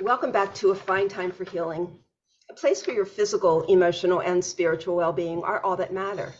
Welcome 0.00 0.32
back 0.32 0.56
to 0.56 0.72
A 0.72 0.74
Fine 0.74 1.08
Time 1.08 1.30
for 1.30 1.44
Healing, 1.44 1.88
a 2.50 2.54
place 2.54 2.84
where 2.84 2.96
your 2.96 3.04
physical, 3.04 3.62
emotional, 3.62 4.20
and 4.20 4.44
spiritual 4.44 4.96
well 4.96 5.12
being 5.12 5.44
are 5.44 5.62
all 5.62 5.76
that 5.76 5.92
matter. 5.92 6.34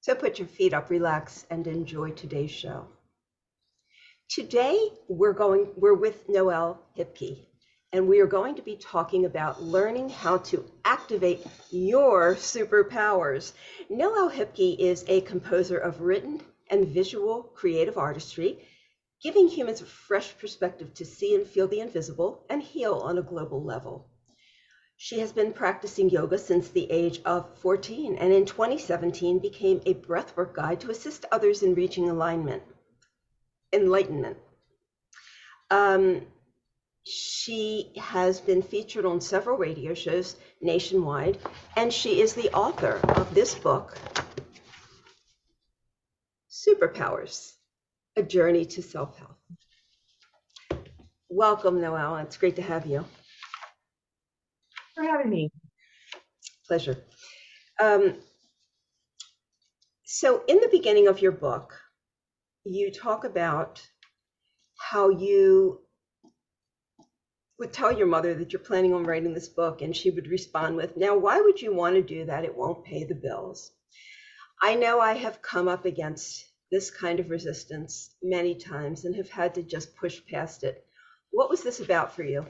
So 0.00 0.14
put 0.14 0.38
your 0.38 0.48
feet 0.48 0.72
up, 0.72 0.88
relax, 0.88 1.44
and 1.50 1.66
enjoy 1.66 2.12
today's 2.12 2.50
show. 2.50 2.86
Today, 4.30 4.78
we're 5.08 5.34
going, 5.34 5.68
we're 5.76 5.92
with 5.92 6.26
Noelle 6.26 6.80
Hipke, 6.96 7.44
and 7.92 8.08
we 8.08 8.20
are 8.20 8.26
going 8.26 8.54
to 8.54 8.62
be 8.62 8.76
talking 8.76 9.26
about 9.26 9.62
learning 9.62 10.08
how 10.08 10.38
to 10.38 10.64
activate 10.82 11.46
your 11.68 12.34
superpowers. 12.34 13.52
Noelle 13.90 14.30
Hipke 14.30 14.78
is 14.78 15.04
a 15.06 15.20
composer 15.20 15.76
of 15.76 16.00
written 16.00 16.40
and 16.70 16.88
visual 16.88 17.42
creative 17.42 17.98
artistry, 17.98 18.66
giving 19.26 19.48
humans 19.48 19.80
a 19.80 19.84
fresh 19.84 20.38
perspective 20.38 20.94
to 20.94 21.04
see 21.04 21.34
and 21.34 21.44
feel 21.44 21.66
the 21.66 21.80
invisible 21.80 22.44
and 22.48 22.62
heal 22.62 22.94
on 23.02 23.18
a 23.18 23.22
global 23.22 23.60
level. 23.60 24.06
She 24.98 25.18
has 25.18 25.32
been 25.32 25.52
practicing 25.52 26.08
yoga 26.08 26.38
since 26.38 26.68
the 26.68 26.88
age 26.92 27.20
of 27.24 27.58
14 27.58 28.18
and 28.18 28.32
in 28.32 28.46
2017 28.46 29.40
became 29.40 29.80
a 29.84 29.94
breathwork 29.94 30.54
guide 30.54 30.78
to 30.82 30.92
assist 30.92 31.24
others 31.32 31.64
in 31.64 31.74
reaching 31.74 32.08
alignment, 32.08 32.62
enlightenment. 33.72 34.36
Um, 35.72 36.24
she 37.02 37.90
has 37.96 38.40
been 38.40 38.62
featured 38.62 39.04
on 39.04 39.20
several 39.20 39.58
radio 39.58 39.92
shows 39.92 40.36
nationwide, 40.60 41.38
and 41.76 41.92
she 41.92 42.20
is 42.20 42.34
the 42.34 42.52
author 42.52 43.00
of 43.16 43.34
this 43.34 43.56
book, 43.56 43.98
Superpowers 46.48 47.55
A 48.18 48.22
Journey 48.22 48.64
to 48.64 48.82
Self 48.82 49.18
Health. 49.18 49.36
Welcome, 51.28 51.82
Noelle. 51.82 52.16
It's 52.16 52.38
great 52.38 52.56
to 52.56 52.62
have 52.62 52.86
you. 52.86 53.04
for 54.94 55.04
having 55.04 55.28
me. 55.28 55.50
Pleasure. 56.66 56.96
Um, 57.78 58.14
so, 60.04 60.42
in 60.48 60.60
the 60.60 60.68
beginning 60.72 61.08
of 61.08 61.20
your 61.20 61.32
book, 61.32 61.78
you 62.64 62.90
talk 62.90 63.24
about 63.24 63.86
how 64.78 65.10
you 65.10 65.82
would 67.58 67.72
tell 67.72 67.92
your 67.92 68.06
mother 68.06 68.34
that 68.34 68.52
you're 68.52 68.60
planning 68.60 68.94
on 68.94 69.04
writing 69.04 69.34
this 69.34 69.48
book, 69.48 69.82
and 69.82 69.94
she 69.94 70.10
would 70.10 70.28
respond 70.28 70.76
with, 70.76 70.96
Now, 70.96 71.18
why 71.18 71.40
would 71.40 71.60
you 71.60 71.74
want 71.74 71.96
to 71.96 72.02
do 72.02 72.24
that? 72.24 72.44
It 72.44 72.56
won't 72.56 72.84
pay 72.84 73.04
the 73.04 73.14
bills. 73.14 73.72
I 74.62 74.74
know 74.74 75.00
I 75.00 75.14
have 75.14 75.42
come 75.42 75.68
up 75.68 75.84
against 75.84 76.46
this 76.70 76.90
kind 76.90 77.20
of 77.20 77.30
resistance 77.30 78.14
many 78.22 78.54
times 78.54 79.04
and 79.04 79.14
have 79.14 79.30
had 79.30 79.54
to 79.54 79.62
just 79.62 79.96
push 79.96 80.20
past 80.30 80.64
it. 80.64 80.84
What 81.30 81.50
was 81.50 81.62
this 81.62 81.80
about 81.80 82.14
for 82.14 82.22
you? 82.22 82.46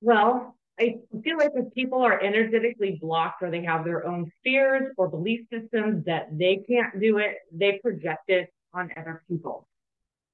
Well, 0.00 0.56
I 0.78 1.00
feel 1.22 1.36
like 1.36 1.50
if 1.54 1.74
people 1.74 2.00
are 2.00 2.20
energetically 2.22 2.98
blocked 3.00 3.42
or 3.42 3.50
they 3.50 3.62
have 3.64 3.84
their 3.84 4.06
own 4.06 4.32
fears 4.42 4.92
or 4.96 5.08
belief 5.08 5.46
systems 5.52 6.04
that 6.06 6.38
they 6.38 6.64
can't 6.68 6.98
do 7.00 7.18
it, 7.18 7.36
they 7.52 7.78
project 7.82 8.28
it 8.28 8.52
on 8.72 8.90
other 8.96 9.22
people. 9.28 9.66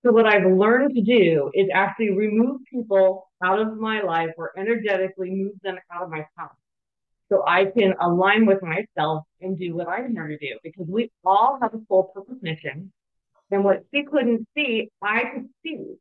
So 0.04 0.12
what 0.12 0.26
I've 0.26 0.46
learned 0.46 0.94
to 0.94 1.02
do 1.02 1.50
is 1.52 1.68
actually 1.72 2.12
remove 2.12 2.60
people 2.70 3.28
out 3.42 3.58
of 3.58 3.76
my 3.76 4.02
life 4.02 4.30
or 4.36 4.52
energetically 4.56 5.30
move 5.30 5.54
them 5.62 5.78
out 5.92 6.04
of 6.04 6.10
my 6.10 6.24
path. 6.38 6.52
So 7.28 7.42
I 7.46 7.64
can 7.66 7.94
align 8.00 8.46
with 8.46 8.62
myself 8.62 9.24
and 9.40 9.58
do 9.58 9.74
what 9.74 9.88
I'm 9.88 10.12
here 10.12 10.28
to 10.28 10.38
do 10.38 10.58
because 10.62 10.86
we 10.88 11.10
all 11.24 11.58
have 11.60 11.74
a 11.74 11.80
full 11.88 12.04
purpose 12.04 12.36
mission. 12.40 12.92
And 13.50 13.64
what 13.64 13.84
she 13.92 14.04
couldn't 14.04 14.46
see, 14.56 14.90
I 15.02 15.24
could 15.24 15.48
see. 15.62 15.96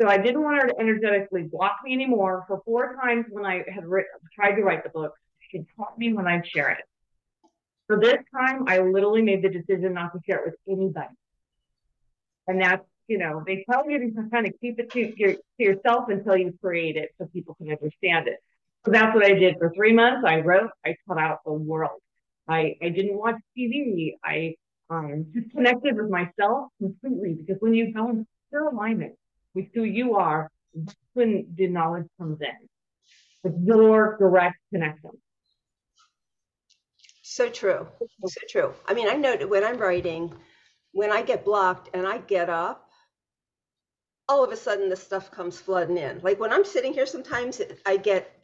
So 0.00 0.08
I 0.08 0.18
didn't 0.18 0.42
want 0.42 0.62
her 0.62 0.68
to 0.68 0.80
energetically 0.80 1.42
block 1.42 1.76
me 1.84 1.92
anymore. 1.92 2.44
For 2.48 2.62
four 2.64 2.96
times 2.96 3.26
when 3.30 3.44
I 3.44 3.64
had 3.68 3.84
tried 4.34 4.56
to 4.56 4.62
write 4.62 4.82
the 4.82 4.90
book, 4.90 5.12
she 5.50 5.64
taught 5.76 5.98
me 5.98 6.12
when 6.12 6.26
I'd 6.26 6.46
share 6.46 6.70
it. 6.70 6.84
So 7.90 7.96
this 7.96 8.18
time, 8.32 8.64
I 8.68 8.78
literally 8.78 9.22
made 9.22 9.42
the 9.42 9.48
decision 9.48 9.94
not 9.94 10.12
to 10.12 10.20
share 10.24 10.38
it 10.38 10.44
with 10.46 10.78
anybody. 10.78 11.08
And 12.46 12.62
that's, 12.62 12.84
you 13.08 13.18
know, 13.18 13.42
they 13.44 13.64
tell 13.70 13.90
you 13.90 13.98
to 13.98 14.28
kind 14.32 14.46
of 14.46 14.52
keep 14.60 14.78
it 14.78 14.90
to, 14.92 15.18
your, 15.18 15.32
to 15.32 15.40
yourself 15.58 16.08
until 16.08 16.36
you 16.36 16.54
create 16.60 16.96
it 16.96 17.10
so 17.18 17.26
people 17.32 17.56
can 17.56 17.68
understand 17.70 18.28
it. 18.28 18.38
So 18.84 18.92
that's 18.92 19.14
what 19.14 19.24
I 19.24 19.34
did 19.34 19.56
for 19.58 19.72
three 19.74 19.92
months. 19.92 20.24
I 20.26 20.40
wrote, 20.40 20.70
I 20.84 20.96
cut 21.06 21.18
out 21.18 21.40
the 21.44 21.52
world. 21.52 22.00
I, 22.48 22.76
I 22.82 22.88
didn't 22.88 23.16
watch 23.18 23.36
TV. 23.56 24.14
I 24.24 24.54
um, 24.88 25.26
just 25.34 25.50
connected 25.50 25.96
with 25.96 26.08
myself 26.08 26.68
completely 26.78 27.34
because 27.34 27.60
when 27.60 27.74
you 27.74 27.92
go 27.92 28.08
in 28.10 28.26
pure 28.48 28.68
alignment 28.68 29.14
with 29.54 29.66
who 29.74 29.84
you 29.84 30.16
are, 30.16 30.50
that's 30.74 30.96
when 31.14 31.46
the 31.54 31.66
knowledge 31.66 32.06
comes 32.18 32.40
in. 32.40 32.68
It's 33.44 33.56
your 33.64 34.16
direct 34.18 34.56
connection. 34.72 35.10
So 37.22 37.48
true. 37.48 37.86
So 38.26 38.40
true. 38.48 38.74
I 38.88 38.94
mean, 38.94 39.08
I 39.08 39.14
know 39.14 39.36
when 39.46 39.62
I'm 39.64 39.78
writing, 39.78 40.32
when 40.92 41.12
I 41.12 41.22
get 41.22 41.44
blocked 41.44 41.90
and 41.94 42.06
I 42.06 42.18
get 42.18 42.50
up, 42.50 42.90
all 44.28 44.44
of 44.44 44.52
a 44.52 44.56
sudden 44.56 44.88
the 44.88 44.96
stuff 44.96 45.30
comes 45.30 45.60
flooding 45.60 45.98
in. 45.98 46.20
Like 46.22 46.40
when 46.40 46.52
I'm 46.52 46.64
sitting 46.64 46.92
here, 46.92 47.06
sometimes 47.06 47.60
I 47.86 47.96
get 47.96 48.39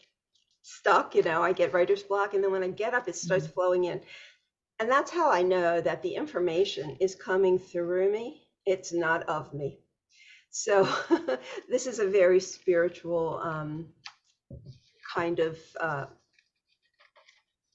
stuck, 0.67 1.15
you 1.15 1.23
know, 1.23 1.43
I 1.43 1.53
get 1.53 1.73
writer's 1.73 2.03
block, 2.03 2.35
and 2.35 2.43
then 2.43 2.51
when 2.51 2.65
I 2.65 2.69
get 2.69 2.93
up, 2.93 3.07
it 3.09 3.15
starts 3.15 3.47
flowing 3.47 3.85
in. 3.85 4.01
And 4.81 4.91
that's 4.91 5.13
how 5.13 5.31
I 5.31 5.43
know 5.43 5.81
that 5.81 6.03
the 6.03 6.17
information 6.17 6.97
is 7.01 7.15
coming 7.15 7.59
through 7.59 8.13
me, 8.13 8.43
it's 8.67 8.93
not 8.93 9.23
of 9.29 9.55
me. 9.55 9.79
So 10.51 10.89
this 11.69 11.87
is 11.87 12.01
a 12.01 12.07
very 12.07 12.41
spiritual 12.41 13.41
um, 13.43 13.87
kind 15.15 15.39
of 15.39 15.57
uh, 15.81 16.07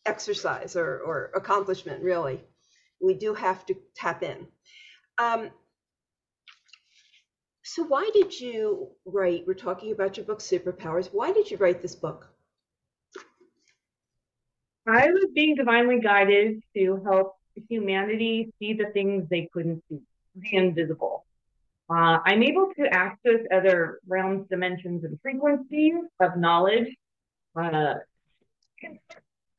exercise 0.05 0.75
or, 0.75 0.99
or 0.99 1.31
accomplishment, 1.33 2.03
really. 2.03 2.41
We 3.01 3.13
do 3.13 3.33
have 3.33 3.65
to 3.67 3.75
tap 3.95 4.21
in. 4.21 4.47
Um, 5.17 5.49
so, 7.63 7.83
why 7.83 8.09
did 8.13 8.37
you 8.37 8.89
write? 9.05 9.45
We're 9.47 9.53
talking 9.53 9.93
about 9.93 10.17
your 10.17 10.25
book, 10.25 10.39
Superpowers. 10.39 11.07
Why 11.13 11.31
did 11.31 11.49
you 11.49 11.57
write 11.57 11.81
this 11.81 11.95
book? 11.95 12.30
I 14.87 15.07
was 15.11 15.25
being 15.33 15.55
divinely 15.55 15.99
guided 15.99 16.61
to 16.75 17.01
help 17.03 17.35
humanity 17.69 18.51
see 18.59 18.73
the 18.73 18.87
things 18.93 19.27
they 19.29 19.49
couldn't 19.53 19.83
see, 19.89 19.99
the 20.35 20.55
invisible. 20.55 21.25
Uh, 21.89 22.19
I'm 22.25 22.41
able 22.41 22.71
to 22.77 22.87
access 22.87 23.41
other 23.53 23.99
realms, 24.07 24.47
dimensions, 24.49 25.03
and 25.03 25.19
frequencies 25.21 25.95
of 26.19 26.37
knowledge. 26.37 26.87
Uh, 27.55 27.95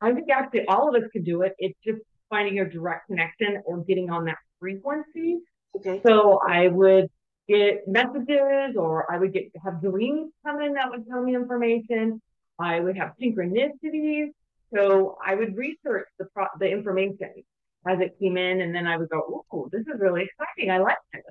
I 0.01 0.13
think 0.13 0.29
actually 0.31 0.65
all 0.67 0.89
of 0.89 1.01
us 1.01 1.07
could 1.13 1.23
do 1.23 1.43
it. 1.43 1.53
It's 1.59 1.77
just 1.85 2.01
finding 2.29 2.55
your 2.55 2.67
direct 2.67 3.07
connection 3.07 3.61
or 3.65 3.83
getting 3.83 4.09
on 4.09 4.25
that 4.25 4.39
frequency. 4.59 5.37
Okay. 5.75 6.01
So 6.05 6.39
I 6.45 6.67
would 6.67 7.09
get 7.47 7.87
messages 7.87 8.75
or 8.75 9.11
I 9.11 9.19
would 9.19 9.33
get 9.33 9.51
have 9.63 9.81
dreams 9.81 10.31
come 10.45 10.61
in 10.61 10.73
that 10.73 10.89
would 10.89 11.07
tell 11.07 11.21
me 11.21 11.35
information. 11.35 12.21
I 12.59 12.79
would 12.79 12.97
have 12.97 13.13
synchronicities. 13.21 14.31
So 14.73 15.17
I 15.25 15.35
would 15.35 15.55
research 15.55 16.07
the 16.19 16.25
pro- 16.25 16.47
the 16.59 16.69
information 16.69 17.31
as 17.85 17.99
it 17.99 18.17
came 18.19 18.37
in, 18.37 18.61
and 18.61 18.73
then 18.73 18.87
I 18.87 18.97
would 18.97 19.09
go, 19.09 19.45
"Oh, 19.51 19.69
this 19.71 19.81
is 19.81 19.99
really 19.99 20.23
exciting! 20.23 20.71
I 20.71 20.79
like 20.79 20.97
this." 21.13 21.23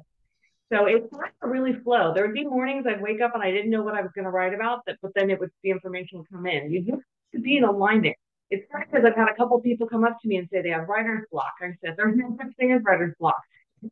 So 0.73 0.87
it's 0.87 1.11
not 1.13 1.31
to 1.43 1.49
really 1.49 1.75
flow. 1.75 2.15
There 2.15 2.25
would 2.25 2.35
be 2.35 2.45
mornings 2.45 2.87
I'd 2.87 3.03
wake 3.03 3.21
up 3.21 3.35
and 3.35 3.43
I 3.43 3.51
didn't 3.51 3.71
know 3.71 3.83
what 3.83 3.95
I 3.95 4.01
was 4.01 4.11
going 4.15 4.25
to 4.25 4.31
write 4.31 4.55
about, 4.55 4.81
but, 4.87 4.97
but 5.03 5.13
then 5.15 5.29
it 5.29 5.39
would 5.39 5.51
the 5.63 5.71
information 5.71 6.19
would 6.19 6.31
come 6.31 6.47
in. 6.47 6.71
You 6.73 6.81
just 6.81 6.93
have 6.93 7.01
to 7.35 7.41
be 7.41 7.59
in 7.59 7.65
alignment. 7.65 8.17
It's 8.49 8.67
funny 8.73 8.87
because 8.91 9.05
I've 9.05 9.15
had 9.17 9.29
a 9.29 9.35
couple 9.35 9.61
people 9.61 9.87
come 9.87 10.05
up 10.05 10.19
to 10.23 10.29
me 10.29 10.37
and 10.37 10.49
say 10.51 10.63
they 10.63 10.71
have 10.71 10.89
writer's 10.89 11.27
block. 11.31 11.53
I 11.61 11.73
said, 11.85 11.95
"There's 11.97 12.17
no 12.17 12.37
such 12.39 12.55
thing 12.57 12.73
as 12.73 12.83
writer's 12.85 13.15
block. 13.19 13.41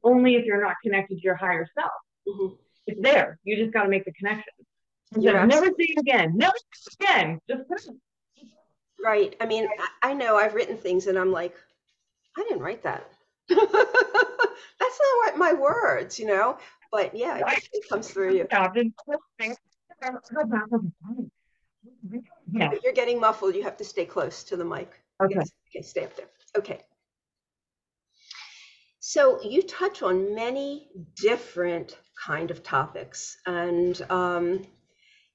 Only 0.05 0.37
if 0.37 0.45
you're 0.45 0.63
not 0.63 0.77
connected 0.83 1.17
to 1.17 1.23
your 1.23 1.35
higher 1.35 1.67
self. 1.79 1.93
Mhm. 2.29 2.59
It's 2.87 3.01
there. 3.03 3.39
You 3.45 3.57
just 3.57 3.73
got 3.73 3.83
to 3.83 3.89
make 3.89 4.05
the 4.05 4.13
connection." 4.13 4.53
Said, 5.13 5.23
Never 5.47 5.67
say 5.67 5.73
it 5.79 5.99
again. 5.99 6.37
Never 6.37 6.57
say 6.73 6.89
it 6.89 7.05
again. 7.05 7.41
Just 7.49 7.69
put 7.69 7.85
it 7.85 7.97
Right. 9.05 9.35
I 9.41 9.47
mean, 9.47 9.69
I, 10.03 10.15
know 10.15 10.37
I've 10.37 10.55
written 10.55 10.77
things 10.77 11.07
and 11.07 11.19
I'm 11.19 11.33
like, 11.33 11.55
I 12.37 12.43
didn't 12.43 12.63
write 12.63 12.83
that. 12.83 13.11
That's 13.49 13.61
not 13.61 15.17
what 15.25 15.39
my 15.39 15.53
words, 15.53 16.19
you 16.19 16.27
know? 16.27 16.59
But 16.93 17.17
yeah, 17.17 17.39
it, 17.39 17.69
it 17.73 17.89
comes 17.89 18.11
through 18.11 18.37
you. 18.37 18.47
out 18.51 18.77
and 18.77 18.93
things. 19.39 19.57
Yeah. 22.53 22.73
You're 22.83 22.93
getting 22.93 23.21
muffled. 23.21 23.55
You 23.55 23.63
have 23.63 23.77
to 23.79 23.85
stay 23.85 24.05
close 24.05 24.43
to 24.45 24.57
the 24.57 24.65
mic. 24.65 24.93
Okay. 25.23 25.35
Yes. 25.37 25.51
Okay, 25.69 25.83
stay 25.83 26.05
up 26.05 26.17
there. 26.17 26.27
Okay. 26.57 26.81
So 29.01 29.43
you 29.43 29.63
touch 29.63 30.03
on 30.03 30.35
many 30.35 30.89
different 31.17 31.97
kind 32.23 32.51
of 32.51 32.63
topics, 32.63 33.39
and 33.47 34.01
um, 34.11 34.63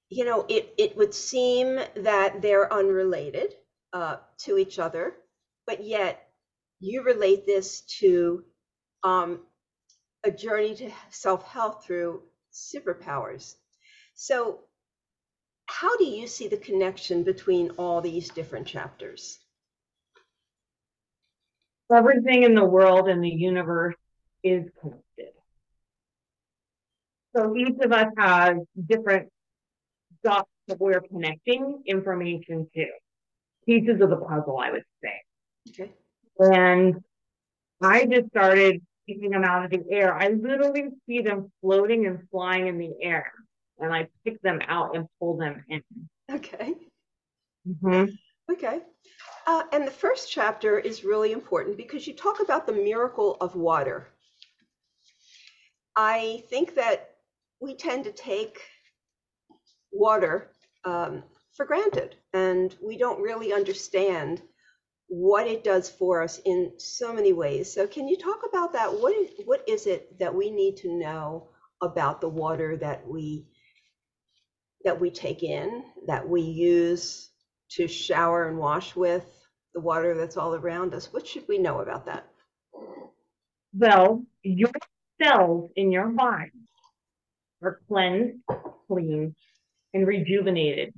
you 0.10 0.25
know, 0.25 0.46
it 0.48 0.74
it 0.78 0.98
would 0.98 1.13
seem 1.13 1.80
that 1.96 2.42
they're 2.42 2.72
unrelated 2.72 3.56
uh, 3.94 4.18
to 4.40 4.57
each 4.57 4.80
other, 4.80 5.16
but 5.66 5.84
yet 5.84 6.28
you 6.80 7.04
relate 7.04 7.46
this 7.46 7.81
to 8.00 8.44
um, 9.04 9.40
a 10.24 10.31
journey 10.31 10.75
to 10.75 10.92
self 11.10 11.44
health 11.48 11.86
through 11.86 12.22
superpowers. 12.54 13.56
So, 14.13 14.60
how 15.66 15.98
do 15.98 16.06
you 16.06 16.28
see 16.28 16.48
the 16.48 16.58
connection 16.58 17.24
between 17.24 17.72
all 17.72 18.01
these 18.01 18.30
different 18.30 18.68
chapters? 18.68 19.40
Everything 21.92 22.44
in 22.44 22.56
the 22.56 22.66
world 22.66 23.08
and 23.10 23.24
the 23.24 23.30
universe 23.30 23.96
is 24.44 24.69
connected. 24.81 25.34
So 27.36 27.56
each 27.56 27.78
of 27.81 27.92
us 27.92 28.08
has 28.18 28.58
different 28.88 29.30
dots 30.25 30.50
that 30.68 30.80
we're 30.81 31.01
connecting 31.01 31.83
information 31.86 32.68
to, 32.75 32.86
pieces 33.66 34.01
of 34.01 34.10
the 34.10 34.18
puzzle, 34.18 34.57
I 34.60 34.72
would 34.72 34.83
say. 35.04 35.13
Okay. 35.69 35.92
And 36.39 36.95
I 37.81 38.06
just 38.06 38.30
started 38.30 38.81
picking 39.07 39.30
them 39.30 39.44
out 39.44 39.63
of 39.66 39.72
the 39.72 39.83
air. 39.92 40.16
I 40.16 40.30
literally 40.30 40.86
see 41.07 41.22
them 41.22 41.51
floating 41.62 42.07
and 42.07 42.19
flying 42.31 42.68
in 42.68 42.77
the 42.80 42.94
air, 43.01 43.31
and 43.80 43.94
I 43.94 44.07
pick 44.25 44.42
them 44.42 44.60
out 44.68 44.95
and 44.95 45.06
pull 45.19 45.38
them 45.38 45.63
in. 45.69 45.81
Okay. 46.31 46.74
Mm-hmm. 47.68 48.06
Okay. 48.51 48.80
Uh, 49.48 49.63
and 49.72 49.86
the 49.86 49.92
first 49.92 50.31
chapter 50.31 50.80
is 50.80 51.04
really 51.04 51.31
important 51.31 51.77
because 51.77 52.07
you 52.07 52.13
talk 52.16 52.39
about 52.39 52.66
the 52.66 52.74
miracle 52.74 53.38
of 53.42 53.56
water. 53.56 54.07
I 55.95 56.44
think 56.50 56.75
that 56.75 57.12
we 57.62 57.75
tend 57.75 58.04
to 58.06 58.12
take 58.12 58.60
water 59.96 60.52
um, 60.84 61.24
for 61.56 61.66
granted 61.66 62.16
and 62.34 62.76
we 62.84 62.98
don't 62.98 63.22
really 63.22 63.54
understand 63.54 64.42
what 65.08 65.48
it 65.48 65.64
does 65.64 65.90
for 65.90 66.22
us 66.22 66.40
in 66.46 66.74
so 66.78 67.14
many 67.14 67.34
ways. 67.34 67.72
So, 67.72 67.88
can 67.88 68.08
you 68.08 68.18
talk 68.18 68.42
about 68.48 68.74
that? 68.74 68.92
What 68.92 69.16
is, 69.16 69.30
what 69.46 69.64
is 69.68 69.88
it 69.88 70.18
that 70.20 70.34
we 70.34 70.50
need 70.50 70.78
to 70.78 70.92
know 70.92 71.50
about 71.82 72.22
the 72.22 72.30
water 72.30 72.76
that 72.78 73.08
we 73.08 73.46
that 74.84 75.00
we 75.00 75.10
take 75.10 75.44
in, 75.44 75.84
that 76.08 76.28
we 76.28 76.42
use 76.42 77.30
to 77.72 77.88
shower 77.88 78.48
and 78.48 78.58
wash 78.58 78.96
with, 78.96 79.26
the 79.74 79.82
water 79.82 80.16
that's 80.16 80.38
all 80.38 80.56
around 80.56 80.94
us? 80.94 81.12
What 81.12 81.28
should 81.28 81.48
we 81.48 81.58
know 81.58 81.80
about 81.80 82.06
that? 82.06 82.28
Well, 83.78 84.24
your 84.44 84.72
cells 85.22 85.72
in 85.76 85.92
your 85.92 86.08
body 86.10 86.52
are 87.64 87.80
cleansed, 87.88 88.40
cleaned, 88.88 89.36
and 89.96 90.06
rejuvenated. 90.06 90.94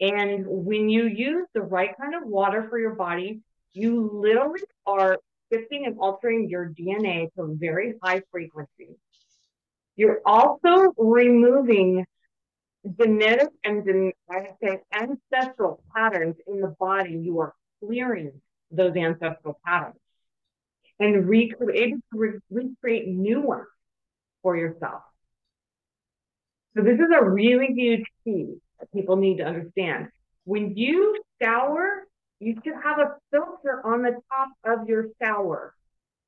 And 0.00 0.44
when 0.46 0.88
you 0.88 1.06
use 1.06 1.46
the 1.52 1.60
right 1.60 1.90
kind 2.00 2.14
of 2.14 2.22
water 2.24 2.68
for 2.70 2.78
your 2.78 2.94
body, 2.94 3.40
you 3.72 4.08
literally 4.14 4.62
are 4.86 5.18
shifting 5.52 5.84
and 5.84 5.98
altering 5.98 6.48
your 6.48 6.68
DNA 6.68 7.32
to 7.34 7.42
a 7.42 7.54
very 7.54 7.94
high 8.02 8.22
frequency. 8.30 8.96
You're 9.96 10.20
also 10.24 10.94
removing 10.96 12.06
genetic 12.98 13.48
and 13.64 14.12
I 14.30 14.50
say 14.62 14.78
ancestral 14.92 15.82
patterns 15.94 16.36
in 16.46 16.60
the 16.60 16.74
body. 16.78 17.18
You 17.20 17.40
are 17.40 17.54
clearing 17.84 18.40
those 18.70 18.94
ancestral 18.94 19.58
patterns 19.66 19.96
and 21.00 21.28
recreate, 21.28 21.94
re- 22.12 22.38
recreate 22.48 23.08
new 23.08 23.40
ones 23.40 23.66
for 24.42 24.56
yourself. 24.56 25.02
So 26.78 26.84
this 26.84 27.00
is 27.00 27.08
a 27.12 27.24
really 27.24 27.74
huge 27.74 28.04
key 28.22 28.54
that 28.78 28.92
people 28.92 29.16
need 29.16 29.38
to 29.38 29.44
understand. 29.44 30.10
When 30.44 30.76
you 30.76 31.20
shower, 31.42 32.06
you 32.38 32.54
should 32.62 32.74
have 32.84 33.00
a 33.00 33.16
filter 33.32 33.84
on 33.84 34.02
the 34.02 34.12
top 34.30 34.50
of 34.64 34.88
your 34.88 35.06
shower 35.20 35.74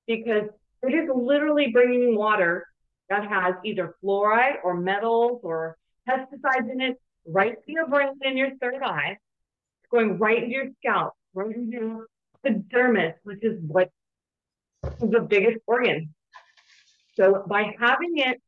because 0.09 0.49
it 0.83 0.93
is 0.93 1.09
literally 1.15 1.69
bringing 1.69 2.17
water 2.17 2.67
that 3.09 3.29
has 3.29 3.55
either 3.65 3.95
fluoride 4.03 4.57
or 4.65 4.75
metals 4.75 5.39
or 5.45 5.77
pesticides 6.09 6.69
in 6.69 6.81
it 6.81 7.01
right 7.25 7.55
to 7.65 7.73
your 7.73 7.87
brain 7.87 8.19
and 8.25 8.37
your 8.37 8.51
third 8.61 8.83
eye, 8.83 9.19
going 9.93 10.19
right 10.19 10.43
into 10.43 10.51
your 10.51 10.67
scalp, 10.79 11.13
right 11.33 11.55
into 11.55 12.07
the 12.43 12.65
dermis, 12.75 13.15
which 13.23 13.45
is 13.45 13.57
what 13.69 13.89
is 15.01 15.11
the 15.11 15.21
biggest 15.21 15.59
organ. 15.69 16.13
So 17.15 17.45
by 17.47 17.77
having 17.79 18.15
it 18.17 18.43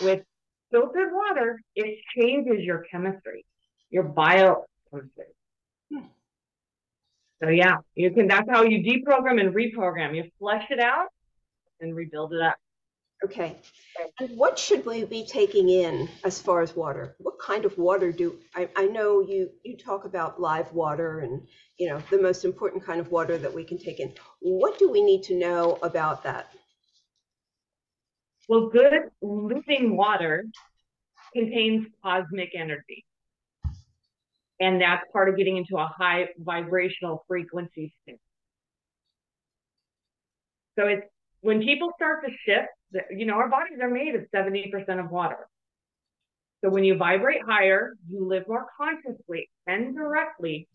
with 0.00 0.24
filtered 0.70 1.12
water, 1.12 1.60
it 1.74 1.98
changes 2.16 2.64
your 2.64 2.84
chemistry, 2.90 3.44
your 3.90 4.04
biochemistry. 4.04 5.26
Hmm. 5.92 6.06
So 7.42 7.50
yeah, 7.50 7.78
you 7.94 8.10
can. 8.10 8.28
That's 8.28 8.48
how 8.50 8.62
you 8.62 8.82
deprogram 8.82 9.40
and 9.40 9.54
reprogram. 9.54 10.16
You 10.16 10.30
flush 10.38 10.66
it 10.70 10.80
out 10.80 11.08
and 11.80 11.94
rebuild 11.94 12.32
it 12.32 12.40
up. 12.40 12.56
Okay. 13.24 13.56
And 14.20 14.36
what 14.36 14.58
should 14.58 14.86
we 14.86 15.04
be 15.04 15.26
taking 15.26 15.68
in 15.68 16.08
as 16.24 16.40
far 16.40 16.62
as 16.62 16.76
water? 16.76 17.16
What 17.18 17.38
kind 17.40 17.64
of 17.64 17.76
water 17.76 18.12
do 18.12 18.38
I, 18.54 18.68
I 18.76 18.86
know 18.86 19.20
you 19.20 19.50
you 19.64 19.76
talk 19.76 20.04
about 20.04 20.40
live 20.40 20.72
water 20.72 21.20
and 21.20 21.46
you 21.78 21.88
know 21.88 22.00
the 22.10 22.20
most 22.20 22.44
important 22.44 22.84
kind 22.84 23.00
of 23.00 23.10
water 23.10 23.36
that 23.36 23.52
we 23.52 23.64
can 23.64 23.78
take 23.78 23.98
in. 23.98 24.12
What 24.40 24.78
do 24.78 24.88
we 24.90 25.02
need 25.02 25.24
to 25.24 25.38
know 25.38 25.78
about 25.82 26.22
that? 26.24 26.52
Well, 28.48 28.68
good 28.68 29.10
living 29.20 29.96
water 29.96 30.46
contains 31.34 31.86
cosmic 32.02 32.52
energy. 32.54 33.04
And 34.58 34.80
that's 34.80 35.04
part 35.12 35.28
of 35.28 35.36
getting 35.36 35.58
into 35.58 35.76
a 35.76 35.86
high 35.86 36.28
vibrational 36.38 37.24
frequency 37.28 37.92
state. 38.02 38.20
So 40.78 40.86
it's 40.86 41.06
when 41.42 41.60
people 41.62 41.92
start 41.96 42.24
to 42.24 42.32
shift, 42.44 42.68
you 43.10 43.26
know, 43.26 43.34
our 43.34 43.48
bodies 43.48 43.78
are 43.82 43.90
made 43.90 44.14
of 44.14 44.22
70% 44.34 44.72
of 44.98 45.10
water. 45.10 45.46
So 46.64 46.70
when 46.70 46.82
you 46.84 46.96
vibrate 46.96 47.42
higher, 47.46 47.94
you 48.08 48.26
live 48.26 48.44
more 48.48 48.66
consciously 48.76 49.48
and 49.66 49.94
directly. 49.94 50.66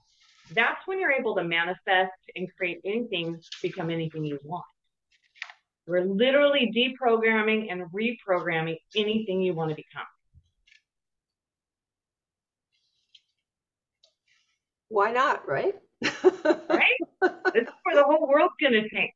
That's 0.54 0.80
when 0.86 1.00
you're 1.00 1.12
able 1.12 1.36
to 1.36 1.44
manifest 1.44 2.12
and 2.36 2.48
create 2.56 2.80
anything, 2.86 3.42
become 3.62 3.90
anything 3.90 4.24
you 4.24 4.40
want. 4.44 4.64
We're 5.86 6.06
literally 6.06 6.72
deprogramming 6.76 7.72
and 7.72 7.84
reprogramming 7.92 8.78
anything 8.96 9.42
you 9.42 9.54
want 9.54 9.70
to 9.70 9.76
become. 9.76 10.06
Why 14.90 15.12
not, 15.12 15.48
right? 15.48 15.76
right? 16.70 17.00
This 17.54 17.64
is 17.64 17.74
where 17.84 17.96
the 17.96 18.04
whole 18.04 18.28
world's 18.28 18.56
going 18.60 18.74
to 18.74 18.90
change, 18.90 19.14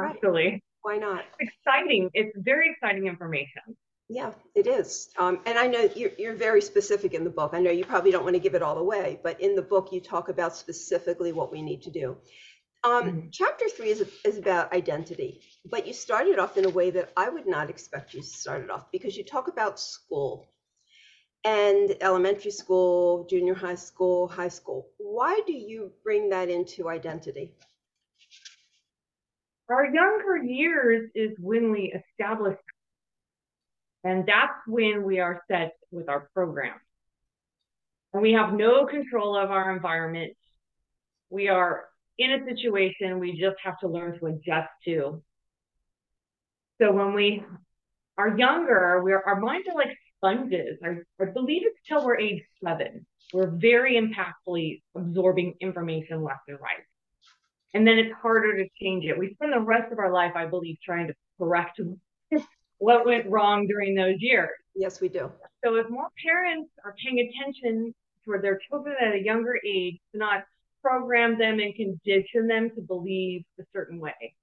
actually. 0.00 0.44
Right. 0.44 0.62
Why 0.82 0.96
not? 0.96 1.24
It's 1.38 1.52
exciting. 1.58 2.10
It's 2.14 2.36
very 2.36 2.70
exciting 2.70 3.06
information. 3.06 3.76
Yeah, 4.08 4.32
it 4.54 4.66
is. 4.66 5.08
Um, 5.18 5.40
and 5.46 5.58
I 5.58 5.66
know 5.66 5.88
you're, 5.96 6.10
you're 6.18 6.34
very 6.34 6.60
specific 6.60 7.14
in 7.14 7.24
the 7.24 7.30
book. 7.30 7.52
I 7.54 7.60
know 7.60 7.70
you 7.70 7.84
probably 7.84 8.10
don't 8.10 8.24
want 8.24 8.34
to 8.34 8.40
give 8.40 8.54
it 8.54 8.62
all 8.62 8.76
away, 8.76 9.18
but 9.22 9.40
in 9.40 9.54
the 9.54 9.62
book, 9.62 9.92
you 9.92 10.00
talk 10.00 10.28
about 10.28 10.54
specifically 10.56 11.32
what 11.32 11.50
we 11.50 11.62
need 11.62 11.82
to 11.82 11.90
do. 11.90 12.16
Um, 12.84 13.04
mm-hmm. 13.04 13.28
Chapter 13.32 13.66
three 13.68 13.88
is, 13.88 14.06
is 14.24 14.36
about 14.36 14.72
identity, 14.74 15.40
but 15.70 15.86
you 15.86 15.94
started 15.94 16.38
off 16.38 16.58
in 16.58 16.66
a 16.66 16.70
way 16.70 16.90
that 16.90 17.12
I 17.16 17.30
would 17.30 17.46
not 17.46 17.70
expect 17.70 18.12
you 18.12 18.20
to 18.20 18.26
start 18.26 18.62
it 18.62 18.70
off 18.70 18.92
because 18.92 19.16
you 19.16 19.24
talk 19.24 19.48
about 19.48 19.80
school 19.80 20.50
and 21.44 21.96
elementary 22.02 22.50
school, 22.50 23.26
junior 23.28 23.54
high 23.54 23.74
school, 23.74 24.28
high 24.28 24.48
school. 24.48 24.88
Why 24.98 25.40
do 25.46 25.54
you 25.54 25.92
bring 26.02 26.28
that 26.30 26.50
into 26.50 26.90
identity? 26.90 27.54
Our 29.70 29.86
younger 29.86 30.36
years 30.44 31.10
is 31.14 31.38
when 31.38 31.70
we 31.70 31.94
establish, 31.94 32.58
and 34.04 34.26
that's 34.26 34.60
when 34.66 35.04
we 35.04 35.20
are 35.20 35.42
set 35.50 35.72
with 35.90 36.10
our 36.10 36.28
program. 36.34 36.74
And 38.12 38.22
we 38.22 38.32
have 38.32 38.52
no 38.52 38.84
control 38.84 39.36
of 39.36 39.50
our 39.50 39.74
environment. 39.74 40.34
We 41.30 41.48
are 41.48 41.86
in 42.18 42.32
a 42.32 42.44
situation 42.44 43.18
we 43.18 43.32
just 43.32 43.56
have 43.62 43.78
to 43.80 43.88
learn 43.88 44.18
to 44.18 44.26
adjust 44.26 44.68
to. 44.84 45.22
So 46.80 46.92
when 46.92 47.14
we 47.14 47.44
are 48.18 48.36
younger, 48.36 49.00
we're, 49.02 49.20
our 49.20 49.40
minds 49.40 49.68
are 49.68 49.74
like 49.74 49.96
sponges. 50.16 50.78
I, 50.84 50.96
I 51.22 51.26
believe 51.26 51.62
it's 51.64 51.78
till 51.88 52.04
we're 52.04 52.18
age 52.18 52.42
seven. 52.64 53.06
We're 53.32 53.50
very 53.50 53.94
impactfully 53.94 54.82
absorbing 54.96 55.54
information 55.60 56.22
left 56.22 56.42
and 56.48 56.58
right. 56.60 56.84
And 57.74 57.86
then 57.86 57.98
it's 57.98 58.14
harder 58.20 58.56
to 58.56 58.68
change 58.80 59.04
it. 59.04 59.18
We 59.18 59.34
spend 59.34 59.52
the 59.52 59.60
rest 59.60 59.92
of 59.92 59.98
our 59.98 60.12
life, 60.12 60.32
I 60.36 60.46
believe, 60.46 60.76
trying 60.84 61.08
to 61.08 61.14
correct 61.38 61.80
what 62.78 63.04
went 63.04 63.26
wrong 63.28 63.66
during 63.66 63.94
those 63.94 64.16
years. 64.18 64.50
Yes, 64.76 65.00
we 65.00 65.08
do. 65.08 65.30
So 65.64 65.74
if 65.76 65.88
more 65.90 66.08
parents 66.24 66.70
are 66.84 66.94
paying 67.02 67.18
attention 67.18 67.94
toward 68.24 68.42
their 68.42 68.60
children 68.68 68.94
at 69.00 69.14
a 69.14 69.22
younger 69.22 69.58
age, 69.66 69.98
to 70.12 70.18
not 70.18 70.44
program 70.84 71.38
them 71.38 71.58
and 71.60 71.74
condition 71.74 72.46
them 72.46 72.70
to 72.74 72.80
believe 72.80 73.44
a 73.58 73.64
certain 73.72 73.98
way, 73.98 74.34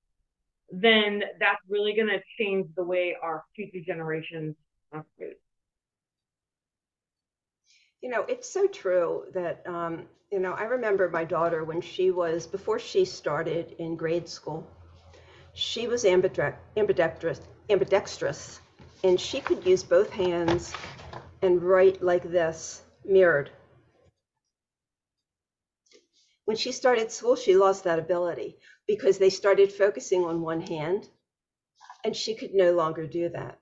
then 0.71 1.23
that's 1.39 1.61
really 1.69 1.93
going 1.93 2.07
to 2.07 2.21
change 2.37 2.67
the 2.75 2.83
way 2.83 3.15
our 3.21 3.43
future 3.55 3.81
generations 3.85 4.55
operate 4.93 5.37
you 8.01 8.09
know, 8.09 8.25
it's 8.27 8.51
so 8.51 8.67
true 8.67 9.25
that, 9.33 9.65
um, 9.67 10.03
you 10.31 10.39
know, 10.39 10.53
I 10.53 10.63
remember 10.63 11.09
my 11.09 11.23
daughter 11.23 11.63
when 11.63 11.81
she 11.81 12.09
was, 12.09 12.47
before 12.47 12.79
she 12.79 13.05
started 13.05 13.75
in 13.77 13.95
grade 13.95 14.27
school, 14.27 14.67
she 15.53 15.87
was 15.87 16.03
ambidextrous, 16.05 16.59
ambidextrous, 16.77 17.41
ambidextrous 17.69 18.59
and 19.03 19.19
she 19.19 19.39
could 19.39 19.65
use 19.65 19.83
both 19.83 20.09
hands 20.09 20.73
and 21.41 21.61
write 21.61 22.01
like 22.01 22.23
this, 22.23 22.81
mirrored. 23.05 23.49
When 26.51 26.57
she 26.57 26.73
started 26.73 27.13
school, 27.13 27.37
she 27.37 27.55
lost 27.55 27.85
that 27.85 27.97
ability 27.97 28.57
because 28.85 29.17
they 29.17 29.29
started 29.29 29.71
focusing 29.71 30.25
on 30.25 30.41
one 30.41 30.59
hand 30.59 31.07
and 32.03 32.13
she 32.13 32.35
could 32.35 32.53
no 32.53 32.73
longer 32.73 33.07
do 33.07 33.29
that. 33.29 33.57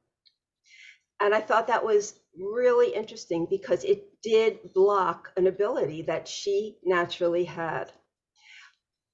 And 1.20 1.36
I 1.36 1.40
thought 1.40 1.68
that 1.68 1.86
was 1.86 2.20
really 2.36 2.92
interesting 2.96 3.46
because 3.48 3.84
it 3.84 4.08
did 4.24 4.74
block 4.74 5.32
an 5.38 5.46
ability 5.46 6.02
that 6.08 6.28
she 6.28 6.80
naturally 6.84 7.44
had. 7.44 7.92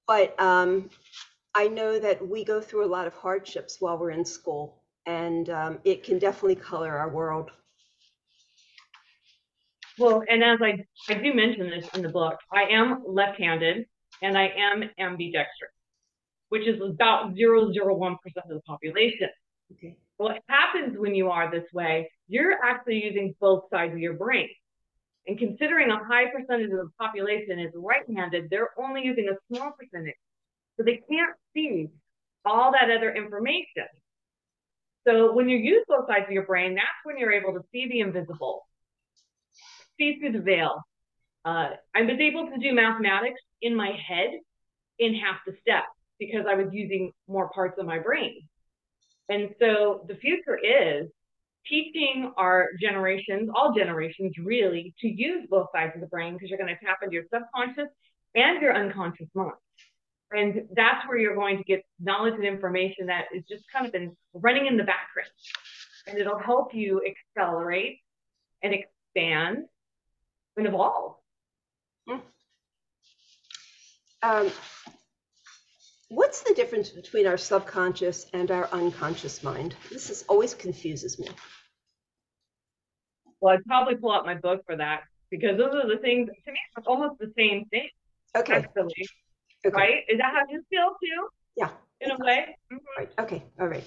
But 0.08 0.40
um, 0.40 0.90
I 1.54 1.68
know 1.68 2.00
that 2.00 2.26
we 2.26 2.46
go 2.46 2.62
through 2.62 2.86
a 2.86 2.94
lot 2.96 3.08
of 3.08 3.14
hardships 3.14 3.82
while 3.82 3.98
we're 3.98 4.12
in 4.12 4.24
school, 4.24 4.84
and 5.06 5.50
um, 5.50 5.80
it 5.84 6.06
can 6.06 6.18
definitely 6.18 6.56
color 6.56 6.98
our 6.98 7.10
world. 7.10 7.52
Well, 9.98 10.24
and 10.28 10.44
as 10.44 10.60
I, 10.62 10.84
I 11.10 11.16
do 11.16 11.34
mention 11.34 11.70
this 11.70 11.88
in 11.94 12.02
the 12.02 12.10
book, 12.10 12.38
I 12.52 12.64
am 12.64 13.04
left-handed 13.08 13.86
and 14.22 14.38
I 14.38 14.52
am 14.58 14.84
ambidextrous, 15.00 15.72
which 16.50 16.68
is 16.68 16.82
about 16.82 17.34
0.01% 17.34 18.16
of 18.16 18.50
the 18.50 18.62
population. 18.68 19.30
Okay. 19.74 19.96
What 20.18 20.40
happens 20.48 20.98
when 20.98 21.16
you 21.16 21.30
are 21.30 21.50
this 21.52 21.66
way, 21.74 22.10
you're 22.28 22.64
actually 22.64 23.04
using 23.04 23.36
both 23.40 23.64
sides 23.72 23.94
of 23.94 24.00
your 24.00 24.14
brain. 24.14 24.50
And 25.28 25.40
considering 25.40 25.90
a 25.90 25.98
high 26.04 26.26
percentage 26.32 26.72
of 26.72 26.78
the 26.78 26.90
population 27.00 27.60
is 27.60 27.72
right-handed, 27.76 28.50
they're 28.50 28.70
only 28.78 29.02
using 29.04 29.28
a 29.30 29.38
small 29.48 29.72
percentage. 29.72 30.16
So 30.78 30.84
they 30.84 31.02
can't 31.10 31.36
see 31.54 31.88
all 32.46 32.72
that 32.74 32.96
other 32.96 33.14
information. 33.14 33.88
So 35.08 35.34
when 35.34 35.50
you 35.50 35.58
use 35.58 35.84
both 35.88 36.08
sides 36.08 36.26
of 36.28 36.32
your 36.32 36.46
brain, 36.46 36.76
that's 36.76 36.88
when 37.04 37.18
you're 37.18 37.32
able 37.32 37.54
to 37.54 37.62
see 37.72 37.88
the 37.88 38.02
invisible, 38.02 38.68
see 39.98 40.20
through 40.20 40.34
the 40.34 40.42
veil. 40.42 40.82
Uh, 41.44 41.70
I 41.94 42.02
was 42.02 42.18
able 42.20 42.48
to 42.50 42.58
do 42.58 42.74
mathematics 42.74 43.42
in 43.62 43.76
my 43.76 43.92
head 43.92 44.32
in 45.00 45.14
half 45.14 45.38
the 45.46 45.54
step 45.62 45.84
because 46.20 46.46
I 46.50 46.56
was 46.56 46.68
using 46.72 47.12
more 47.28 47.50
parts 47.50 47.78
of 47.80 47.86
my 47.86 48.00
brain. 48.00 48.42
And 49.30 49.54
so 49.60 50.06
the 50.08 50.16
future 50.16 50.58
is 50.58 51.10
teaching 51.68 52.32
our 52.38 52.70
generations, 52.80 53.50
all 53.56 53.74
generations 53.74 54.34
really, 54.44 54.94
to 55.02 55.08
use 55.08 55.48
both 55.50 55.68
sides 55.74 55.94
of 55.96 56.02
the 56.02 56.08
brain 56.08 56.34
because 56.34 56.50
you're 56.50 56.60
going 56.60 56.76
to 56.76 56.86
tap 56.86 57.00
into 57.02 57.16
your 57.16 57.26
subconscious 57.34 57.90
and 58.36 58.62
your 58.62 58.76
unconscious 58.76 59.28
mind. 59.34 59.54
And 60.32 60.68
that's 60.76 61.08
where 61.08 61.18
you're 61.18 61.36
going 61.36 61.58
to 61.58 61.64
get 61.64 61.84
knowledge 62.00 62.34
and 62.36 62.44
information 62.44 63.08
that 63.08 63.26
is 63.34 63.44
just 63.50 63.64
kind 63.72 63.86
of 63.86 63.92
been 63.92 64.16
running 64.34 64.68
in 64.68 64.78
the 64.78 64.84
background. 64.84 65.30
And 66.08 66.18
it'll 66.18 66.40
help 66.40 66.74
you 66.74 67.02
accelerate 67.38 68.00
and 68.62 68.74
expand 68.74 69.66
and 70.58 70.68
evolve. 70.68 71.16
Um, 74.24 74.50
what's 76.10 76.42
the 76.42 76.56
difference 76.56 76.90
between 76.90 77.28
our 77.28 77.38
subconscious 77.38 78.26
and 78.34 78.50
our 78.50 78.68
unconscious 78.72 79.44
mind? 79.44 79.76
This 79.92 80.10
is 80.10 80.24
always 80.28 80.56
confuses 80.56 81.20
me. 81.20 81.28
Well, 83.40 83.54
I'd 83.54 83.66
probably 83.66 83.96
pull 83.98 84.12
out 84.12 84.26
my 84.26 84.34
book 84.34 84.64
for 84.66 84.76
that 84.78 85.02
because 85.30 85.58
those 85.58 85.76
are 85.76 85.88
the 85.88 86.00
things, 86.02 86.28
to 86.46 86.52
me, 86.52 86.58
it's 86.76 86.88
almost 86.88 87.20
the 87.20 87.32
same 87.38 87.66
thing, 87.66 87.88
Okay. 88.36 88.54
actually. 88.56 89.08
Okay. 89.66 89.76
Right? 89.76 90.04
Is 90.10 90.18
that 90.18 90.34
how 90.34 90.42
you 90.50 90.64
feel 90.72 90.96
too? 91.00 91.28
Yeah. 91.56 91.70
In 92.02 92.12
a 92.12 92.18
way? 92.18 92.58
Mhm. 92.72 92.80
Right. 92.98 93.12
Okay. 93.20 93.44
All 93.60 93.68
right. 93.68 93.84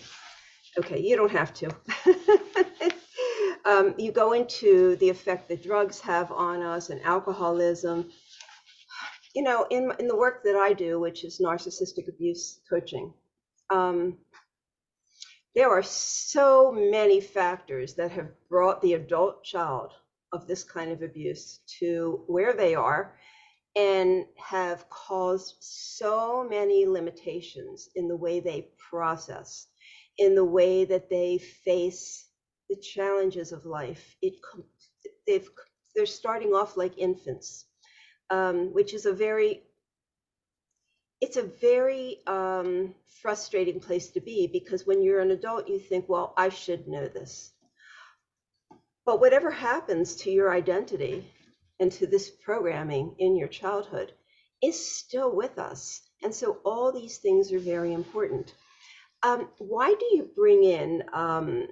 Okay. 0.78 1.00
You 1.00 1.16
don't 1.16 1.32
have 1.32 1.52
to. 1.54 1.70
um, 3.64 3.94
you 3.98 4.12
go 4.12 4.32
into 4.32 4.96
the 4.96 5.08
effect 5.08 5.48
that 5.48 5.62
drugs 5.62 6.00
have 6.00 6.30
on 6.32 6.62
us 6.62 6.90
and 6.90 7.02
alcoholism. 7.02 8.10
You 9.34 9.42
know, 9.42 9.66
in 9.70 9.92
in 9.98 10.08
the 10.08 10.16
work 10.16 10.42
that 10.44 10.56
I 10.56 10.72
do, 10.72 11.00
which 11.00 11.24
is 11.24 11.40
narcissistic 11.40 12.08
abuse 12.08 12.60
coaching, 12.70 13.12
um, 13.70 14.18
there 15.54 15.70
are 15.70 15.82
so 15.82 16.70
many 16.72 17.20
factors 17.20 17.94
that 17.94 18.12
have 18.12 18.28
brought 18.48 18.80
the 18.80 18.94
adult 18.94 19.44
child 19.44 19.92
of 20.32 20.46
this 20.46 20.62
kind 20.62 20.92
of 20.92 21.02
abuse 21.02 21.60
to 21.80 22.22
where 22.26 22.52
they 22.52 22.74
are 22.74 23.18
and 23.76 24.24
have 24.36 24.88
caused 24.90 25.56
so 25.60 26.46
many 26.48 26.86
limitations 26.86 27.88
in 27.96 28.08
the 28.08 28.16
way 28.16 28.40
they 28.40 28.68
process, 28.90 29.66
in 30.18 30.34
the 30.34 30.44
way 30.44 30.84
that 30.84 31.08
they 31.08 31.38
face 31.38 32.26
the 32.68 32.76
challenges 32.76 33.52
of 33.52 33.64
life. 33.64 34.16
It 34.20 34.34
they've 35.26 35.48
they're 35.94 36.06
starting 36.06 36.54
off 36.54 36.76
like 36.76 36.98
infants, 36.98 37.64
um, 38.30 38.72
which 38.72 38.94
is 38.94 39.06
a 39.06 39.12
very 39.12 39.62
it's 41.20 41.36
a 41.36 41.42
very 41.42 42.18
um, 42.26 42.94
frustrating 43.22 43.80
place 43.80 44.10
to 44.10 44.20
be 44.20 44.46
because 44.46 44.86
when 44.86 45.02
you're 45.02 45.20
an 45.20 45.32
adult, 45.32 45.68
you 45.68 45.80
think, 45.80 46.08
well, 46.08 46.32
I 46.36 46.48
should 46.48 46.86
know 46.86 47.08
this. 47.08 47.50
But 49.04 49.20
whatever 49.20 49.50
happens 49.50 50.14
to 50.16 50.30
your 50.30 50.52
identity 50.52 51.26
and 51.80 51.90
to 51.92 52.06
this 52.06 52.30
programming 52.30 53.16
in 53.18 53.36
your 53.36 53.48
childhood 53.48 54.12
is 54.62 54.78
still 54.78 55.34
with 55.34 55.58
us. 55.58 56.02
And 56.22 56.34
so 56.34 56.58
all 56.64 56.92
these 56.92 57.18
things 57.18 57.52
are 57.52 57.58
very 57.58 57.92
important. 57.92 58.52
Um, 59.22 59.48
why 59.58 59.94
do 59.98 60.06
you 60.12 60.30
bring 60.36 60.64
in 60.64 61.02
um, 61.12 61.66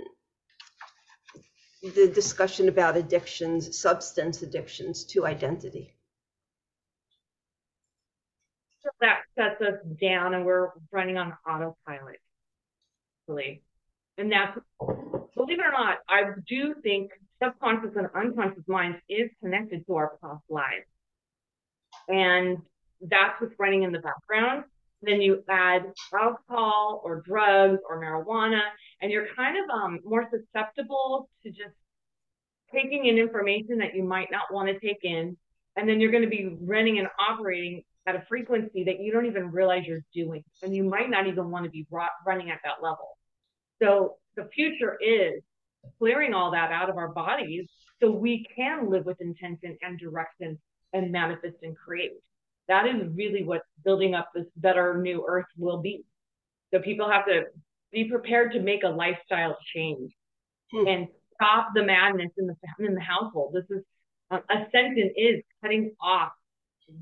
the 1.83 2.09
discussion 2.09 2.69
about 2.69 2.97
addictions, 2.97 3.79
substance 3.79 4.43
addictions 4.43 5.05
to 5.05 5.26
identity? 5.26 5.95
So 8.83 8.91
that 9.00 9.21
sets 9.37 9.61
us 9.61 9.81
down 10.00 10.35
and 10.35 10.45
we're 10.45 10.71
running 10.91 11.17
on 11.17 11.37
autopilot, 11.49 12.21
really. 13.29 13.62
And 14.19 14.31
that's, 14.33 14.59
believe 14.81 15.59
it 15.59 15.65
or 15.65 15.73
not, 15.73 15.99
I 16.09 16.23
do 16.49 16.75
think 16.83 17.11
subconscious 17.43 17.91
and 17.97 18.09
unconscious 18.15 18.65
minds 18.67 18.99
is 19.09 19.31
connected 19.43 19.87
to 19.87 19.95
our 19.97 20.19
past 20.23 20.43
lives. 20.49 20.87
And 22.09 22.59
that's 23.00 23.41
what's 23.41 23.55
running 23.59 23.83
in 23.83 23.93
the 23.93 23.99
background. 23.99 24.65
Then 25.03 25.21
you 25.21 25.45
add 25.49 25.93
alcohol 26.12 27.03
or 27.05 27.21
drugs 27.21 27.79
or 27.88 28.00
marijuana, 28.00 28.62
and 29.00 29.11
you're 29.11 29.26
kind 29.37 29.57
of 29.62 29.69
um, 29.71 30.00
more 30.05 30.26
susceptible 30.31 31.29
to 31.43 31.50
just 31.50 31.75
taking 32.73 33.07
in 33.07 33.19
information 33.19 33.79
that 33.79 33.95
you 33.95 34.03
might 34.03 34.31
not 34.31 34.53
want 34.53 34.69
to 34.69 34.79
take 34.79 35.05
in. 35.05 35.37
And 35.76 35.88
then 35.88 36.00
you're 36.00 36.11
going 36.11 36.25
to 36.25 36.31
be 36.31 36.57
running 36.62 36.99
and 36.99 37.09
operating 37.29 37.83
at 38.07 38.17
a 38.17 38.25
frequency 38.29 38.85
that 38.85 39.00
you 39.00 39.12
don't 39.12 39.26
even 39.26 39.50
realize 39.50 39.85
you're 39.87 40.05
doing. 40.15 40.43
And 40.62 40.75
you 40.75 40.85
might 40.85 41.11
not 41.11 41.26
even 41.26 41.50
want 41.50 41.65
to 41.65 41.71
be 41.71 41.87
running 42.26 42.50
at 42.50 42.61
that 42.65 42.83
level. 42.83 43.19
So 43.83 44.15
the 44.37 44.49
future 44.55 44.97
is 45.00 45.43
clearing 45.99 46.33
all 46.33 46.50
that 46.53 46.73
out 46.73 46.88
of 46.88 46.97
our 46.97 47.09
bodies 47.09 47.69
so 48.00 48.11
we 48.11 48.47
can 48.55 48.91
live 48.91 49.05
with 49.05 49.21
intention 49.21 49.76
and 49.83 49.99
direction 49.99 50.59
and 50.93 51.12
manifest 51.12 51.57
and 51.62 51.76
create. 51.76 52.12
That 52.68 52.87
is 52.87 53.08
really 53.14 53.44
what 53.44 53.62
building 53.85 54.14
up 54.14 54.30
this 54.35 54.46
better 54.56 54.99
new 54.99 55.25
earth 55.26 55.46
will 55.56 55.78
be. 55.78 56.04
So 56.73 56.80
people 56.80 57.08
have 57.08 57.26
to 57.26 57.44
be 57.92 58.04
prepared 58.04 58.52
to 58.52 58.61
make 58.61 58.82
a 58.82 58.88
lifestyle 58.88 59.56
change 59.75 60.12
hmm. 60.73 60.87
and 60.87 61.08
stop 61.35 61.68
the 61.75 61.85
madness 61.85 62.30
in 62.38 62.46
the 62.46 62.56
in 62.85 62.94
the 62.94 63.00
household. 63.00 63.54
This 63.54 63.64
is 63.70 63.85
uh, 64.30 64.40
ascension 64.50 65.12
is 65.16 65.42
cutting 65.62 65.92
off 66.00 66.32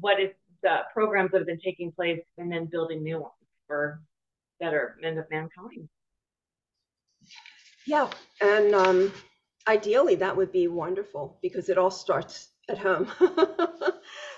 what 0.00 0.20
is 0.20 0.30
the 0.62 0.80
programs 0.92 1.30
that 1.32 1.38
have 1.38 1.46
been 1.46 1.60
taking 1.60 1.92
place 1.92 2.20
and 2.38 2.50
then 2.50 2.66
building 2.66 3.02
new 3.02 3.20
ones 3.20 3.32
for 3.66 4.00
better 4.60 4.96
men 5.00 5.18
of 5.18 5.24
mankind. 5.30 5.88
Yeah, 7.86 8.10
and 8.40 8.74
um, 8.74 9.12
ideally 9.66 10.14
that 10.16 10.36
would 10.36 10.52
be 10.52 10.68
wonderful 10.68 11.38
because 11.42 11.68
it 11.68 11.78
all 11.78 11.90
starts 11.90 12.48
at 12.68 12.78
home. 12.78 13.08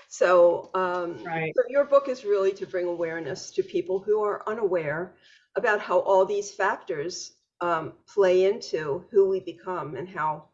so, 0.07 0.69
um, 0.73 1.23
right. 1.23 1.53
so 1.55 1.63
your 1.69 1.85
book 1.85 2.07
is 2.07 2.23
really 2.23 2.51
to 2.53 2.65
bring 2.65 2.85
awareness 2.87 3.51
to 3.51 3.63
people 3.63 3.99
who 3.99 4.23
are 4.23 4.43
unaware 4.47 5.15
about 5.55 5.81
how 5.81 5.99
all 5.99 6.25
these 6.25 6.51
factors 6.51 7.33
um, 7.61 7.93
play 8.07 8.45
into 8.45 9.05
who 9.11 9.27
we 9.27 9.39
become 9.39 9.95
and 9.95 10.07
how 10.07 10.45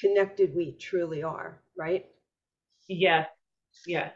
connected 0.00 0.54
we 0.54 0.72
truly 0.72 1.22
are, 1.22 1.60
right? 1.76 2.06
Yes, 2.88 3.26
yes. 3.86 4.12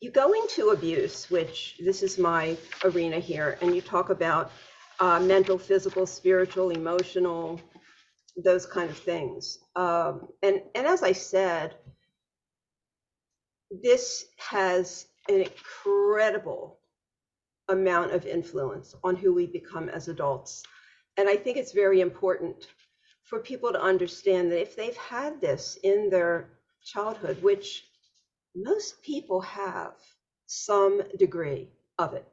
You 0.00 0.10
go 0.10 0.32
into 0.32 0.70
abuse, 0.70 1.30
which 1.30 1.76
this 1.80 2.02
is 2.02 2.18
my 2.18 2.56
arena 2.84 3.18
here, 3.18 3.58
and 3.60 3.74
you 3.74 3.80
talk 3.80 4.10
about 4.10 4.52
uh, 5.00 5.18
mental, 5.20 5.58
physical, 5.58 6.06
spiritual, 6.06 6.70
emotional, 6.70 7.60
those 8.36 8.66
kind 8.66 8.90
of 8.90 8.98
things. 8.98 9.58
Um, 9.74 10.28
and, 10.42 10.62
and 10.74 10.86
as 10.86 11.02
I 11.02 11.12
said, 11.12 11.74
this 13.70 14.26
has 14.36 15.06
an 15.28 15.42
incredible 15.42 16.78
amount 17.68 18.12
of 18.12 18.26
influence 18.26 18.94
on 19.04 19.14
who 19.14 19.34
we 19.34 19.46
become 19.46 19.88
as 19.88 20.08
adults. 20.08 20.62
And 21.16 21.28
I 21.28 21.36
think 21.36 21.56
it's 21.56 21.72
very 21.72 22.00
important 22.00 22.68
for 23.24 23.40
people 23.40 23.72
to 23.72 23.80
understand 23.80 24.50
that 24.50 24.60
if 24.60 24.74
they've 24.74 24.96
had 24.96 25.40
this 25.40 25.78
in 25.82 26.08
their 26.08 26.48
childhood, 26.82 27.42
which 27.42 27.84
most 28.56 29.02
people 29.02 29.40
have 29.42 29.92
some 30.46 31.02
degree 31.18 31.68
of 31.98 32.14
it, 32.14 32.26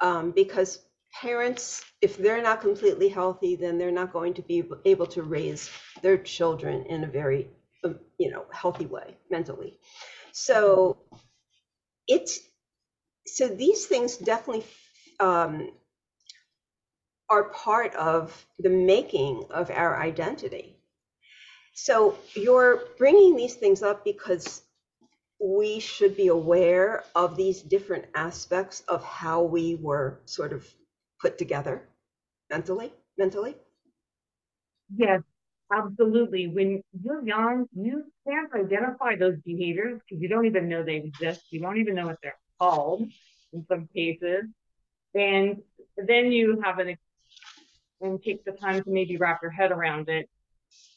um, 0.00 0.32
because 0.32 0.80
parents, 1.12 1.84
if 2.02 2.16
they're 2.16 2.42
not 2.42 2.60
completely 2.60 3.08
healthy, 3.08 3.54
then 3.54 3.78
they're 3.78 3.90
not 3.92 4.12
going 4.12 4.34
to 4.34 4.42
be 4.42 4.64
able 4.84 5.06
to 5.06 5.22
raise 5.22 5.70
their 6.02 6.18
children 6.18 6.84
in 6.86 7.04
a 7.04 7.06
very, 7.06 7.48
um, 7.84 7.98
you 8.18 8.30
know, 8.30 8.44
healthy 8.52 8.86
way 8.86 9.16
mentally. 9.30 9.78
So 10.40 10.98
it's 12.06 12.38
so 13.26 13.48
these 13.48 13.86
things 13.86 14.16
definitely 14.16 14.64
um, 15.20 15.70
are 17.28 17.50
part 17.50 17.94
of 17.96 18.46
the 18.58 18.70
making 18.70 19.44
of 19.50 19.70
our 19.70 20.00
identity. 20.00 20.76
So 21.74 22.16
you're 22.34 22.84
bringing 22.98 23.36
these 23.36 23.54
things 23.54 23.82
up 23.82 24.04
because 24.04 24.62
we 25.40 25.80
should 25.80 26.16
be 26.16 26.28
aware 26.28 27.04
of 27.14 27.36
these 27.36 27.62
different 27.62 28.06
aspects 28.14 28.82
of 28.88 29.04
how 29.04 29.42
we 29.42 29.76
were 29.76 30.20
sort 30.26 30.52
of 30.52 30.66
put 31.20 31.38
together 31.38 31.82
mentally 32.50 32.92
mentally 33.18 33.56
yes 34.96 35.22
absolutely. 35.72 36.48
When 36.48 36.82
you're 37.02 37.24
young 37.24 37.66
you 37.74 38.04
can't 38.26 38.52
identify 38.54 39.16
those 39.16 39.36
behaviors 39.44 40.00
because 40.08 40.22
you 40.22 40.28
don't 40.28 40.46
even 40.46 40.68
know 40.68 40.82
they 40.82 40.96
exist. 40.96 41.42
You 41.50 41.60
don't 41.60 41.78
even 41.78 41.94
know 41.94 42.06
what 42.06 42.18
they're 42.22 42.38
called 42.58 43.08
in 43.52 43.66
some 43.68 43.88
cases. 43.94 44.44
And 45.14 45.62
then 45.96 46.32
you 46.32 46.60
have 46.62 46.78
an 46.78 46.96
and 48.00 48.22
take 48.22 48.44
the 48.44 48.52
time 48.52 48.82
to 48.82 48.90
maybe 48.90 49.16
wrap 49.16 49.40
your 49.42 49.50
head 49.50 49.72
around 49.72 50.08
it 50.08 50.28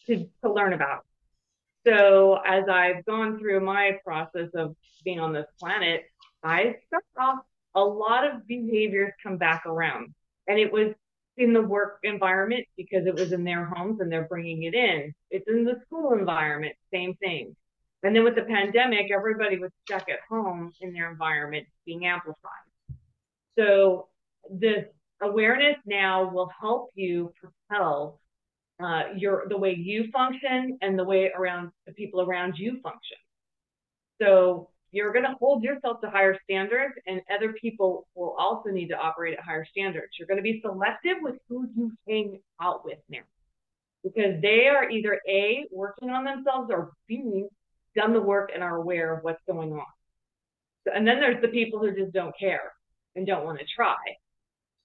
to, 0.05 0.27
to 0.43 0.51
learn 0.51 0.73
about. 0.73 1.05
So 1.85 2.39
as 2.45 2.65
I've 2.69 3.03
gone 3.05 3.39
through 3.39 3.61
my 3.61 3.97
process 4.03 4.49
of 4.53 4.75
being 5.03 5.19
on 5.19 5.33
this 5.33 5.47
planet, 5.59 6.03
I 6.43 6.75
saw 7.15 7.37
a 7.73 7.81
lot 7.81 8.27
of 8.27 8.45
behaviors 8.45 9.13
come 9.23 9.37
back 9.37 9.65
around. 9.65 10.13
And 10.47 10.59
it 10.59 10.71
was 10.71 10.93
in 11.41 11.53
the 11.53 11.61
work 11.61 11.99
environment 12.03 12.65
because 12.77 13.05
it 13.05 13.15
was 13.15 13.31
in 13.31 13.43
their 13.43 13.65
homes 13.65 13.99
and 13.99 14.11
they're 14.11 14.27
bringing 14.27 14.63
it 14.63 14.73
in. 14.73 15.13
It's 15.29 15.47
in 15.47 15.63
the 15.63 15.79
school 15.85 16.13
environment, 16.13 16.75
same 16.93 17.15
thing. 17.15 17.55
And 18.03 18.15
then 18.15 18.23
with 18.23 18.35
the 18.35 18.43
pandemic, 18.43 19.11
everybody 19.11 19.57
was 19.57 19.71
stuck 19.85 20.09
at 20.09 20.19
home 20.29 20.71
in 20.81 20.93
their 20.93 21.11
environment 21.11 21.67
being 21.85 22.05
amplified. 22.05 22.65
So 23.57 24.07
this 24.49 24.85
awareness 25.21 25.77
now 25.85 26.29
will 26.29 26.49
help 26.59 26.91
you 26.95 27.31
propel 27.39 28.19
uh, 28.83 29.03
your 29.15 29.45
the 29.47 29.57
way 29.57 29.75
you 29.75 30.09
function 30.11 30.77
and 30.81 30.97
the 30.97 31.03
way 31.03 31.31
around 31.37 31.71
the 31.85 31.93
people 31.93 32.21
around 32.21 32.57
you 32.57 32.79
function. 32.81 33.17
So 34.19 34.70
you're 34.91 35.13
going 35.13 35.25
to 35.25 35.35
hold 35.39 35.63
yourself 35.63 36.01
to 36.01 36.09
higher 36.09 36.37
standards, 36.43 36.93
and 37.07 37.21
other 37.33 37.53
people 37.53 38.07
will 38.15 38.35
also 38.37 38.69
need 38.69 38.87
to 38.87 38.97
operate 38.97 39.37
at 39.37 39.43
higher 39.43 39.65
standards. 39.65 40.13
You're 40.17 40.27
going 40.27 40.37
to 40.37 40.43
be 40.43 40.61
selective 40.61 41.17
with 41.21 41.35
who 41.47 41.67
you 41.75 41.91
hang 42.07 42.39
out 42.61 42.83
with 42.83 42.99
now, 43.09 43.19
because 44.03 44.41
they 44.41 44.67
are 44.67 44.89
either 44.89 45.19
a 45.27 45.65
working 45.71 46.09
on 46.09 46.23
themselves 46.25 46.69
or 46.71 46.91
b 47.07 47.45
done 47.95 48.13
the 48.13 48.21
work 48.21 48.51
and 48.53 48.63
are 48.63 48.77
aware 48.77 49.13
of 49.13 49.23
what's 49.23 49.41
going 49.47 49.73
on. 49.73 49.85
So, 50.85 50.93
and 50.95 51.07
then 51.07 51.19
there's 51.19 51.41
the 51.41 51.49
people 51.49 51.79
who 51.79 51.93
just 51.93 52.13
don't 52.13 52.33
care 52.39 52.71
and 53.15 53.27
don't 53.27 53.45
want 53.45 53.59
to 53.59 53.65
try. 53.75 53.97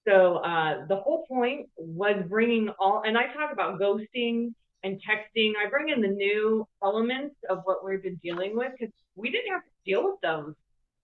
So 0.07 0.37
uh, 0.37 0.85
the 0.87 0.97
whole 0.97 1.25
point 1.27 1.67
was 1.77 2.23
bringing 2.29 2.69
all, 2.79 3.03
and 3.05 3.17
I 3.17 3.27
talk 3.33 3.51
about 3.51 3.79
ghosting 3.79 4.53
and 4.83 5.01
texting. 5.01 5.53
I 5.61 5.69
bring 5.69 5.89
in 5.89 6.01
the 6.01 6.07
new 6.07 6.65
elements 6.83 7.35
of 7.49 7.59
what 7.63 7.83
we've 7.83 8.03
been 8.03 8.19
dealing 8.23 8.55
with 8.55 8.71
because 8.77 8.93
we 9.15 9.31
didn't 9.31 9.51
have 9.51 9.61
deal 9.87 10.03
with 10.03 10.21
those 10.21 10.53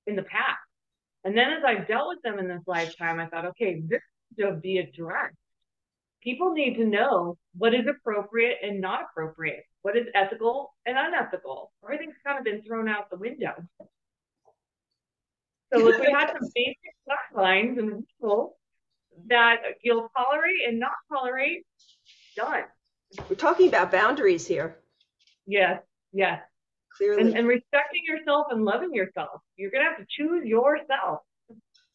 in 0.05 0.15
the 0.15 0.23
past. 0.23 0.59
And 1.23 1.37
then 1.37 1.51
as 1.51 1.63
I've 1.65 1.87
dealt 1.87 2.09
with 2.09 2.21
them 2.21 2.39
in 2.39 2.47
this 2.47 2.63
lifetime, 2.67 3.19
I 3.19 3.27
thought, 3.27 3.45
okay, 3.45 3.81
this 3.87 4.01
should 4.37 4.61
be 4.61 4.79
addressed. 4.79 5.35
People 6.21 6.53
need 6.53 6.75
to 6.75 6.85
know 6.85 7.37
what 7.57 7.73
is 7.73 7.85
appropriate 7.87 8.57
and 8.61 8.79
not 8.79 9.01
appropriate, 9.09 9.63
what 9.81 9.97
is 9.97 10.07
ethical 10.15 10.73
and 10.85 10.97
unethical. 10.97 11.71
Everything's 11.83 12.15
kind 12.25 12.37
of 12.37 12.45
been 12.45 12.61
thrown 12.63 12.87
out 12.87 13.09
the 13.09 13.17
window. 13.17 13.53
So 15.73 15.87
if 15.87 15.99
we 15.99 16.11
had 16.11 16.27
some 16.27 16.49
basic 16.55 16.77
guidelines 17.35 17.79
and 17.79 18.03
rules 18.21 18.53
that 19.27 19.57
you'll 19.81 20.09
tolerate 20.15 20.67
and 20.67 20.79
not 20.79 20.93
tolerate, 21.11 21.65
done. 22.35 22.63
We're 23.29 23.35
talking 23.35 23.67
about 23.67 23.91
boundaries 23.91 24.47
here. 24.47 24.77
Yes, 25.45 25.81
yes. 26.11 26.41
Clearly. 26.97 27.21
And, 27.21 27.37
and 27.37 27.47
respecting 27.47 28.03
yourself 28.05 28.47
and 28.51 28.65
loving 28.65 28.93
yourself. 28.93 29.41
You're 29.55 29.71
going 29.71 29.83
to 29.83 29.89
have 29.89 29.99
to 29.99 30.05
choose 30.09 30.45
yourself. 30.45 31.21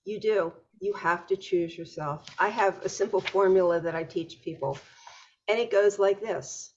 You 0.05 0.21
do. 0.21 0.53
You 0.81 0.93
have 0.95 1.27
to 1.29 1.37
choose 1.37 1.77
yourself. 1.77 2.27
I 2.39 2.49
have 2.49 2.85
a 2.85 2.89
simple 2.89 3.21
formula 3.21 3.81
that 3.81 3.95
I 3.95 4.05
teach 4.05 4.41
people, 4.43 4.79
and 5.49 5.59
it 5.59 5.71
goes 5.71 5.99
like 5.99 6.21
this 6.21 6.73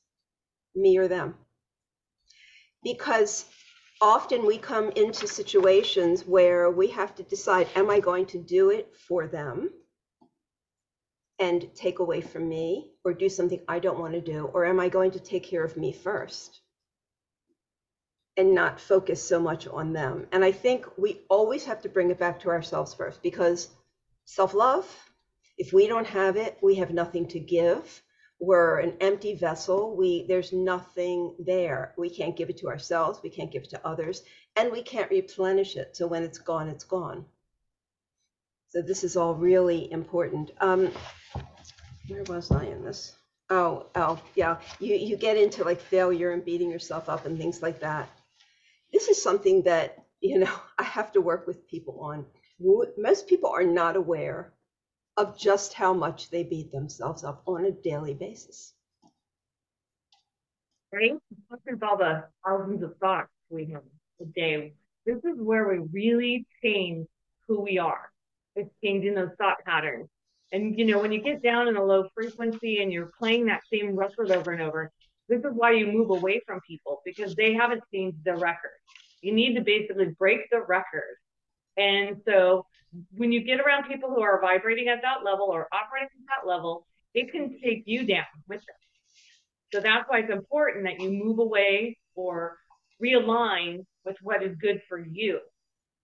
me 0.75 0.97
or 0.97 1.07
them. 1.07 1.35
Because 2.83 3.45
often 4.01 4.45
we 4.45 4.57
come 4.57 4.89
into 4.91 5.27
situations 5.27 6.25
where 6.25 6.71
we 6.71 6.87
have 6.87 7.13
to 7.15 7.23
decide 7.23 7.67
am 7.75 7.89
I 7.89 7.99
going 7.99 8.25
to 8.27 8.39
do 8.39 8.69
it 8.71 8.93
for 9.07 9.27
them? 9.27 9.69
and 11.41 11.73
take 11.73 11.97
away 11.97 12.21
from 12.21 12.47
me 12.47 12.91
or 13.03 13.13
do 13.13 13.27
something 13.27 13.59
I 13.67 13.79
don't 13.79 13.99
want 13.99 14.13
to 14.13 14.21
do? 14.21 14.45
Or 14.53 14.63
am 14.63 14.79
I 14.79 14.89
going 14.89 15.09
to 15.11 15.19
take 15.19 15.43
care 15.43 15.63
of 15.63 15.75
me 15.75 15.91
first 15.91 16.60
and 18.37 18.55
not 18.55 18.79
focus 18.79 19.23
so 19.23 19.39
much 19.39 19.67
on 19.67 19.93
them? 19.93 20.27
And 20.31 20.43
I 20.43 20.51
think 20.51 20.85
we 20.97 21.21
always 21.29 21.65
have 21.65 21.81
to 21.81 21.89
bring 21.89 22.09
it 22.09 22.19
back 22.19 22.39
to 22.41 22.49
ourselves 22.49 22.93
first 22.93 23.21
because 23.21 23.69
self 24.25 24.53
love, 24.53 24.87
if 25.57 25.73
we 25.73 25.87
don't 25.87 26.07
have 26.07 26.37
it, 26.37 26.57
we 26.61 26.75
have 26.75 26.91
nothing 26.91 27.27
to 27.29 27.39
give. 27.39 28.01
We're 28.39 28.79
an 28.79 28.97
empty 29.01 29.35
vessel. 29.35 29.95
We 29.95 30.25
there's 30.27 30.51
nothing 30.51 31.35
there. 31.37 31.93
We 31.97 32.09
can't 32.09 32.35
give 32.35 32.49
it 32.49 32.57
to 32.57 32.69
ourselves. 32.69 33.19
We 33.21 33.29
can't 33.29 33.51
give 33.51 33.63
it 33.63 33.69
to 33.71 33.87
others, 33.87 34.23
and 34.55 34.71
we 34.71 34.81
can't 34.81 35.11
replenish 35.11 35.75
it. 35.75 35.95
So 35.95 36.07
when 36.07 36.23
it's 36.23 36.39
gone, 36.39 36.67
it's 36.67 36.83
gone. 36.83 37.25
So 38.69 38.81
this 38.81 39.03
is 39.03 39.17
all 39.17 39.35
really 39.35 39.91
important. 39.91 40.51
Um, 40.59 40.91
where 42.07 42.23
was 42.23 42.49
I 42.51 42.63
in 42.63 42.83
this? 42.83 43.13
Oh, 43.49 43.87
oh, 43.95 44.17
yeah. 44.35 44.57
You 44.79 44.95
you 44.95 45.17
get 45.17 45.37
into 45.37 45.63
like 45.63 45.81
failure 45.81 46.31
and 46.31 46.43
beating 46.43 46.71
yourself 46.71 47.09
up 47.09 47.25
and 47.25 47.37
things 47.37 47.61
like 47.61 47.81
that. 47.81 48.09
This 48.91 49.07
is 49.07 49.21
something 49.21 49.63
that 49.63 50.05
you 50.19 50.39
know 50.39 50.53
I 50.77 50.83
have 50.83 51.11
to 51.13 51.21
work 51.21 51.47
with 51.47 51.67
people 51.67 51.99
on. 52.01 52.25
Most 52.97 53.27
people 53.27 53.49
are 53.49 53.63
not 53.63 53.95
aware 53.95 54.53
of 55.17 55.37
just 55.37 55.73
how 55.73 55.93
much 55.93 56.29
they 56.29 56.43
beat 56.43 56.71
themselves 56.71 57.23
up 57.23 57.43
on 57.47 57.65
a 57.65 57.71
daily 57.71 58.13
basis. 58.13 58.73
Right? 60.93 61.13
With 61.49 61.83
all 61.83 61.97
the 61.97 62.25
thousands 62.45 62.83
of 62.83 62.97
thoughts 62.97 63.29
we 63.49 63.71
have 63.71 63.83
a 64.21 64.25
day, 64.25 64.73
this 65.05 65.17
is 65.17 65.37
where 65.37 65.67
we 65.67 65.79
really 65.91 66.45
change 66.63 67.07
who 67.47 67.61
we 67.61 67.79
are. 67.79 68.11
It's 68.55 68.69
changing 68.83 69.15
those 69.15 69.31
thought 69.37 69.63
patterns. 69.65 70.09
And 70.51 70.77
you 70.77 70.85
know, 70.85 70.99
when 70.99 71.11
you 71.11 71.21
get 71.21 71.41
down 71.41 71.67
in 71.67 71.77
a 71.77 71.83
low 71.83 72.09
frequency 72.13 72.81
and 72.81 72.91
you're 72.91 73.11
playing 73.17 73.45
that 73.45 73.61
same 73.71 73.95
record 73.95 74.31
over 74.31 74.51
and 74.51 74.61
over, 74.61 74.91
this 75.31 75.39
is 75.39 75.53
why 75.53 75.71
you 75.71 75.87
move 75.87 76.09
away 76.09 76.41
from 76.45 76.59
people 76.67 77.01
because 77.05 77.35
they 77.35 77.53
haven't 77.53 77.81
seen 77.89 78.13
the 78.25 78.35
record. 78.35 78.77
You 79.21 79.33
need 79.33 79.55
to 79.55 79.61
basically 79.61 80.07
break 80.19 80.41
the 80.51 80.59
record. 80.59 81.15
And 81.77 82.17
so 82.25 82.65
when 83.15 83.31
you 83.31 83.41
get 83.41 83.61
around 83.61 83.87
people 83.87 84.09
who 84.09 84.21
are 84.21 84.41
vibrating 84.41 84.89
at 84.89 85.01
that 85.03 85.23
level 85.23 85.45
or 85.45 85.69
operating 85.71 86.09
at 86.09 86.35
that 86.35 86.49
level, 86.49 86.85
it 87.13 87.31
can 87.31 87.57
take 87.63 87.83
you 87.85 88.05
down 88.05 88.25
with 88.49 88.59
them. 88.59 88.75
So 89.73 89.79
that's 89.79 90.03
why 90.09 90.19
it's 90.19 90.31
important 90.31 90.83
that 90.83 90.99
you 90.99 91.11
move 91.11 91.39
away 91.39 91.97
or 92.13 92.57
realign 93.01 93.85
with 94.03 94.17
what 94.21 94.43
is 94.43 94.53
good 94.57 94.81
for 94.89 94.99
you 94.99 95.39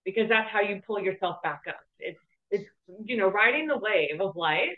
because 0.05 0.29
that's 0.29 0.49
how 0.49 0.61
you 0.61 0.81
pull 0.87 1.01
yourself 1.01 1.41
back 1.43 1.63
up. 1.67 1.81
It's 1.99 2.19
it's 2.49 2.69
you 3.03 3.17
know 3.17 3.27
riding 3.27 3.67
the 3.67 3.77
wave 3.77 4.21
of 4.21 4.37
life 4.37 4.77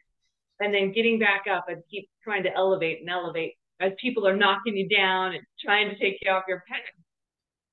and 0.59 0.73
then 0.73 0.91
getting 0.91 1.19
back 1.19 1.43
up 1.47 1.65
and 1.69 1.83
keep 1.91 2.09
trying 2.23 2.41
to 2.43 2.53
elevate 2.53 3.01
and 3.01 3.09
elevate 3.11 3.53
as 3.79 3.93
people 4.01 4.27
are 4.27 4.35
knocking 4.35 4.75
you 4.75 4.89
down 4.89 5.33
and 5.33 5.43
trying 5.63 5.89
to 5.89 5.97
take 5.97 6.17
you 6.21 6.31
off 6.31 6.43
your 6.47 6.63
path. 6.67 6.79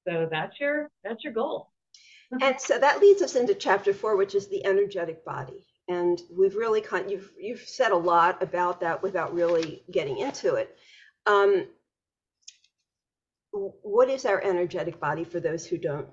So 0.07 0.29
that's 0.31 0.59
your 0.61 0.91
that's 1.05 1.25
your 1.25 1.33
goal. 1.33 1.71
and 2.41 2.61
so 2.61 2.79
that 2.79 3.01
leads 3.01 3.23
us 3.23 3.35
into 3.35 3.55
chapter 3.55 3.93
four, 3.93 4.17
which 4.17 4.35
is 4.35 4.49
the 4.49 4.65
energetic 4.65 5.25
body. 5.25 5.67
And 5.89 6.21
we've 6.37 6.57
really 6.57 6.81
kind 6.81 7.11
you've 7.11 7.31
you've 7.39 7.61
said 7.61 7.93
a 7.93 7.97
lot 7.97 8.43
about 8.43 8.81
that 8.81 9.03
without 9.03 9.35
really 9.35 9.83
getting 9.91 10.19
into 10.19 10.55
it. 10.55 10.77
Um, 11.27 11.67
what 13.53 14.11
is 14.11 14.27
our 14.27 14.43
energetic 14.43 15.01
body 15.01 15.25
for 15.25 15.41
those 15.41 15.67
who 15.67 15.79
don't 15.79 16.09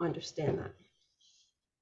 understand 0.00 0.58
that? 0.58 0.72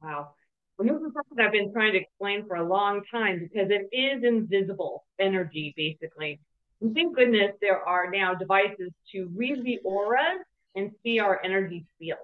Wow. 0.02 0.34
And 0.78 0.88
this 0.88 0.96
is 0.96 1.12
something 1.14 1.44
I've 1.44 1.52
been 1.52 1.72
trying 1.72 1.92
to 1.92 1.98
explain 2.00 2.46
for 2.46 2.56
a 2.56 2.66
long 2.66 3.02
time 3.10 3.38
because 3.40 3.68
it 3.70 3.94
is 3.94 4.24
invisible 4.24 5.04
energy, 5.20 5.74
basically. 5.76 6.40
Thank 6.82 7.14
goodness 7.14 7.52
there 7.60 7.80
are 7.80 8.10
now 8.10 8.34
devices 8.34 8.90
to 9.12 9.30
read 9.36 9.62
the 9.62 9.78
auras 9.84 10.40
and 10.74 10.90
see 11.02 11.20
our 11.20 11.40
energy 11.44 11.86
field. 11.98 12.18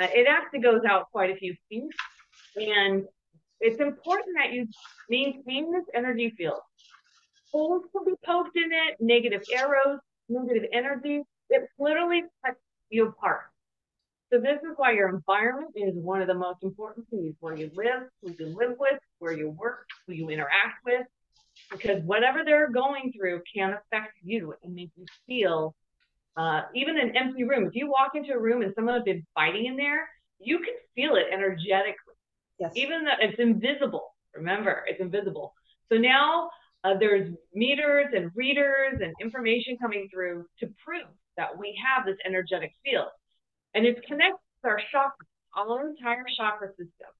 Uh, 0.00 0.08
it 0.12 0.26
actually 0.28 0.60
goes 0.60 0.82
out 0.88 1.10
quite 1.12 1.30
a 1.30 1.36
few 1.36 1.54
feet, 1.68 1.84
and 2.56 3.04
it's 3.60 3.80
important 3.80 4.36
that 4.36 4.52
you 4.52 4.66
maintain 5.08 5.70
this 5.72 5.84
energy 5.94 6.30
field. 6.36 6.58
Holes 7.52 7.84
can 7.92 8.04
be 8.04 8.14
poked 8.24 8.56
in 8.56 8.70
it, 8.72 8.96
negative 8.98 9.42
arrows, 9.54 10.00
negative 10.28 10.64
energy. 10.72 11.22
It 11.50 11.68
literally 11.78 12.22
cuts 12.44 12.58
you 12.90 13.08
apart. 13.08 13.42
So 14.32 14.40
this 14.40 14.60
is 14.62 14.72
why 14.76 14.92
your 14.92 15.08
environment 15.08 15.72
is 15.76 15.94
one 15.94 16.20
of 16.20 16.26
the 16.26 16.34
most 16.34 16.64
important 16.64 17.08
things, 17.10 17.36
where 17.38 17.54
you 17.54 17.70
live, 17.74 18.08
who 18.22 18.34
you 18.38 18.46
live 18.56 18.76
with, 18.78 18.98
where 19.18 19.32
you 19.32 19.50
work, 19.50 19.86
who 20.06 20.14
you 20.14 20.30
interact 20.30 20.84
with, 20.84 21.06
because 21.72 22.02
whatever 22.04 22.42
they're 22.44 22.70
going 22.70 23.12
through 23.16 23.42
can 23.52 23.74
affect 23.74 24.12
you 24.22 24.54
and 24.62 24.74
make 24.74 24.90
you 24.96 25.06
feel, 25.26 25.74
uh, 26.36 26.62
even 26.74 26.98
an 26.98 27.16
empty 27.16 27.44
room. 27.44 27.66
If 27.66 27.74
you 27.74 27.90
walk 27.90 28.12
into 28.14 28.32
a 28.32 28.38
room 28.38 28.62
and 28.62 28.72
someone 28.74 28.94
has 28.94 29.02
been 29.04 29.26
fighting 29.34 29.66
in 29.66 29.76
there, 29.76 30.08
you 30.38 30.58
can 30.58 30.74
feel 30.94 31.16
it 31.16 31.26
energetically. 31.32 32.14
Yes. 32.58 32.72
Even 32.76 33.04
though 33.04 33.12
it's 33.20 33.38
invisible. 33.38 34.14
Remember, 34.34 34.84
it's 34.86 35.00
invisible. 35.00 35.54
So 35.90 35.98
now 35.98 36.50
uh, 36.84 36.94
there's 36.98 37.32
meters 37.54 38.06
and 38.14 38.30
readers 38.34 39.00
and 39.02 39.12
information 39.20 39.76
coming 39.80 40.08
through 40.12 40.46
to 40.60 40.68
prove 40.84 41.08
that 41.36 41.58
we 41.58 41.78
have 41.84 42.06
this 42.06 42.16
energetic 42.24 42.72
field. 42.84 43.08
And 43.74 43.86
it 43.86 44.04
connects 44.06 44.38
our 44.64 44.80
chakras, 44.94 45.26
our 45.56 45.88
entire 45.88 46.24
chakra 46.36 46.68
system. 46.70 47.10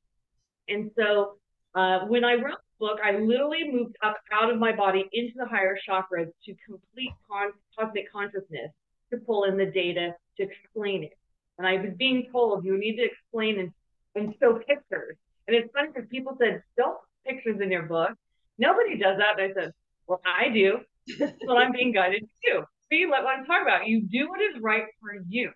And 0.68 0.90
so 0.96 1.36
uh, 1.74 2.00
when 2.00 2.24
I 2.24 2.34
wrote 2.34 2.58
the 2.58 2.86
book, 2.86 2.98
I 3.02 3.12
literally 3.12 3.70
moved 3.70 3.96
up 4.02 4.16
out 4.32 4.50
of 4.50 4.58
my 4.58 4.74
body 4.74 5.08
into 5.12 5.32
the 5.36 5.46
higher 5.46 5.76
chakras 5.88 6.30
to 6.44 6.54
complete 6.66 7.12
con- 7.28 7.52
cosmic 7.78 8.12
consciousness 8.12 8.70
to 9.10 9.18
pull 9.18 9.44
in 9.44 9.56
the 9.56 9.66
data 9.66 10.14
to 10.38 10.42
explain 10.42 11.04
it. 11.04 11.16
And 11.58 11.66
I 11.66 11.74
was 11.74 11.92
being 11.98 12.28
told 12.32 12.64
you 12.64 12.78
need 12.78 12.96
to 12.96 13.04
explain 13.04 13.58
and, 13.60 13.72
and 14.14 14.34
show 14.40 14.54
pictures. 14.54 15.16
And 15.46 15.56
it's 15.56 15.70
funny 15.72 15.88
because 15.94 16.08
people 16.10 16.36
said, 16.40 16.62
don't 16.76 16.96
put 16.96 17.34
pictures 17.34 17.60
in 17.60 17.70
your 17.70 17.82
book. 17.82 18.10
Nobody 18.58 18.98
does 18.98 19.18
that. 19.18 19.38
And 19.38 19.50
I 19.50 19.54
said, 19.54 19.72
well, 20.06 20.20
I 20.24 20.48
do. 20.52 20.78
That's 21.18 21.36
what 21.44 21.58
I'm 21.58 21.72
being 21.72 21.92
guided 21.92 22.20
to 22.22 22.52
do. 22.52 22.64
See 22.90 23.06
what 23.06 23.24
I'm 23.24 23.44
talking 23.44 23.66
about. 23.66 23.86
You 23.86 24.02
do 24.02 24.28
what 24.28 24.40
is 24.40 24.60
right 24.60 24.84
for 25.00 25.10
you. 25.28 25.50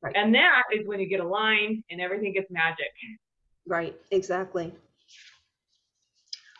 Right. 0.00 0.14
And 0.16 0.34
that 0.34 0.62
is 0.72 0.86
when 0.86 1.00
you 1.00 1.08
get 1.08 1.20
aligned 1.20 1.82
and 1.90 2.00
everything 2.00 2.32
gets 2.32 2.50
magic. 2.50 2.86
Right, 3.66 3.96
exactly. 4.10 4.72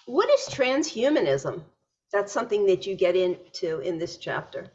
What 0.08 0.30
is 0.30 0.48
transhumanism? 0.48 1.62
That's 2.14 2.32
something 2.32 2.64
that 2.64 2.86
you 2.86 2.96
get 2.96 3.14
into 3.14 3.80
in 3.80 3.98
this 3.98 4.16
chapter. 4.16 4.66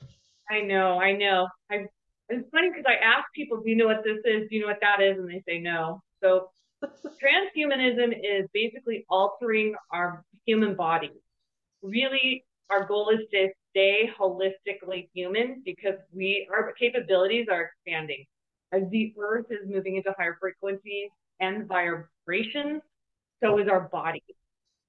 I 0.47 0.61
know, 0.61 0.99
I 0.99 1.13
know. 1.13 1.47
I, 1.71 1.85
it's 2.29 2.47
funny 2.51 2.69
because 2.69 2.85
I 2.87 3.03
ask 3.03 3.25
people, 3.33 3.59
do 3.59 3.67
you 3.67 3.75
know 3.75 3.87
what 3.87 4.03
this 4.03 4.19
is? 4.25 4.47
Do 4.47 4.55
you 4.55 4.61
know 4.61 4.67
what 4.67 4.77
that 4.81 5.01
is? 5.01 5.17
And 5.17 5.27
they 5.27 5.41
say 5.47 5.57
no. 5.57 6.03
So 6.21 6.49
transhumanism 6.83 8.13
is 8.13 8.47
basically 8.53 9.07
altering 9.09 9.73
our 9.91 10.23
human 10.45 10.75
body. 10.75 11.09
Really, 11.81 12.45
our 12.69 12.85
goal 12.85 13.09
is 13.09 13.21
to 13.31 13.49
stay 13.71 14.11
holistically 14.15 15.09
human 15.15 15.63
because 15.65 15.95
we 16.13 16.47
our 16.53 16.73
capabilities 16.73 17.47
are 17.51 17.71
expanding 17.71 18.23
as 18.71 18.83
the 18.91 19.11
earth 19.19 19.47
is 19.49 19.67
moving 19.67 19.95
into 19.95 20.13
higher 20.15 20.37
frequencies 20.39 21.09
and 21.39 21.67
vibrations, 21.67 22.83
so 23.41 23.57
is 23.57 23.67
our 23.67 23.89
body. 23.91 24.21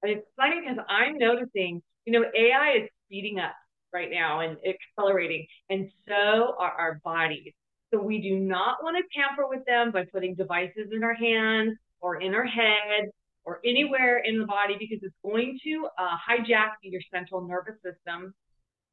And 0.04 0.12
it's 0.12 0.26
funny 0.36 0.60
because 0.60 0.84
I'm 0.86 1.16
noticing, 1.16 1.82
you 2.04 2.12
know, 2.12 2.24
AI 2.36 2.82
is 2.82 2.88
speeding 3.06 3.38
up 3.38 3.54
right 3.90 4.10
now 4.10 4.40
and 4.40 4.58
accelerating, 4.66 5.46
and 5.70 5.90
so 6.06 6.54
are 6.58 6.72
our 6.72 7.00
bodies. 7.02 7.54
So 7.90 8.02
we 8.02 8.20
do 8.20 8.38
not 8.38 8.82
want 8.82 8.98
to 8.98 9.18
tamper 9.18 9.48
with 9.48 9.64
them 9.64 9.92
by 9.92 10.04
putting 10.04 10.34
devices 10.34 10.88
in 10.92 11.02
our 11.02 11.14
hands 11.14 11.78
or 12.02 12.20
in 12.20 12.34
our 12.34 12.44
head 12.44 13.08
or 13.44 13.60
anywhere 13.64 14.18
in 14.18 14.38
the 14.38 14.44
body 14.44 14.76
because 14.78 14.98
it's 15.00 15.14
going 15.24 15.58
to 15.64 15.88
uh, 15.98 16.16
hijack 16.28 16.72
your 16.82 17.00
central 17.10 17.46
nervous 17.46 17.76
system 17.76 18.34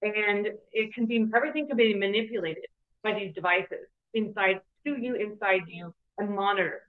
and 0.02 0.48
it 0.72 0.94
can 0.94 1.08
be 1.08 1.26
everything 1.36 1.68
can 1.68 1.76
be 1.76 1.94
manipulated 1.94 2.66
by 3.04 3.14
these 3.14 3.34
devices 3.36 3.88
inside 4.14 4.62
to 4.86 4.96
you 4.98 5.16
inside 5.16 5.62
you 5.68 5.94
and 6.18 6.34
monitor. 6.34 6.82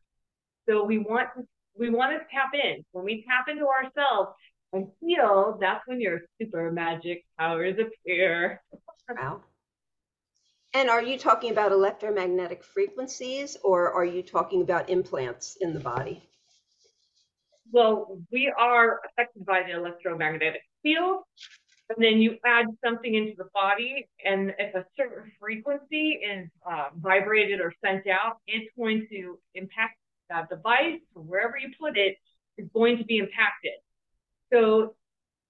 So 0.69 0.85
we 0.85 0.99
want 0.99 1.29
to 1.37 1.45
we 1.77 1.91
want 1.91 2.13
to 2.13 2.19
tap 2.31 2.51
in. 2.55 2.85
When 2.93 3.05
we 3.05 3.25
tap 3.29 3.49
into 3.49 3.67
ourselves 3.67 4.33
and 4.73 4.89
heal, 5.01 5.59
that's 5.61 5.83
when 5.87 6.01
your 6.01 6.21
super 6.41 6.71
magic 6.71 7.25
powers 7.39 7.77
appear. 7.79 8.63
Wow. 9.09 9.43
And 10.75 10.89
are 10.89 11.03
you 11.03 11.19
talking 11.19 11.51
about 11.51 11.73
electromagnetic 11.73 12.65
frequencies 12.65 13.59
or 13.63 13.93
are 13.93 14.05
you 14.05 14.23
talking 14.23 14.63
about 14.63 14.89
implants 14.89 15.57
in 15.61 15.75
the 15.75 15.81
body? 15.81 16.23
Well, 17.71 18.19
we 18.31 18.53
are 18.59 19.01
affected 19.07 19.45
by 19.45 19.63
the 19.65 19.77
electromagnetic 19.77 20.63
field 20.83 21.25
and 21.95 22.05
then 22.05 22.21
you 22.21 22.39
add 22.45 22.67
something 22.85 23.15
into 23.15 23.35
the 23.37 23.49
body, 23.53 24.09
and 24.25 24.55
if 24.59 24.75
a 24.75 24.85
certain 24.97 25.31
frequency 25.41 26.21
is 26.23 26.49
uh, 26.69 26.89
vibrated 26.97 27.61
or 27.61 27.73
sent 27.85 28.07
out, 28.07 28.39
it's 28.47 28.71
going 28.77 29.07
to 29.11 29.39
impact 29.55 29.97
that 30.33 30.49
device 30.49 31.01
or 31.15 31.23
wherever 31.23 31.55
you 31.57 31.69
put 31.81 31.97
it 31.97 32.17
is 32.59 32.69
going 32.75 32.99
to 32.99 33.05
be 33.05 33.19
impacted. 33.19 33.73
So 34.53 34.95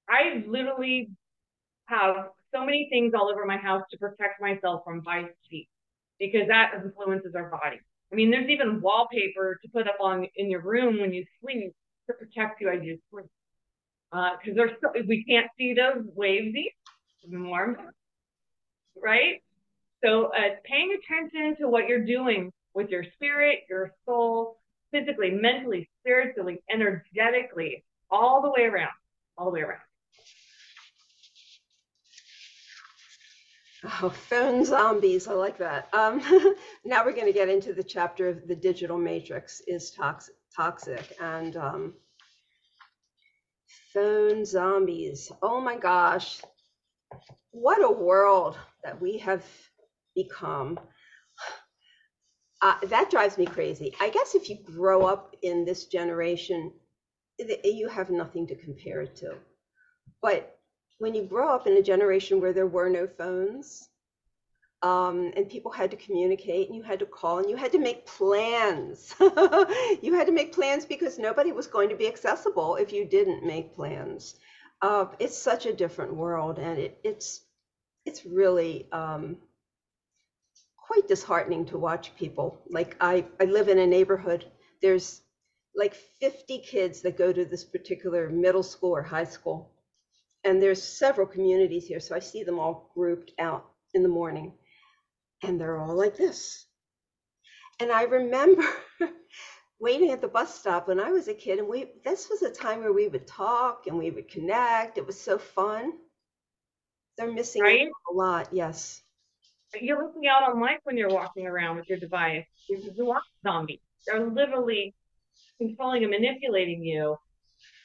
I 0.09 0.45
literally 0.47 1.11
have 1.87 2.29
so 2.55 2.65
many 2.65 2.89
things 2.91 3.13
all 3.15 3.31
over 3.31 3.45
my 3.45 3.57
house 3.57 3.83
to 3.91 3.99
protect 3.99 4.41
myself 4.41 4.83
from 4.85 5.03
vice 5.03 5.27
cheek 5.49 5.69
because 6.19 6.49
that 6.49 6.73
influences 6.83 7.35
our 7.35 7.51
body. 7.51 7.81
I 8.13 8.15
mean, 8.15 8.31
there's 8.31 8.49
even 8.49 8.81
wallpaper 8.81 9.59
to 9.63 9.69
put 9.71 9.89
up 9.89 9.97
on 10.01 10.27
in 10.37 10.51
your 10.51 10.61
room 10.61 11.01
when 11.01 11.13
you 11.13 11.25
sleep 11.41 11.73
to 12.09 12.15
protect 12.15 12.61
you 12.61 12.69
as 12.69 12.83
you 12.83 12.99
sleep 13.11 13.27
because 14.11 14.53
uh, 14.53 14.55
there's 14.55 14.71
so, 14.83 14.89
we 15.09 15.25
can't 15.25 15.47
see 15.57 15.75
those 15.75 16.05
wavesy 16.15 16.75
warm, 17.31 17.77
right? 19.03 19.43
So 20.05 20.27
uh, 20.27 20.57
paying 20.65 20.95
attention 20.99 21.57
to 21.61 21.69
what 21.69 21.89
you're 21.89 22.05
doing 22.05 22.53
with 22.75 22.91
your 22.91 23.05
spirit, 23.15 23.61
your 23.71 23.93
soul, 24.05 24.59
physically, 24.93 25.31
mentally, 25.31 25.89
spiritually, 26.01 26.63
energetically, 26.71 27.85
all 28.11 28.43
the 28.43 28.51
way 28.51 28.67
around, 28.67 28.93
all 29.37 29.47
the 29.47 29.53
way 29.53 29.61
around. 29.63 29.81
Oh, 34.01 34.11
phone 34.11 34.65
zombies. 34.65 35.27
I 35.27 35.33
like 35.33 35.59
that. 35.59 35.89
Um, 35.93 36.21
now 36.85 37.05
we're 37.05 37.15
going 37.15 37.27
to 37.27 37.33
get 37.33 37.49
into 37.49 37.73
the 37.73 37.83
chapter 37.83 38.29
of 38.29 38.47
the 38.47 38.55
digital 38.55 38.97
matrix 38.97 39.61
is 39.67 39.91
toxic, 39.91 40.37
toxic 40.55 41.17
and 41.21 41.57
um, 41.57 41.95
phone 43.93 44.45
zombies. 44.45 45.33
Oh 45.43 45.61
my 45.61 45.77
gosh. 45.77 46.41
What 47.51 47.83
a 47.83 47.91
world 47.91 48.57
that 48.85 49.01
we 49.01 49.19
have 49.19 49.45
become. 50.15 50.79
Uh, 52.63 52.75
that 52.85 53.11
drives 53.11 53.37
me 53.37 53.45
crazy. 53.45 53.93
I 54.01 54.09
guess 54.09 54.37
if 54.37 54.49
you 54.49 54.57
grow 54.57 55.05
up 55.05 55.35
in 55.43 55.65
this 55.65 55.87
generation, 55.87 56.73
you 57.65 57.89
have 57.89 58.09
nothing 58.09 58.47
to 58.47 58.55
compare 58.55 59.03
it 59.03 59.17
to. 59.17 59.35
But 60.23 60.57
when 60.99 61.15
you 61.15 61.25
grow 61.25 61.49
up 61.49 61.67
in 61.67 61.77
a 61.77 61.83
generation 61.83 62.41
where 62.41 62.53
there 62.53 62.69
were 62.69 62.89
no 62.89 63.09
phones, 63.09 63.89
um, 64.83 65.33
and 65.37 65.49
people 65.49 65.71
had 65.71 65.91
to 65.93 65.97
communicate 65.97 66.69
and 66.69 66.77
you 66.77 66.83
had 66.83 66.99
to 67.01 67.07
call 67.07 67.39
and 67.39 67.51
you 67.51 67.57
had 67.57 67.73
to 67.73 67.79
make 67.79 68.07
plans. 68.07 69.15
you 69.21 70.15
had 70.15 70.27
to 70.27 70.33
make 70.33 70.53
plans 70.53 70.85
because 70.85 71.19
nobody 71.19 71.53
was 71.53 71.67
going 71.67 71.89
to 71.89 71.97
be 71.97 72.09
accessible 72.09 72.77
if 72.77 72.93
you 72.93 73.05
didn't 73.05 73.45
make 73.45 73.75
plans. 73.75 74.37
Uh, 74.81 75.07
it's 75.21 75.39
such 75.39 75.67
a 75.67 75.73
different 75.73 76.15
world 76.15 76.59
and 76.59 76.79
it, 76.79 76.99
it's 77.05 77.43
it's 78.05 78.27
really 78.27 78.89
um, 78.91 79.37
quite 80.87 81.09
disheartening 81.09 81.65
to 81.67 81.79
watch 81.79 82.15
people. 82.17 82.63
Like 82.69 82.97
I, 83.01 83.25
I 83.41 83.45
live 83.45 83.69
in 83.69 83.79
a 83.79 83.87
neighborhood, 83.87 84.45
there's 84.81 85.23
like 85.75 85.95
50 85.95 86.59
kids 86.59 87.01
that 87.03 87.17
go 87.17 87.33
to 87.33 87.45
this 87.45 87.65
particular 87.65 88.29
middle 88.29 88.63
school 88.63 88.95
or 88.95 89.03
high 89.03 89.25
school. 89.25 89.73
And 90.45 90.61
there's 90.61 90.83
several 90.83 91.27
communities 91.27 91.87
here, 91.87 92.01
so 92.01 92.17
I 92.17 92.19
see 92.19 92.43
them 92.43 92.59
all 92.59 92.91
grouped 92.95 93.33
out 93.39 93.71
in 93.95 94.03
the 94.03 94.09
morning 94.09 94.53
and 95.43 95.61
they're 95.61 95.79
all 95.79 95.95
like 95.95 96.17
this. 96.17 96.67
And 97.81 97.91
I 97.91 98.05
remember 98.05 98.65
waiting 99.81 100.11
at 100.11 100.21
the 100.21 100.29
bus 100.29 100.59
stop 100.59 100.89
when 100.89 101.01
I 101.01 101.11
was 101.11 101.29
a 101.29 101.35
kid, 101.35 101.59
and 101.59 101.69
we 101.69 101.87
this 102.05 102.29
was 102.31 102.43
a 102.43 102.51
time 102.51 102.81
where 102.81 102.93
we 102.93 103.09
would 103.09 103.27
talk 103.27 103.87
and 103.87 103.99
we 103.99 104.11
would 104.11 104.29
connect. 104.29 104.99
It 104.99 105.07
was 105.07 105.21
so 105.21 105.39
fun. 105.39 105.93
They're 107.19 107.33
missing 107.33 107.63
right? 107.63 107.89
a 108.11 108.15
lot, 108.15 108.49
yes. 108.53 109.03
You're 109.81 110.03
looking 110.03 110.27
out 110.27 110.43
on 110.43 110.61
life 110.61 110.79
when 110.85 110.97
you're 110.97 111.09
walking 111.09 111.47
around 111.47 111.77
with 111.77 111.89
your 111.89 111.99
device. 111.99 112.45
You're 112.69 113.17
a 113.17 113.21
zombie. 113.43 113.81
They're 114.07 114.27
literally 114.27 114.95
controlling 115.59 116.03
and 116.03 116.11
manipulating 116.11 116.83
you. 116.83 117.17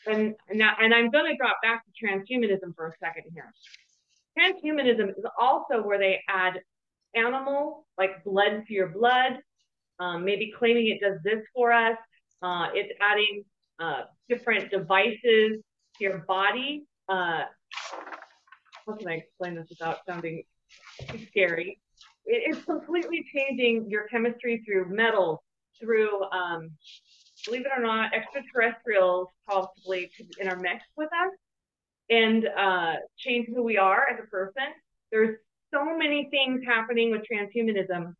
And 0.06 0.36
and, 0.50 0.62
and 0.62 0.94
I'm 0.94 1.10
going 1.10 1.32
to 1.32 1.38
drop 1.38 1.58
back 1.62 1.84
to 1.86 2.06
transhumanism 2.06 2.76
for 2.76 2.88
a 2.88 2.92
second 3.00 3.24
here. 3.34 3.54
Transhumanism 4.38 5.10
is 5.10 5.26
also 5.40 5.82
where 5.82 5.98
they 5.98 6.20
add 6.30 6.62
animal, 7.16 7.86
like 7.98 8.24
blood 8.24 8.64
to 8.68 8.74
your 8.74 8.90
blood, 8.90 9.40
um, 10.00 10.24
maybe 10.24 10.54
claiming 10.58 10.88
it 10.88 11.00
does 11.02 11.20
this 11.24 11.44
for 11.54 11.72
us. 11.72 11.98
Uh, 12.42 12.68
it's 12.74 12.94
adding 13.02 13.44
uh, 13.80 14.02
different 14.30 14.70
devices 14.70 15.62
to 15.98 16.04
your 16.04 16.20
body. 16.28 16.86
Uh, 17.10 17.44
how 18.86 18.96
can 18.98 19.08
I 19.08 19.16
explain 19.16 19.56
this 19.56 19.68
without 19.70 20.00
sounding 20.08 20.44
too 21.06 21.26
scary? 21.28 21.80
It, 22.26 22.56
it's 22.56 22.66
completely 22.66 23.26
changing 23.34 23.90
your 23.90 24.08
chemistry 24.08 24.64
through 24.66 24.94
metals, 24.94 25.40
through, 25.80 26.24
um, 26.32 26.72
believe 27.46 27.62
it 27.62 27.72
or 27.76 27.82
not, 27.82 28.12
extraterrestrials 28.14 29.28
possibly 29.50 30.10
could 30.16 30.28
intermix 30.40 30.84
with 30.96 31.10
us 31.14 31.34
and 32.10 32.48
uh, 32.58 32.94
change 33.18 33.48
who 33.54 33.64
we 33.64 33.78
are 33.78 34.08
as 34.12 34.20
a 34.24 34.28
person. 34.28 34.64
There's 35.12 35.38
so 35.74 35.98
many 35.98 36.30
things 36.32 36.62
happening 36.66 37.12
with 37.12 37.22
transhumanism 37.32 38.14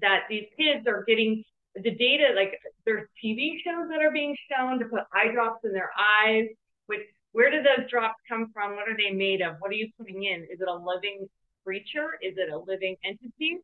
that 0.00 0.24
these 0.28 0.46
kids 0.56 0.86
are 0.86 1.04
getting 1.06 1.42
the 1.74 1.90
data 1.90 2.32
like 2.34 2.58
there's 2.84 3.06
TV 3.22 3.56
shows 3.64 3.88
that 3.90 4.02
are 4.02 4.10
being 4.10 4.36
shown 4.50 4.78
to 4.78 4.86
put 4.86 5.02
eye 5.12 5.32
drops 5.32 5.64
in 5.64 5.72
their 5.72 5.90
eyes. 6.24 6.46
Which 6.86 7.00
where 7.32 7.50
do 7.50 7.62
those 7.62 7.88
drops 7.90 8.16
come 8.28 8.50
from? 8.52 8.76
What 8.76 8.88
are 8.88 8.96
they 8.96 9.10
made 9.10 9.42
of? 9.42 9.56
What 9.58 9.70
are 9.70 9.74
you 9.74 9.88
putting 9.98 10.24
in? 10.24 10.44
Is 10.50 10.60
it 10.60 10.68
a 10.68 10.74
living 10.74 11.28
creature? 11.68 12.16
Is 12.22 12.34
it 12.38 12.50
a 12.50 12.56
living 12.56 12.96
entity? 13.04 13.58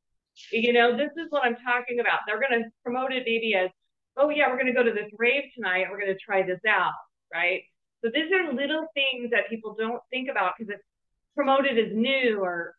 You 0.53 0.75
know, 0.75 0.95
this 0.95 1.11
is 1.17 1.31
what 1.31 1.43
I'm 1.43 1.57
talking 1.65 2.01
about. 2.01 2.21
They're 2.27 2.41
going 2.41 2.63
to 2.63 2.69
promote 2.83 3.13
it 3.13 3.23
maybe 3.25 3.55
as, 3.55 3.71
oh 4.19 4.29
yeah, 4.29 4.49
we're 4.49 4.61
going 4.61 4.67
to 4.67 4.75
go 4.75 4.83
to 4.83 4.93
this 4.93 5.11
rave 5.17 5.45
tonight. 5.55 5.87
We're 5.91 6.01
going 6.01 6.13
to 6.13 6.19
try 6.23 6.43
this 6.43 6.61
out, 6.69 6.93
right? 7.33 7.63
So 8.03 8.11
these 8.13 8.31
are 8.31 8.53
little 8.53 8.87
things 8.93 9.31
that 9.31 9.49
people 9.49 9.75
don't 9.79 10.03
think 10.11 10.29
about 10.31 10.53
because 10.59 10.75
it's 10.75 10.85
promoted 11.35 11.79
as 11.79 11.97
new 11.97 12.41
or 12.43 12.75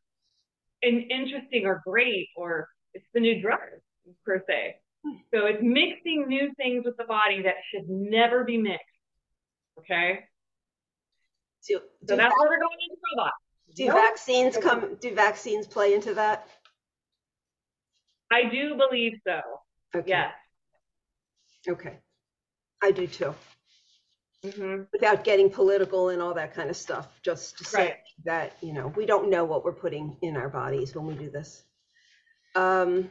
in, 0.84 1.08
interesting 1.10 1.66
or 1.66 1.82
great 1.84 2.28
or 2.38 2.70
it's 2.94 3.08
the 3.16 3.20
new 3.20 3.42
drug 3.42 3.60
per 4.24 4.44
se. 4.48 4.76
So 5.34 5.48
it's 5.48 5.64
mixing 5.64 6.28
new 6.28 6.52
things 6.56 6.86
with 6.86 6.98
the 6.98 7.06
body 7.06 7.42
that 7.44 7.56
should 7.72 7.90
never 7.90 8.44
be 8.44 8.58
mixed. 8.58 8.86
Okay. 9.80 10.20
Do, 11.68 11.80
so 12.08 12.16
that's 12.16 12.34
where 12.38 12.50
we're 12.50 12.60
going 12.60 12.78
into 12.88 13.02
robots. 13.18 13.45
Do 13.76 13.88
nope. 13.88 13.96
vaccines 13.96 14.58
come? 14.58 14.96
Do 15.02 15.14
vaccines 15.14 15.68
play 15.68 15.94
into 15.94 16.14
that? 16.14 16.48
I 18.32 18.44
do 18.50 18.76
believe 18.76 19.20
so. 19.28 19.42
Okay. 19.96 20.10
Yes. 20.10 20.34
Okay. 21.68 21.98
I 22.82 22.92
do 22.92 23.06
too. 23.08 23.36
Mm-hmm. 24.46 24.84
Without 24.94 25.24
getting 25.24 25.50
political 25.50 26.10
and 26.10 26.22
all 26.22 26.34
that 26.36 26.54
kind 26.54 26.70
of 26.70 26.78
stuff, 26.78 27.08
just 27.24 27.58
to 27.58 27.66
say 27.66 27.80
right. 27.80 27.96
that 28.26 28.54
you 28.62 28.74
know 28.74 28.88
we 28.96 29.06
don't 29.06 29.30
know 29.30 29.44
what 29.44 29.66
we're 29.66 29.74
putting 29.74 30.18
in 30.22 30.38
our 30.38 30.50
bodies 30.50 30.96
when 30.96 31.06
we 31.06 31.16
do 31.16 31.30
this. 31.30 31.64
Um, 32.56 33.10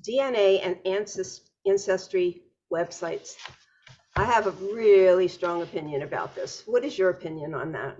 DNA 0.00 0.60
and 0.64 0.78
ancestry 0.86 2.42
websites. 2.72 3.34
I 4.16 4.24
have 4.24 4.46
a 4.46 4.52
really 4.72 5.28
strong 5.28 5.62
opinion 5.62 6.02
about 6.02 6.34
this. 6.34 6.62
What 6.66 6.84
is 6.84 6.96
your 6.96 7.10
opinion 7.10 7.52
on 7.52 7.72
that? 7.72 7.96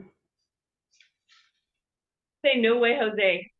Say 2.44 2.60
no 2.60 2.76
way, 2.78 2.98
Jose. 3.00 3.50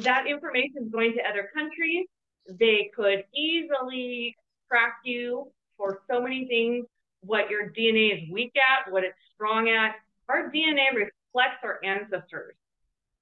That 0.00 0.26
information 0.26 0.86
is 0.86 0.90
going 0.90 1.12
to 1.12 1.20
other 1.20 1.48
countries. 1.54 2.06
They 2.48 2.90
could 2.96 3.24
easily 3.34 4.34
track 4.68 4.96
you 5.04 5.52
for 5.76 6.00
so 6.10 6.20
many 6.20 6.46
things, 6.46 6.86
what 7.20 7.48
your 7.48 7.70
DNA 7.70 8.24
is 8.24 8.30
weak 8.32 8.52
at, 8.56 8.92
what 8.92 9.04
it's 9.04 9.14
strong 9.34 9.68
at. 9.68 9.94
Our 10.28 10.50
DNA 10.50 10.88
reflects 10.94 11.62
our 11.62 11.78
ancestors. 11.84 12.56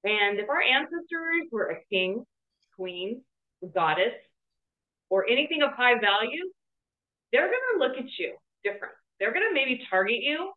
And 0.03 0.39
if 0.39 0.49
our 0.49 0.61
ancestors 0.61 1.47
were 1.51 1.69
a 1.69 1.77
king, 1.91 2.25
queen, 2.75 3.21
goddess, 3.73 4.13
or 5.09 5.29
anything 5.29 5.61
of 5.61 5.71
high 5.73 5.99
value, 5.99 6.49
they're 7.31 7.47
going 7.47 7.61
to 7.73 7.79
look 7.79 7.97
at 7.97 8.09
you 8.17 8.35
different. 8.63 8.93
They're 9.19 9.31
going 9.31 9.47
to 9.47 9.53
maybe 9.53 9.85
target 9.89 10.21
you. 10.21 10.51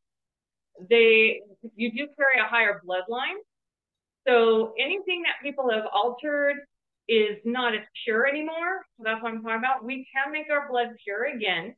They, 0.88 1.40
you 1.74 1.90
do 1.92 2.08
carry 2.16 2.40
a 2.44 2.48
higher 2.48 2.80
bloodline. 2.86 3.38
So 4.26 4.74
anything 4.78 5.22
that 5.22 5.42
people 5.42 5.70
have 5.70 5.84
altered 5.92 6.56
is 7.08 7.38
not 7.44 7.74
as 7.74 7.82
pure 8.04 8.26
anymore. 8.26 8.84
So 8.96 9.04
that's 9.04 9.22
what 9.22 9.32
I'm 9.32 9.42
talking 9.42 9.58
about. 9.58 9.84
We 9.84 10.06
can 10.12 10.32
make 10.32 10.46
our 10.50 10.68
blood 10.68 10.88
pure 11.04 11.26
again. 11.26 11.74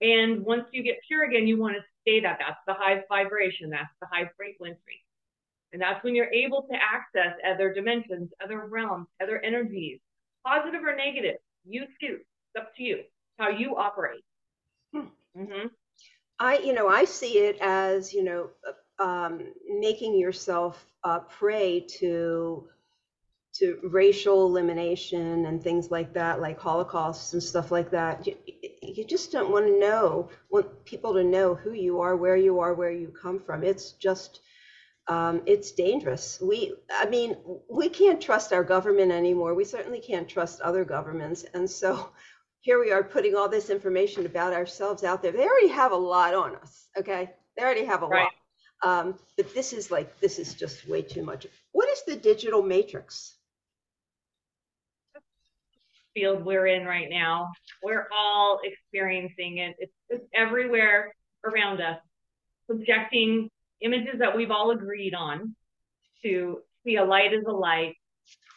And 0.00 0.44
once 0.44 0.64
you 0.72 0.82
get 0.82 0.96
pure 1.08 1.24
again, 1.24 1.46
you 1.46 1.58
want 1.58 1.74
to 1.76 1.82
stay 2.02 2.20
that. 2.20 2.38
That's 2.38 2.60
the 2.66 2.74
high 2.74 3.02
vibration. 3.08 3.70
That's 3.70 3.92
the 4.00 4.06
high 4.10 4.30
frequency. 4.36 5.02
And 5.72 5.82
that's 5.82 6.02
when 6.04 6.14
you're 6.14 6.32
able 6.32 6.62
to 6.70 6.74
access 6.74 7.36
other 7.46 7.74
dimensions, 7.74 8.30
other 8.42 8.66
realms, 8.66 9.08
other 9.22 9.40
energies, 9.40 9.98
positive 10.46 10.82
or 10.84 10.94
negative. 10.94 11.36
You 11.68 11.86
too. 12.00 12.18
It's 12.20 12.62
up 12.62 12.74
to 12.76 12.82
you 12.82 13.02
how 13.38 13.50
you 13.50 13.76
operate. 13.76 14.24
Hmm. 14.94 15.08
Mm-hmm. 15.36 15.66
I, 16.38 16.58
you 16.58 16.74
know, 16.74 16.88
I 16.88 17.04
see 17.04 17.38
it 17.38 17.58
as, 17.60 18.12
you 18.12 18.22
know, 18.24 18.50
um, 18.98 19.52
making 19.68 20.18
yourself 20.18 20.84
uh, 21.04 21.20
prey 21.20 21.80
to 21.98 22.68
to 23.58 23.78
racial 23.84 24.44
elimination 24.46 25.46
and 25.46 25.62
things 25.62 25.90
like 25.90 26.12
that, 26.12 26.42
like 26.42 26.60
holocausts 26.60 27.32
and 27.32 27.42
stuff 27.42 27.70
like 27.70 27.90
that. 27.90 28.26
You, 28.26 28.36
you 28.82 29.04
just 29.04 29.32
don't 29.32 29.50
want 29.50 29.66
to 29.66 29.80
know, 29.80 30.28
want 30.50 30.84
people 30.84 31.14
to 31.14 31.24
know 31.24 31.54
who 31.54 31.72
you 31.72 32.00
are, 32.00 32.16
where 32.16 32.36
you 32.36 32.60
are, 32.60 32.74
where 32.74 32.90
you 32.90 33.08
come 33.22 33.40
from. 33.40 33.64
It's 33.64 33.92
just 33.92 34.40
um, 35.08 35.42
it's 35.46 35.72
dangerous. 35.72 36.38
We, 36.42 36.74
I 36.90 37.06
mean, 37.06 37.36
we 37.70 37.88
can't 37.88 38.20
trust 38.20 38.52
our 38.52 38.64
government 38.64 39.12
anymore. 39.12 39.54
We 39.54 39.64
certainly 39.64 40.00
can't 40.00 40.28
trust 40.28 40.60
other 40.60 40.84
governments. 40.84 41.44
And 41.54 41.70
so 41.70 42.10
here 42.60 42.80
we 42.80 42.90
are 42.90 43.02
putting 43.02 43.34
all 43.34 43.48
this 43.48 43.70
information 43.70 44.26
about 44.26 44.52
ourselves 44.52 45.04
out 45.04 45.22
there. 45.22 45.32
They 45.32 45.46
already 45.46 45.68
have 45.68 45.92
a 45.92 45.96
lot 45.96 46.34
on 46.34 46.56
us. 46.56 46.88
Okay. 46.98 47.30
They 47.56 47.62
already 47.62 47.84
have 47.84 48.02
a 48.02 48.06
right. 48.06 48.24
lot. 48.24 48.32
Um, 48.82 49.18
but 49.36 49.54
this 49.54 49.72
is 49.72 49.90
like, 49.90 50.18
this 50.20 50.38
is 50.38 50.54
just 50.54 50.88
way 50.88 51.02
too 51.02 51.24
much. 51.24 51.46
What 51.72 51.88
is 51.88 52.02
the 52.02 52.16
digital 52.16 52.62
matrix? 52.62 53.36
Field 56.14 56.44
we're 56.44 56.66
in 56.66 56.84
right 56.84 57.08
now. 57.10 57.50
We're 57.82 58.06
all 58.16 58.60
experiencing 58.64 59.58
it. 59.58 59.76
It's, 59.78 59.92
it's 60.08 60.24
everywhere 60.34 61.14
around 61.44 61.80
us, 61.80 61.98
projecting 62.66 63.50
images 63.80 64.18
that 64.18 64.36
we've 64.36 64.50
all 64.50 64.70
agreed 64.70 65.14
on 65.14 65.54
to 66.22 66.60
see 66.84 66.96
a 66.96 67.04
light 67.04 67.32
as 67.34 67.44
a 67.46 67.52
light, 67.52 67.96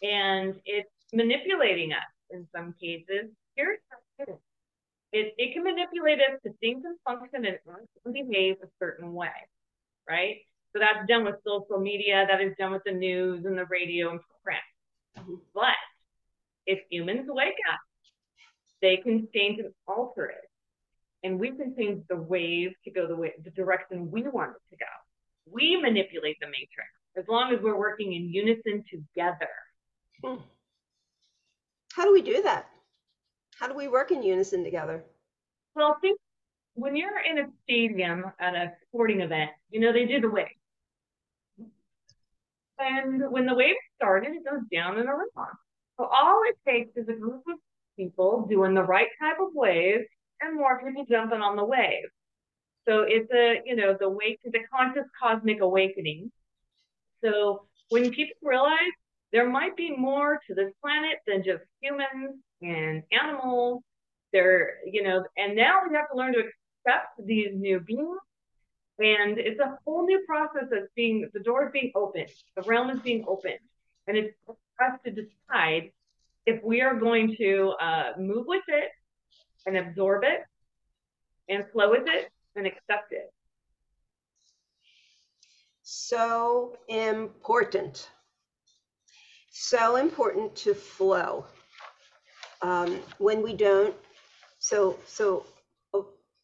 and 0.02 0.56
it's 0.66 0.90
manipulating 1.14 1.92
us 1.92 2.00
in 2.32 2.48
some 2.56 2.74
cases. 2.80 3.30
Here's 3.60 3.80
it, 5.12 5.34
it 5.38 5.54
can 5.54 5.64
manipulate 5.64 6.20
us 6.20 6.40
to 6.46 6.54
think 6.60 6.86
and 6.86 6.96
function 7.06 7.46
and 7.46 8.14
behave 8.14 8.56
a 8.64 8.68
certain 8.80 9.14
way, 9.14 9.28
right? 10.08 10.38
So 10.72 10.80
that's 10.80 11.08
done 11.08 11.26
with 11.26 11.36
social 11.46 11.80
media, 11.80 12.26
that 12.30 12.42
is 12.42 12.54
done 12.60 12.72
with 12.72 12.84
the 12.86 12.92
news 12.92 13.44
and 13.46 13.58
the 13.58 13.66
radio 13.66 14.12
and 14.12 14.20
print. 14.44 15.40
But 15.54 15.76
if 16.68 16.80
humans 16.90 17.26
wake 17.28 17.56
up, 17.74 17.80
they 18.82 18.98
can 18.98 19.28
change 19.34 19.60
and 19.60 19.74
alter 19.88 20.26
it. 20.26 20.48
And 21.24 21.40
we 21.40 21.52
can 21.52 21.76
change 21.76 22.04
the 22.08 22.16
wave 22.16 22.72
to 22.86 22.92
go 22.92 23.08
the 23.08 23.16
way 23.16 23.34
the 23.44 23.50
direction 23.50 24.10
we 24.10 24.22
want 24.22 24.52
it 24.52 24.70
to 24.70 24.78
go. 24.78 25.52
We 25.52 25.76
manipulate 25.76 26.38
the 26.40 26.48
matrix 26.48 26.90
as 27.18 27.26
long 27.28 27.52
as 27.54 27.60
we're 27.62 27.78
working 27.78 28.14
in 28.14 28.30
unison 28.30 28.86
together. 28.90 29.50
Hmm. 30.24 30.42
How 31.92 32.06
do 32.06 32.14
we 32.14 32.22
do 32.22 32.42
that? 32.44 32.70
How 33.60 33.68
do 33.68 33.74
we 33.76 33.90
work 33.90 34.12
in 34.12 34.24
unison 34.24 34.64
together? 34.64 35.04
Well, 35.76 35.98
think 36.02 36.18
when 36.76 36.96
you're 36.96 37.20
in 37.20 37.40
a 37.40 37.48
stadium 37.64 38.24
at 38.40 38.56
a 38.56 38.72
sporting 38.88 39.20
event, 39.20 39.52
you 39.70 39.82
know, 39.82 39.92
they 39.92 40.06
do 40.06 40.22
the 40.22 40.30
wave. 40.30 40.48
And 42.80 43.30
when 43.30 43.46
the 43.46 43.54
wave 43.54 43.76
started, 43.98 44.32
it 44.32 44.46
goes 44.50 44.62
down 44.72 44.98
and 44.98 45.10
around. 45.10 45.58
So 46.00 46.06
all 46.06 46.42
it 46.48 46.58
takes 46.66 46.96
is 46.96 47.10
a 47.10 47.20
group 47.20 47.44
of 47.50 47.58
people 47.98 48.48
doing 48.50 48.74
the 48.74 48.84
right 48.84 49.10
type 49.22 49.38
of 49.42 49.50
wave 49.54 50.06
and 50.40 50.56
more 50.56 50.82
people 50.82 51.06
jumping 51.10 51.42
on 51.42 51.58
the 51.58 51.66
wave. 51.66 52.06
So 52.88 53.02
it's 53.02 53.30
a, 53.34 53.62
you 53.66 53.76
know, 53.76 53.98
the 54.00 54.10
wake 54.10 54.40
the 54.46 54.60
conscious 54.74 55.06
cosmic 55.22 55.60
awakening. 55.60 56.32
So 57.22 57.68
when 57.90 58.10
people 58.12 58.38
realize 58.42 58.94
there 59.34 59.50
might 59.50 59.76
be 59.76 59.94
more 59.96 60.40
to 60.48 60.56
this 60.56 60.72
planet 60.82 61.18
than 61.28 61.44
just 61.44 61.64
humans 61.82 62.40
and 62.62 63.04
animals, 63.12 63.84
there, 64.32 64.78
you 64.86 65.04
know, 65.04 65.24
and 65.38 65.56
now 65.56 65.82
we 65.88 65.96
have 65.96 66.10
to 66.12 66.18
learn 66.18 66.34
to 66.34 66.40
accept 66.40 67.26
these 67.26 67.50
new 67.54 67.80
beings. 67.80 68.20
And 69.00 69.38
it's 69.38 69.60
a 69.60 69.78
whole 69.86 70.06
new 70.06 70.24
process 70.28 70.66
that's 70.70 70.92
being, 70.96 71.30
the 71.34 71.40
door 71.40 71.68
is 71.68 71.72
being 71.72 71.92
opened, 71.96 72.30
the 72.56 72.64
realm 72.64 72.90
is 72.90 73.00
being 73.00 73.24
opened. 73.28 73.60
And 74.08 74.18
it's 74.18 74.34
us 74.50 75.00
to 75.06 75.12
decide 75.12 75.92
if 76.46 76.64
we 76.64 76.82
are 76.82 76.96
going 76.96 77.36
to 77.38 77.74
uh, 77.82 78.14
move 78.18 78.46
with 78.48 78.64
it 78.68 78.90
and 79.66 79.78
absorb 79.78 80.24
it 80.24 80.42
and 81.48 81.66
flow 81.72 81.92
with 81.92 82.08
it 82.08 82.30
and 82.56 82.66
accept 82.66 83.12
it. 83.12 83.32
So 85.84 86.78
important. 86.88 88.10
So 89.52 89.96
important 89.96 90.56
to 90.58 90.74
flow. 90.74 91.46
Um, 92.62 93.02
when 93.20 93.42
we 93.44 93.54
don't, 93.56 93.96
so 94.60 94.98
so 95.08 95.46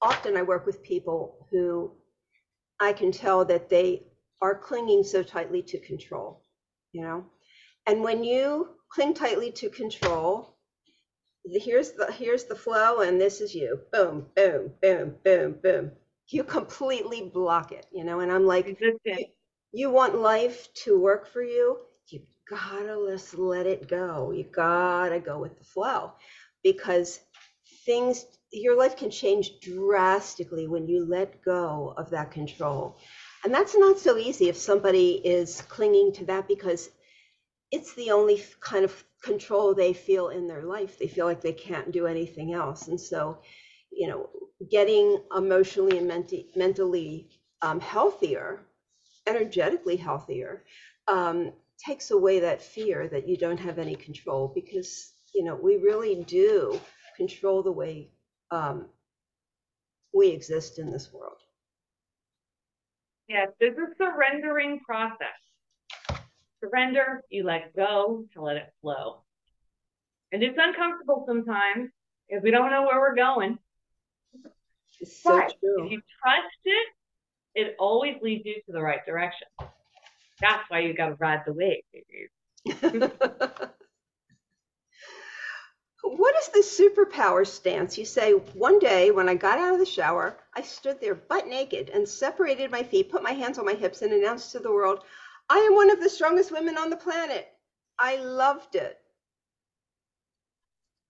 often 0.02 0.38
I 0.38 0.44
work 0.44 0.66
with 0.66 0.84
people 0.84 1.48
who 1.52 1.92
I 2.80 2.94
can 2.94 3.12
tell 3.12 3.46
that 3.46 3.70
they 3.70 4.04
are 4.42 4.56
clinging 4.58 5.04
so 5.04 5.24
tightly 5.24 5.62
to 5.64 5.80
control, 5.80 6.42
you 6.94 7.02
know. 7.04 7.26
And 7.88 8.04
when 8.04 8.24
you 8.24 8.70
cling 8.92 9.14
tightly 9.14 9.52
to 9.54 9.70
control, 9.70 10.58
here's 11.46 11.92
the 11.94 12.12
here's 12.12 12.46
the 12.46 12.56
flow 12.56 13.02
and 13.02 13.20
this 13.22 13.42
is 13.42 13.56
you. 13.56 13.80
Boom, 13.92 14.28
boom, 14.36 14.74
boom, 14.82 15.16
boom, 15.24 15.58
boom. 15.64 15.92
You 16.30 16.44
completely 16.44 17.24
block 17.34 17.72
it, 17.72 17.88
you 17.92 18.04
know. 18.06 18.22
And 18.22 18.32
I'm 18.32 18.46
like, 18.46 18.78
you, 19.16 19.26
you 19.74 19.90
want 19.92 20.20
life 20.20 20.70
to 20.86 21.00
work 21.00 21.28
for 21.28 21.42
you, 21.44 21.78
you 21.80 21.95
gotta 22.50 23.08
just 23.12 23.38
let 23.38 23.66
it 23.66 23.88
go. 23.88 24.32
You 24.32 24.44
gotta 24.44 25.20
go 25.20 25.40
with 25.40 25.58
the 25.58 25.64
flow 25.66 26.14
because 26.64 27.20
things 27.86 28.26
your 28.52 28.78
life 28.78 28.96
can 28.98 29.12
change 29.12 29.60
drastically 29.62 30.68
when 30.68 30.88
you 30.88 31.06
let 31.06 31.44
go 31.44 31.94
of 31.98 32.10
that 32.12 32.32
control. 32.32 32.98
And 33.44 33.54
that's 33.54 33.78
not 33.78 34.00
so 34.00 34.18
easy 34.18 34.50
if 34.50 34.58
somebody 34.58 35.22
is 35.24 35.62
clinging 35.64 36.14
to 36.14 36.26
that 36.26 36.48
because 36.48 36.90
it's 37.72 37.94
the 37.96 38.12
only 38.12 38.42
kind 38.60 38.86
of 38.86 39.04
control 39.22 39.74
they 39.74 39.94
feel 39.94 40.30
in 40.30 40.48
their 40.48 40.64
life. 40.64 40.98
They 40.98 41.08
feel 41.08 41.26
like 41.26 41.42
they 41.42 41.54
can't 41.54 41.92
do 41.92 42.08
anything 42.08 42.54
else. 42.54 42.88
And 42.88 43.00
so, 43.00 43.40
you 43.92 44.08
know, 44.08 44.30
getting 44.72 45.20
emotionally 45.36 45.98
and 45.98 46.08
menti- 46.08 46.50
mentally 46.56 47.30
um, 47.62 47.80
healthier, 47.80 48.62
energetically 49.28 49.98
healthier, 49.98 50.64
um, 51.08 51.52
takes 51.78 52.12
away 52.12 52.40
that 52.40 52.62
fear 52.62 53.08
that 53.10 53.28
you 53.28 53.38
don't 53.38 53.60
have 53.60 53.80
any 53.80 53.96
control 53.96 54.52
because, 54.54 55.14
you 55.34 55.44
know, 55.44 55.56
we 55.56 55.78
really 55.78 56.24
do 56.24 56.80
control 57.18 57.64
the 57.64 57.72
way 57.72 58.10
um, 58.52 58.86
we 60.14 60.30
exist 60.30 60.80
in 60.80 60.92
this 60.92 61.12
world. 61.12 61.38
Yes, 63.28 63.50
this 63.60 63.74
is 63.74 63.98
surrendering 63.98 64.80
process. 64.86 65.28
Surrender, 66.64 67.22
you 67.30 67.44
let 67.44 67.76
go 67.76 68.26
to 68.34 68.42
let 68.42 68.56
it 68.58 68.72
flow. 68.82 69.22
And 70.32 70.44
it's 70.44 70.58
uncomfortable 70.60 71.26
sometimes 71.28 71.90
because 72.28 72.44
we 72.44 72.52
don't 72.52 72.72
know 72.72 72.84
where 72.84 73.00
we're 73.00 73.16
going. 73.16 73.58
It's 75.00 75.22
so 75.22 75.38
but 75.38 75.54
true. 75.60 75.86
if 75.86 75.92
you 75.92 76.02
trust 76.22 76.62
it, 76.66 76.88
it 77.56 77.76
always 77.80 78.16
leads 78.22 78.46
you 78.46 78.56
to 78.66 78.72
the 78.72 78.82
right 78.82 79.06
direction. 79.06 79.48
That's 80.42 80.70
why 80.70 80.80
you 80.80 80.94
got 80.94 81.10
to 81.10 81.16
ride 81.16 81.44
the 81.46 81.54
wave. 81.54 81.84
what 86.04 86.36
is 86.36 86.50
the 86.50 86.60
superpower 86.60 87.46
stance? 87.48 87.98
You 87.98 88.06
say, 88.06 88.32
one 88.32 88.80
day 88.80 89.12
when 89.12 89.30
I 89.30 89.36
got 89.36 89.60
out 89.60 89.74
of 89.74 89.80
the 89.80 89.86
shower, 89.86 90.38
I 90.56 90.62
stood 90.62 91.00
there 91.00 91.16
butt 91.16 91.48
naked 91.48 91.90
and 91.90 92.08
separated 92.08 92.72
my 92.72 92.84
feet, 92.84 93.12
put 93.12 93.24
my 93.24 93.32
hands 93.32 93.58
on 93.58 93.66
my 93.66 93.74
hips, 93.74 94.02
and 94.02 94.14
announced 94.14 94.52
to 94.52 94.60
the 94.60 94.72
world, 94.72 95.04
I 95.50 95.58
am 95.60 95.76
one 95.76 95.90
of 95.92 96.00
the 96.00 96.10
strongest 96.10 96.52
women 96.52 96.78
on 96.78 96.90
the 96.90 96.98
planet. 96.98 97.48
I 98.00 98.18
loved 98.18 98.76
it. 98.76 98.98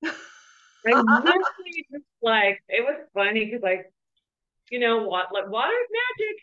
I 0.03 0.09
literally 0.93 1.85
just 1.91 2.05
like, 2.21 2.61
it 2.69 2.83
was 2.85 2.99
funny 3.13 3.45
because, 3.45 3.63
like, 3.63 3.91
you 4.69 4.79
know 4.79 5.03
what, 5.03 5.33
like, 5.33 5.49
water 5.49 5.71
is 5.71 5.89
magic. 6.19 6.37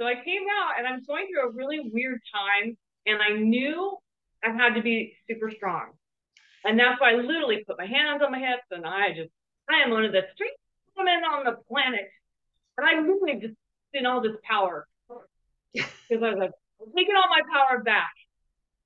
So 0.00 0.06
I 0.06 0.14
came 0.14 0.48
out 0.48 0.78
and 0.78 0.88
I'm 0.88 1.04
going 1.04 1.28
through 1.28 1.50
a 1.50 1.52
really 1.52 1.90
weird 1.92 2.20
time, 2.32 2.72
and 3.04 3.20
I 3.20 3.36
knew 3.36 3.98
I 4.42 4.48
had 4.48 4.72
to 4.74 4.82
be 4.82 5.12
super 5.28 5.50
strong. 5.50 5.92
And 6.64 6.80
that's 6.80 6.98
why 6.98 7.12
I 7.12 7.16
literally 7.16 7.64
put 7.66 7.76
my 7.76 7.84
hands 7.84 8.22
on 8.24 8.32
my 8.32 8.38
hips 8.38 8.64
and 8.70 8.86
I 8.86 9.12
just, 9.12 9.28
I 9.68 9.84
am 9.84 9.90
one 9.90 10.04
of 10.04 10.12
the 10.12 10.24
strongest 10.32 10.60
women 10.96 11.20
on 11.24 11.44
the 11.44 11.56
planet. 11.68 12.08
And 12.78 12.86
I 12.88 13.00
literally 13.00 13.40
just 13.40 13.56
in 13.92 14.06
all 14.06 14.22
this 14.22 14.36
power. 14.40 14.86
Because 15.72 16.24
I 16.24 16.32
was 16.32 16.40
like, 16.40 16.52
I'm 16.80 16.92
taking 16.96 17.16
all 17.16 17.28
my 17.28 17.44
power 17.52 17.82
back. 17.82 18.12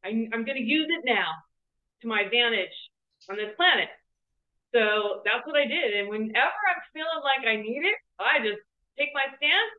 I'm, 0.05 0.31
I'm 0.35 0.45
going 0.45 0.59
to 0.59 0.67
use 0.67 0.87
it 0.91 1.03
now 1.07 1.31
to 2.03 2.09
my 2.09 2.23
advantage 2.23 2.75
on 3.31 3.37
this 3.37 3.55
planet. 3.57 3.89
So 4.75 5.23
that's 5.25 5.47
what 5.47 5.55
I 5.55 5.67
did. 5.67 5.95
And 5.95 6.09
whenever 6.09 6.59
I'm 6.67 6.83
feeling 6.93 7.23
like 7.23 7.47
I 7.47 7.63
need 7.63 7.87
it, 7.87 7.99
I 8.19 8.39
just 8.39 8.63
take 8.99 9.11
my 9.15 9.27
stance. 9.39 9.75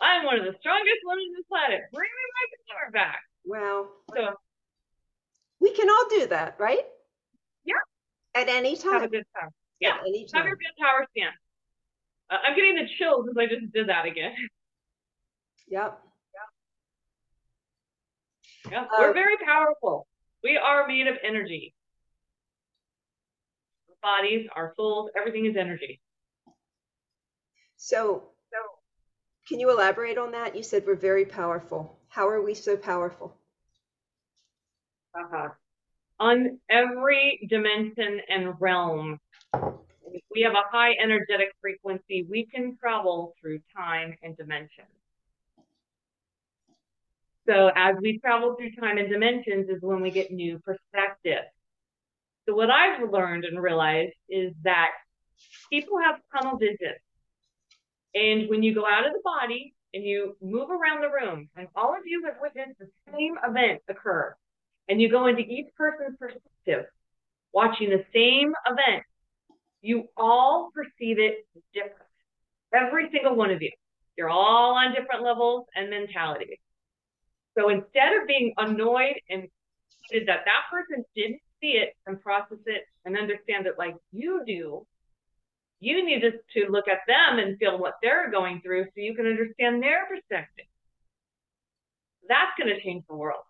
I'm 0.00 0.24
one 0.24 0.38
of 0.38 0.44
the 0.44 0.54
strongest 0.60 1.00
women 1.04 1.24
on 1.24 1.34
the 1.36 1.44
planet. 1.48 1.80
Bring 1.92 2.08
me 2.08 2.24
my 2.34 2.74
power 2.74 2.90
back. 2.92 3.20
Wow. 3.44 3.86
So 4.14 4.34
we 5.60 5.72
can 5.74 5.88
all 5.90 6.04
do 6.10 6.26
that, 6.28 6.56
right? 6.58 6.84
Yeah. 7.64 7.74
At 8.34 8.48
any 8.48 8.76
time. 8.76 8.92
Have 8.92 9.02
a 9.02 9.08
good 9.08 9.26
time. 9.38 9.50
Yeah. 9.80 9.94
At 9.94 10.00
any 10.06 10.26
time. 10.26 10.40
Have 10.42 10.46
your 10.46 10.56
good 10.56 10.76
power 10.80 11.06
stance. 11.16 11.34
Uh, 12.30 12.36
I'm 12.46 12.54
getting 12.54 12.76
the 12.76 12.88
chills 12.98 13.26
as 13.30 13.36
I 13.36 13.46
just 13.46 13.72
did 13.72 13.88
that 13.88 14.06
again. 14.06 14.34
Yep. 15.68 15.98
Yeah, 18.70 18.82
Uh, 18.82 18.86
we're 18.98 19.14
very 19.14 19.36
powerful. 19.44 20.06
We 20.44 20.56
are 20.56 20.86
made 20.86 21.06
of 21.06 21.16
energy. 21.22 21.74
Our 23.88 24.16
bodies, 24.16 24.46
our 24.54 24.74
souls, 24.76 25.10
everything 25.16 25.46
is 25.46 25.56
energy. 25.56 26.00
So, 27.76 28.30
can 29.48 29.58
you 29.60 29.70
elaborate 29.70 30.18
on 30.18 30.32
that? 30.32 30.54
You 30.54 30.62
said 30.62 30.84
we're 30.86 30.94
very 30.94 31.24
powerful. 31.24 31.98
How 32.08 32.28
are 32.28 32.42
we 32.42 32.54
so 32.54 32.76
powerful? 32.76 33.34
Uh-huh. 35.14 35.48
On 36.20 36.58
every 36.68 37.46
dimension 37.48 38.20
and 38.28 38.54
realm, 38.60 39.18
we 40.34 40.42
have 40.42 40.52
a 40.52 40.68
high 40.70 40.94
energetic 41.02 41.48
frequency, 41.60 42.26
we 42.28 42.46
can 42.46 42.76
travel 42.76 43.34
through 43.40 43.60
time 43.76 44.14
and 44.22 44.36
dimension. 44.36 44.84
So 47.48 47.70
as 47.74 47.96
we 48.02 48.18
travel 48.18 48.56
through 48.56 48.72
time 48.72 48.98
and 48.98 49.08
dimensions 49.08 49.70
is 49.70 49.80
when 49.80 50.02
we 50.02 50.10
get 50.10 50.30
new 50.30 50.58
perspective. 50.58 51.44
So 52.46 52.54
what 52.54 52.70
I've 52.70 53.10
learned 53.10 53.44
and 53.44 53.62
realized 53.62 54.14
is 54.28 54.52
that 54.64 54.90
people 55.70 55.98
have 55.98 56.20
tunnel 56.34 56.58
vision. 56.58 56.94
And 58.14 58.48
when 58.48 58.62
you 58.62 58.74
go 58.74 58.84
out 58.86 59.06
of 59.06 59.12
the 59.12 59.20
body 59.22 59.74
and 59.94 60.04
you 60.04 60.36
move 60.40 60.70
around 60.70 61.02
the 61.02 61.10
room, 61.10 61.48
and 61.56 61.68
all 61.74 61.94
of 61.94 62.02
you 62.04 62.24
have 62.26 62.36
witnessed 62.40 62.78
the 62.78 62.88
same 63.12 63.36
event 63.46 63.82
occur, 63.88 64.34
and 64.88 65.00
you 65.00 65.10
go 65.10 65.26
into 65.26 65.42
each 65.42 65.68
person's 65.76 66.16
perspective, 66.18 66.86
watching 67.52 67.90
the 67.90 68.04
same 68.14 68.52
event, 68.66 69.02
you 69.82 70.08
all 70.16 70.70
perceive 70.74 71.18
it 71.18 71.46
different. 71.72 71.94
Every 72.74 73.10
single 73.12 73.34
one 73.34 73.50
of 73.50 73.62
you. 73.62 73.70
You're 74.16 74.30
all 74.30 74.74
on 74.74 74.94
different 74.94 75.22
levels 75.22 75.66
and 75.76 75.90
mentalities. 75.90 76.58
So 77.56 77.68
instead 77.70 78.14
of 78.20 78.26
being 78.26 78.52
annoyed 78.56 79.14
and 79.30 79.48
that 80.12 80.44
that 80.44 80.62
person 80.70 81.04
didn't 81.14 81.40
see 81.60 81.72
it 81.72 81.94
and 82.06 82.20
process 82.20 82.58
it 82.66 82.84
and 83.04 83.16
understand 83.16 83.66
it 83.66 83.74
like 83.78 83.94
you 84.12 84.42
do, 84.46 84.86
you 85.80 86.04
need 86.04 86.20
to, 86.22 86.32
to 86.54 86.70
look 86.70 86.88
at 86.88 87.00
them 87.06 87.38
and 87.38 87.58
feel 87.58 87.78
what 87.78 87.94
they're 88.02 88.30
going 88.30 88.60
through 88.62 88.84
so 88.84 88.90
you 88.96 89.14
can 89.14 89.26
understand 89.26 89.82
their 89.82 90.06
perspective. 90.06 90.66
That's 92.28 92.52
going 92.58 92.74
to 92.74 92.82
change 92.82 93.04
the 93.08 93.16
world. 93.16 93.44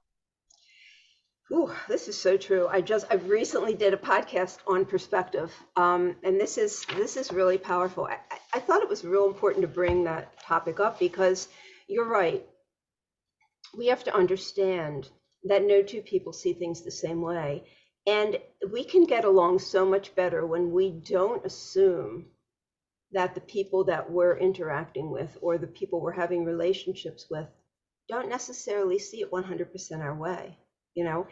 Ooh, 1.53 1.73
this 1.89 2.09
is 2.09 2.21
so 2.21 2.37
true. 2.37 2.69
I 2.69 2.81
just 2.83 3.07
I 3.11 3.15
recently 3.17 3.75
did 3.75 3.95
a 3.95 3.99
podcast 3.99 4.59
on 4.67 4.85
perspective, 4.85 5.55
um, 5.77 6.17
and 6.23 6.39
this 6.41 6.59
is 6.59 6.85
this 6.97 7.17
is 7.17 7.33
really 7.33 7.59
powerful. 7.59 8.05
I, 8.07 8.19
I- 8.31 8.39
I 8.55 8.61
thought 8.61 8.83
it 8.83 8.89
was 8.89 9.05
real 9.05 9.27
important 9.27 9.63
to 9.63 9.69
bring 9.69 10.05
that 10.05 10.41
topic 10.41 10.81
up 10.81 10.99
because 10.99 11.49
you're 11.87 12.09
right. 12.09 12.45
We 13.77 13.87
have 13.89 14.05
to 14.05 14.15
understand 14.15 15.09
that 15.45 15.63
no 15.65 15.83
two 15.83 16.01
people 16.03 16.33
see 16.33 16.55
things 16.55 16.83
the 16.83 16.91
same 16.91 17.21
way, 17.23 17.65
and 18.09 18.39
we 18.73 18.85
can 18.85 19.05
get 19.05 19.25
along 19.25 19.61
so 19.61 19.87
much 19.87 20.15
better 20.17 20.47
when 20.47 20.73
we 20.73 20.91
don't 20.91 21.47
assume 21.47 22.27
that 23.13 23.35
the 23.35 23.43
people 23.43 23.85
that 23.85 24.11
we're 24.11 24.39
interacting 24.39 25.11
with 25.13 25.39
or 25.43 25.59
the 25.59 25.69
people 25.69 26.01
we're 26.01 26.13
having 26.13 26.45
relationships 26.45 27.27
with 27.31 27.49
don't 28.09 28.31
necessarily 28.31 28.99
see 28.99 29.23
it 29.23 29.33
100% 29.33 30.01
our 30.01 30.17
way 30.17 30.59
you 30.99 31.05
know? 31.05 31.29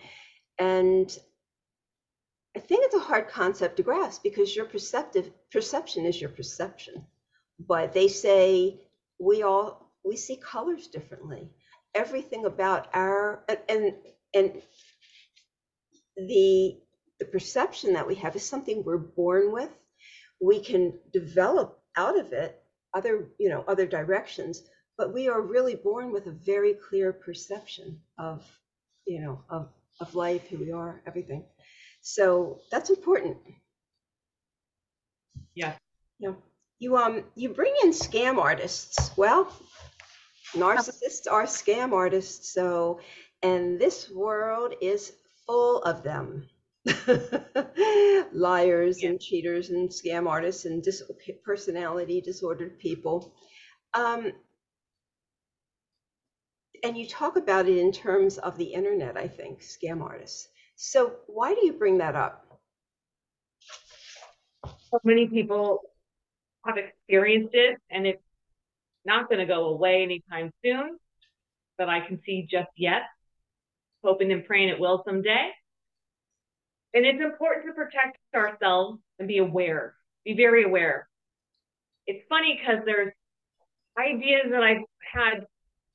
And 0.59 1.19
i 2.57 2.61
think 2.61 2.85
it's 2.87 2.95
a 2.95 3.01
hard 3.01 3.29
concept 3.29 3.77
to 3.77 3.83
grasp 3.83 4.23
because 4.23 4.57
your 4.57 4.67
perceptive 4.67 5.31
perception 5.53 6.07
is 6.07 6.21
your 6.21 6.31
perception. 6.31 7.07
But 7.59 7.93
they 7.93 8.09
say 8.09 8.81
we 9.21 9.43
all 9.43 9.93
we 10.05 10.17
see 10.17 10.37
colors 10.37 10.87
differently. 10.89 11.51
Everything 11.95 12.47
about 12.47 12.89
our 12.95 13.45
and 13.49 13.59
and, 13.69 13.95
and 14.35 14.63
the 16.17 16.79
the 17.19 17.27
perception 17.27 17.95
that 17.95 18.07
we 18.07 18.15
have 18.15 18.37
is 18.37 18.45
something 18.45 18.83
we're 18.85 18.99
born 18.99 19.53
with 19.53 19.71
we 20.41 20.61
can 20.61 20.93
develop 21.13 21.81
out 21.97 22.19
of 22.19 22.33
it 22.33 22.63
other 22.95 23.29
you 23.39 23.49
know 23.49 23.65
other 23.69 23.87
directions 23.87 24.63
but 24.97 25.13
we 25.13 25.29
are 25.29 25.41
really 25.41 25.75
born 25.75 26.11
with 26.11 26.27
a 26.27 26.31
very 26.31 26.75
clear 26.75 27.13
perception 27.13 28.01
of, 28.19 28.45
you 29.07 29.21
know, 29.21 29.41
of, 29.51 29.69
of 30.01 30.15
life, 30.15 30.47
who 30.49 30.59
we 30.59 30.73
are, 30.73 31.03
everything. 31.07 31.45
So 32.01 32.61
that's 32.71 32.91
important. 32.91 33.37
Yeah. 35.55 35.75
Yeah. 36.19 36.33
You 36.79 36.97
um 36.97 37.25
you 37.35 37.49
bring 37.51 37.75
in 37.83 37.91
scam 37.91 38.39
artists. 38.39 39.11
Well, 39.17 39.51
narcissists 40.53 41.31
are 41.31 41.45
scam 41.45 41.93
artists, 41.93 42.53
so 42.53 43.01
and 43.43 43.81
this 43.81 44.11
world 44.11 44.75
is 44.83 45.13
full 45.47 45.83
of 45.83 46.03
them. 46.03 46.49
Liars 48.33 49.03
Yeah. 49.03 49.11
and 49.11 49.21
cheaters 49.21 49.71
and 49.71 49.89
scam 49.91 50.29
artists 50.29 50.65
and 50.65 50.83
dis- 50.83 51.03
personality 51.45 52.21
disordered 52.21 52.79
people. 52.79 53.35
Um, 53.95 54.33
and 56.85 56.97
you 56.97 57.09
talk 57.09 57.37
about 57.37 57.69
it 57.69 57.79
in 57.79 57.93
terms 57.93 58.39
of 58.39 58.57
the 58.57 58.65
internet, 58.65 59.17
I 59.17 59.29
think, 59.29 59.61
scam 59.61 60.03
artists. 60.03 60.49
So 60.77 61.17
why 61.27 61.55
do 61.55 61.65
you 61.67 61.73
bring 61.73 61.99
that 61.99 62.15
up? 62.15 62.61
So 64.91 65.01
many 65.05 65.27
people 65.29 65.81
have 66.65 66.77
experienced 66.77 67.55
it 67.55 67.79
and 67.91 68.07
it's 68.07 68.23
not 69.05 69.29
going 69.29 69.39
to 69.39 69.47
go 69.47 69.67
away 69.67 70.03
anytime 70.03 70.53
soon 70.65 70.99
that 71.79 71.89
I 71.89 72.01
can 72.01 72.21
see 72.25 72.47
just 72.51 72.71
yet. 72.77 73.03
Hoping 74.07 74.31
and 74.31 74.45
praying 74.45 74.69
it 74.69 74.79
will 74.79 75.03
someday. 75.05 75.51
And 76.95 77.05
it's 77.05 77.21
important 77.21 77.67
to 77.67 77.73
protect 77.73 78.19
ourselves 78.37 79.01
and 79.19 79.27
be 79.27 79.39
aware, 79.39 79.97
be 80.25 80.35
very 80.35 80.63
aware. 80.63 81.09
It's 82.07 82.25
funny 82.29 82.57
because 82.57 82.85
there's 82.87 83.13
ideas 83.99 84.45
that 84.53 84.63
I've 84.63 84.85
had 85.13 85.45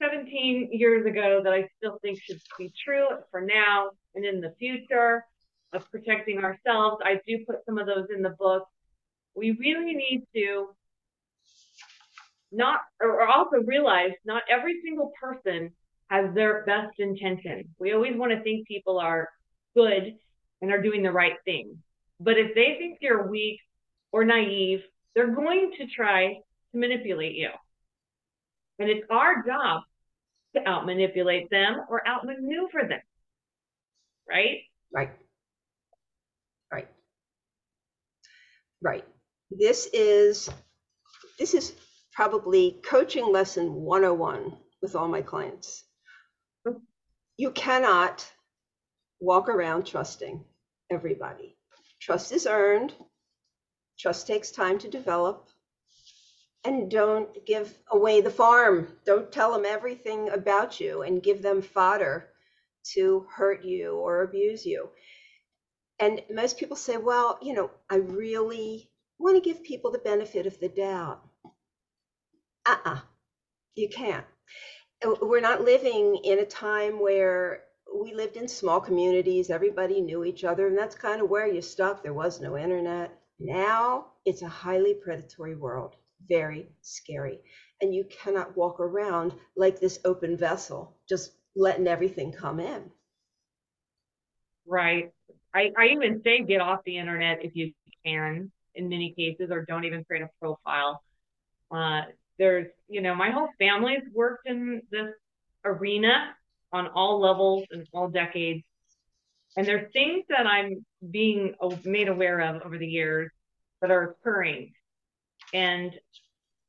17 0.01 0.71
years 0.73 1.05
ago 1.05 1.39
that 1.41 1.53
I 1.53 1.69
still 1.77 1.99
think 2.01 2.19
should 2.21 2.41
be 2.57 2.73
true 2.83 3.07
for 3.31 3.39
now 3.39 3.91
and 4.13 4.25
in 4.25 4.41
the 4.41 4.53
future 4.59 5.23
of 5.71 5.89
protecting 5.89 6.39
ourselves. 6.39 7.01
I 7.05 7.21
do 7.25 7.45
put 7.47 7.63
some 7.65 7.77
of 7.77 7.87
those 7.87 8.07
in 8.13 8.21
the 8.21 8.35
book. 8.37 8.67
We 9.35 9.51
really 9.51 9.93
need 9.93 10.23
to 10.35 10.75
not, 12.51 12.81
or 12.99 13.25
also 13.25 13.61
realize 13.65 14.11
not 14.25 14.43
every 14.49 14.81
single 14.83 15.13
person 15.17 15.71
has 16.11 16.35
their 16.35 16.65
best 16.65 16.99
intention. 16.99 17.63
We 17.79 17.93
always 17.93 18.17
want 18.17 18.33
to 18.33 18.43
think 18.43 18.67
people 18.67 18.99
are 18.99 19.29
good 19.75 20.13
and 20.61 20.71
are 20.71 20.81
doing 20.81 21.03
the 21.03 21.11
right 21.11 21.37
thing. 21.45 21.77
But 22.19 22.37
if 22.37 22.53
they 22.53 22.75
think 22.77 22.97
you're 22.99 23.27
weak 23.27 23.59
or 24.11 24.25
naive, 24.25 24.81
they're 25.15 25.33
going 25.33 25.71
to 25.77 25.87
try 25.87 26.33
to 26.33 26.77
manipulate 26.77 27.35
you. 27.35 27.49
And 28.77 28.89
it's 28.89 29.05
our 29.09 29.41
job 29.45 29.83
to 30.53 30.67
out 30.67 30.85
manipulate 30.85 31.49
them 31.49 31.79
or 31.89 32.05
outmaneuver 32.05 32.89
them. 32.89 32.99
Right? 34.29 34.63
Right. 34.93 35.11
Right. 36.69 36.89
Right. 38.81 39.05
This 39.49 39.87
is 39.93 40.49
this 41.39 41.53
is 41.53 41.73
probably 42.11 42.81
coaching 42.83 43.31
lesson 43.31 43.73
101 43.73 44.57
with 44.81 44.97
all 44.97 45.07
my 45.07 45.21
clients. 45.21 45.85
You 47.41 47.49
cannot 47.49 48.31
walk 49.19 49.49
around 49.49 49.87
trusting 49.87 50.45
everybody. 50.91 51.57
Trust 51.99 52.31
is 52.31 52.45
earned. 52.45 52.93
Trust 53.97 54.27
takes 54.27 54.51
time 54.51 54.77
to 54.77 54.87
develop. 54.87 55.49
And 56.63 56.91
don't 56.91 57.43
give 57.47 57.75
away 57.91 58.21
the 58.21 58.29
farm. 58.29 58.95
Don't 59.07 59.31
tell 59.31 59.53
them 59.53 59.65
everything 59.65 60.29
about 60.29 60.79
you 60.79 61.01
and 61.01 61.23
give 61.23 61.41
them 61.41 61.63
fodder 61.63 62.29
to 62.93 63.25
hurt 63.35 63.65
you 63.65 63.95
or 63.95 64.21
abuse 64.21 64.63
you. 64.63 64.89
And 65.99 66.21
most 66.29 66.59
people 66.59 66.77
say, 66.77 66.97
well, 66.97 67.39
you 67.41 67.55
know, 67.55 67.71
I 67.89 67.95
really 67.95 68.91
want 69.17 69.35
to 69.43 69.49
give 69.49 69.63
people 69.63 69.89
the 69.89 69.97
benefit 70.11 70.45
of 70.45 70.59
the 70.59 70.69
doubt. 70.69 71.23
Uh 72.67 72.77
uh 72.85 72.99
you 73.73 73.89
can't. 73.89 74.27
We're 75.21 75.41
not 75.41 75.61
living 75.61 76.17
in 76.23 76.39
a 76.39 76.45
time 76.45 76.99
where 76.99 77.63
we 77.93 78.13
lived 78.13 78.37
in 78.37 78.47
small 78.47 78.79
communities, 78.79 79.49
everybody 79.49 80.01
knew 80.01 80.23
each 80.23 80.43
other, 80.43 80.67
and 80.67 80.77
that's 80.77 80.95
kind 80.95 81.21
of 81.21 81.29
where 81.29 81.47
you're 81.47 81.61
stuck. 81.61 82.03
There 82.03 82.13
was 82.13 82.39
no 82.39 82.57
internet. 82.57 83.11
Now 83.39 84.07
it's 84.25 84.43
a 84.43 84.47
highly 84.47 84.93
predatory 84.93 85.55
world, 85.55 85.95
very 86.29 86.69
scary. 86.81 87.39
And 87.81 87.93
you 87.93 88.05
cannot 88.05 88.55
walk 88.55 88.79
around 88.79 89.33
like 89.55 89.79
this 89.79 89.99
open 90.05 90.37
vessel, 90.37 90.95
just 91.09 91.31
letting 91.55 91.87
everything 91.87 92.31
come 92.31 92.59
in. 92.59 92.91
Right. 94.67 95.11
I, 95.53 95.71
I 95.77 95.87
even 95.87 96.21
say 96.23 96.43
get 96.43 96.61
off 96.61 96.81
the 96.85 96.97
internet 96.97 97.43
if 97.43 97.55
you 97.55 97.73
can 98.05 98.51
in 98.75 98.87
many 98.87 99.13
cases, 99.17 99.51
or 99.51 99.65
don't 99.65 99.83
even 99.83 100.03
create 100.05 100.23
a 100.23 100.29
profile. 100.39 101.03
Uh, 101.69 102.03
there's, 102.41 102.65
you 102.89 103.01
know, 103.01 103.13
my 103.13 103.29
whole 103.29 103.49
family's 103.59 104.01
worked 104.15 104.47
in 104.47 104.81
this 104.89 105.13
arena 105.63 106.33
on 106.73 106.87
all 106.87 107.19
levels 107.19 107.65
and 107.69 107.85
all 107.93 108.09
decades. 108.09 108.63
And 109.55 109.67
there's 109.67 109.91
things 109.93 110.23
that 110.29 110.47
I'm 110.47 110.83
being 111.11 111.53
made 111.85 112.07
aware 112.07 112.39
of 112.41 112.63
over 112.63 112.79
the 112.79 112.87
years 112.87 113.29
that 113.79 113.91
are 113.91 114.15
occurring. 114.23 114.73
And 115.53 115.91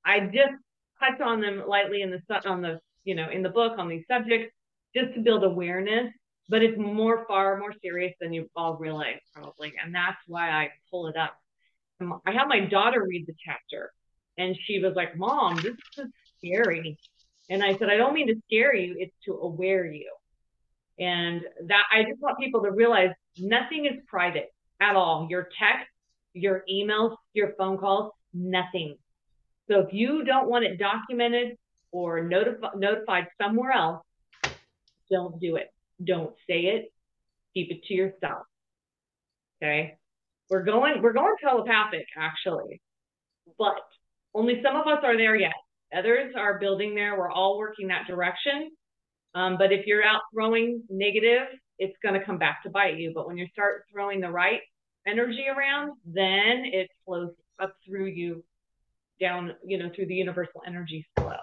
I 0.05 0.21
just 0.21 0.53
touch 1.01 1.23
on 1.23 1.41
them 1.41 1.63
lightly 1.67 2.03
in 2.03 2.11
the 2.11 2.21
on 2.47 2.61
the 2.61 2.79
you 3.05 3.15
know 3.15 3.31
in 3.31 3.43
the 3.43 3.49
book 3.49 3.79
on 3.79 3.89
these 3.89 4.05
subjects 4.11 4.53
just 4.95 5.15
to 5.15 5.21
build 5.21 5.43
awareness. 5.43 6.13
But 6.51 6.63
it's 6.63 6.77
more 6.77 7.25
far 7.27 7.57
more 7.57 7.73
serious 7.81 8.13
than 8.21 8.35
you 8.35 8.51
all 8.55 8.77
realize 8.77 9.21
probably, 9.33 9.73
and 9.83 9.95
that's 9.95 10.19
why 10.27 10.51
I 10.51 10.71
pull 10.91 11.07
it 11.07 11.17
up. 11.17 11.35
Um, 11.99 12.21
I 12.27 12.33
have 12.33 12.49
my 12.49 12.61
daughter 12.61 13.07
read 13.09 13.27
the 13.27 13.35
chapter, 13.43 13.91
and 14.39 14.57
she 14.67 14.79
was 14.79 14.95
like, 14.95 15.17
"Mom, 15.17 15.57
this 15.63 15.75
is 15.99 16.11
scary." 16.39 16.99
And 17.51 17.63
I 17.63 17.77
said, 17.79 17.89
"I 17.89 17.97
don't 17.97 18.15
mean 18.15 18.29
to 18.29 18.41
scare 18.47 18.75
you; 18.75 18.97
it's 18.99 19.15
to 19.27 19.33
aware 19.33 19.85
you." 19.87 20.11
And 20.99 21.43
that 21.67 21.85
I 21.93 22.05
just 22.05 22.21
want 22.21 22.39
people 22.39 22.63
to 22.63 22.71
realize 22.71 23.11
nothing 23.39 23.87
is 23.87 23.99
private 24.07 24.53
at 24.81 24.97
all. 24.97 25.27
Your 25.31 25.49
text, 25.59 25.89
your 26.35 26.65
emails, 26.71 27.17
your 27.35 27.55
phone 27.59 27.79
calls, 27.79 28.13
nothing. 28.33 28.97
So 29.71 29.81
if 29.81 29.93
you 29.93 30.25
don't 30.25 30.49
want 30.49 30.65
it 30.65 30.79
documented 30.79 31.57
or 31.93 32.23
notifi- 32.25 32.77
notified 32.77 33.29
somewhere 33.41 33.73
else, 33.73 34.05
don't 35.11 35.39
do 35.41 35.57
it. 35.57 35.69
Don't 36.03 36.35
say 36.49 36.63
it. 36.63 36.93
Keep 37.55 37.71
it 37.71 37.85
to 37.85 37.95
yourself. 37.95 38.45
Okay. 39.63 39.97
We're 40.51 40.65
going, 40.65 41.01
we're 41.01 41.13
going 41.13 41.35
telepathic 41.43 42.07
actually, 42.17 42.83
but 43.59 43.81
only 44.35 44.61
some 44.63 44.77
of 44.77 44.87
us 44.87 45.01
are 45.03 45.17
there 45.17 45.37
yet. 45.37 45.53
Others 45.97 46.35
are 46.37 46.59
building 46.59 46.95
there. 46.95 47.19
We're 47.19 47.31
all 47.31 47.59
working 47.59 47.89
that 47.89 48.07
direction. 48.07 48.71
Um, 49.35 49.57
but 49.59 49.73
if 49.73 49.87
you're 49.87 50.05
out 50.05 50.23
throwing 50.33 50.83
negative, 50.89 51.49
it's 51.79 51.97
going 52.03 52.19
to 52.19 52.25
come 52.25 52.39
back 52.39 52.63
to 52.63 52.71
bite 52.71 52.99
you. 52.99 53.13
But 53.15 53.27
when 53.27 53.37
you 53.37 53.47
start 53.53 53.85
throwing 53.91 54.21
the 54.21 54.31
right 54.31 54.61
energy 55.07 55.47
around, 55.49 55.93
then 56.07 56.65
it 56.65 56.89
flows 57.05 57.33
up 57.61 57.75
through 57.87 58.07
you 58.07 58.45
down, 59.21 59.53
you 59.65 59.79
know, 59.79 59.91
through 59.95 60.07
the 60.07 60.15
universal 60.15 60.63
energy 60.67 61.07
flow. 61.17 61.37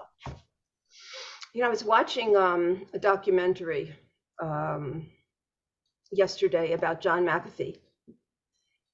You 1.53 1.61
know, 1.61 1.67
I 1.67 1.69
was 1.69 1.83
watching 1.83 2.35
um, 2.35 2.85
a 2.93 2.99
documentary 2.99 3.93
um, 4.41 5.07
yesterday 6.11 6.73
about 6.73 7.01
John 7.01 7.25
McAfee. 7.25 7.77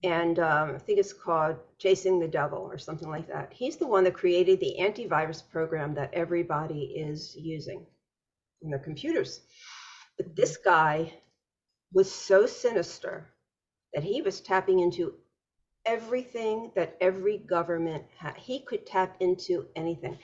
And 0.04 0.40
um, 0.40 0.76
I 0.76 0.78
think 0.78 1.00
it's 1.00 1.14
called 1.14 1.58
Chasing 1.80 2.20
the 2.20 2.28
Devil 2.28 2.60
or 2.60 2.78
something 2.78 3.10
like 3.10 3.28
that. 3.28 3.52
He's 3.54 3.78
the 3.78 3.88
one 3.88 4.04
that 4.04 4.14
created 4.14 4.60
the 4.60 4.76
antivirus 4.80 5.42
program 5.50 5.96
that 5.96 6.14
everybody 6.14 6.94
is 6.96 7.36
using 7.36 7.86
in 8.62 8.70
their 8.70 8.80
computers. 8.80 9.42
But 10.18 10.36
this 10.36 10.58
guy 10.58 11.14
was 11.94 12.12
so 12.12 12.46
sinister 12.46 13.28
that 13.94 14.04
he 14.04 14.22
was 14.22 14.42
tapping 14.42 14.80
into 14.80 15.16
everything 15.86 16.72
that 16.76 16.98
every 17.02 17.38
government 17.38 18.04
had. 18.18 18.36
He 18.38 18.60
could 18.60 18.86
tap 18.86 19.18
into 19.20 19.68
anything 19.76 20.18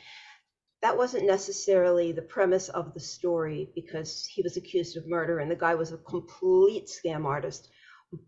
that 0.82 0.97
wasn't 0.97 1.28
necessarily 1.28 2.11
the 2.11 2.22
premise 2.24 2.69
of 2.69 2.93
the 2.93 2.99
story 2.99 3.69
because 3.76 4.26
he 4.26 4.41
was 4.41 4.57
accused 4.57 4.97
of 4.97 5.07
murder 5.07 5.39
and 5.39 5.49
the 5.49 5.55
guy 5.55 5.76
was 5.76 5.91
a 5.91 5.97
complete 5.97 6.88
scam 6.88 7.26
artist. 7.26 7.69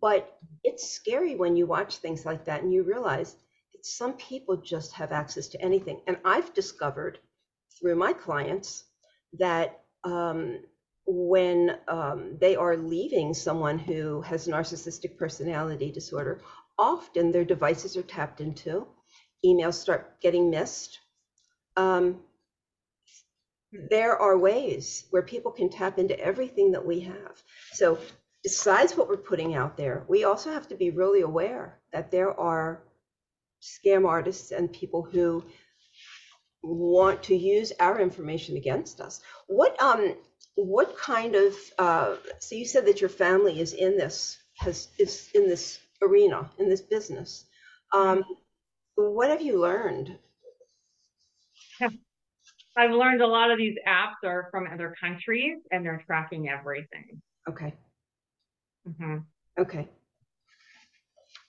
But 0.02 0.38
it's 0.64 0.90
scary 0.90 1.36
when 1.36 1.56
you 1.56 1.66
watch 1.66 1.98
things 1.98 2.26
like 2.26 2.46
that 2.46 2.64
and 2.64 2.74
you 2.74 2.84
realize 2.84 3.36
that 3.74 3.86
some 3.86 4.14
people 4.14 4.58
just 4.58 4.94
have 4.94 5.12
access 5.12 5.48
to 5.50 5.62
anything. 5.62 6.02
And 6.08 6.18
I've 6.24 6.54
discovered 6.54 7.20
through 7.80 7.96
my 7.96 8.14
clients 8.14 8.86
that 9.40 9.82
um, 10.04 10.60
when 11.06 11.78
um, 11.88 12.38
they 12.40 12.56
are 12.56 12.78
leaving 12.78 13.34
someone 13.34 13.78
who 13.78 14.22
has 14.22 14.48
narcissistic 14.48 15.18
personality 15.18 15.92
disorder, 15.92 16.42
often 16.78 17.32
their 17.32 17.46
devices 17.46 17.98
are 17.98 18.04
tapped 18.04 18.42
into, 18.42 18.88
emails 19.46 19.76
start 19.76 20.22
getting 20.22 20.50
missed. 20.50 21.00
Um, 21.76 22.22
there 23.90 24.16
are 24.16 24.38
ways 24.38 25.06
where 25.10 25.24
people 25.24 25.52
can 25.52 25.70
tap 25.70 25.98
into 25.98 26.20
everything 26.20 26.72
that 26.72 26.86
we 26.86 27.02
have. 27.02 27.42
So, 27.74 27.98
besides 28.44 28.96
what 28.96 29.08
we're 29.08 29.18
putting 29.18 29.56
out 29.56 29.78
there, 29.78 30.04
we 30.08 30.26
also 30.26 30.52
have 30.52 30.68
to 30.68 30.76
be 30.76 30.92
really 30.92 31.22
aware 31.22 31.80
that 31.94 32.12
there 32.12 32.38
are 32.40 32.84
scam 33.62 34.08
artists 34.08 34.52
and 34.52 34.72
people 34.72 35.02
who 35.02 35.44
want 36.62 37.24
to 37.24 37.36
use 37.36 37.72
our 37.80 38.00
information 38.00 38.58
against 38.58 39.02
us. 39.02 39.22
What 39.48 39.82
um 39.82 40.16
what 40.56 40.98
kind 40.98 41.36
of 41.36 41.56
uh, 41.80 42.16
so 42.40 42.56
you 42.56 42.66
said 42.66 42.86
that 42.86 43.02
your 43.02 43.10
family 43.10 43.60
is 43.60 43.74
in 43.74 43.98
this 43.98 44.38
has 44.60 44.90
is 45.00 45.30
in 45.34 45.48
this 45.48 45.80
arena 46.02 46.50
in 46.60 46.70
this 46.70 46.82
business. 46.82 47.46
Um, 47.94 48.24
what 48.96 49.30
have 49.30 49.42
you 49.42 49.60
learned? 49.60 50.18
I've 52.76 52.92
learned 52.92 53.22
a 53.22 53.28
lot 53.28 53.52
of 53.52 53.58
these 53.58 53.78
apps 53.88 54.24
are 54.28 54.48
from 54.52 54.68
other 54.72 54.96
countries 55.00 55.60
and 55.72 55.86
they're 55.86 56.04
tracking 56.08 56.50
everything. 56.50 57.22
Okay. 57.48 57.74
Hmm 58.86 59.18
Okay. 59.60 59.88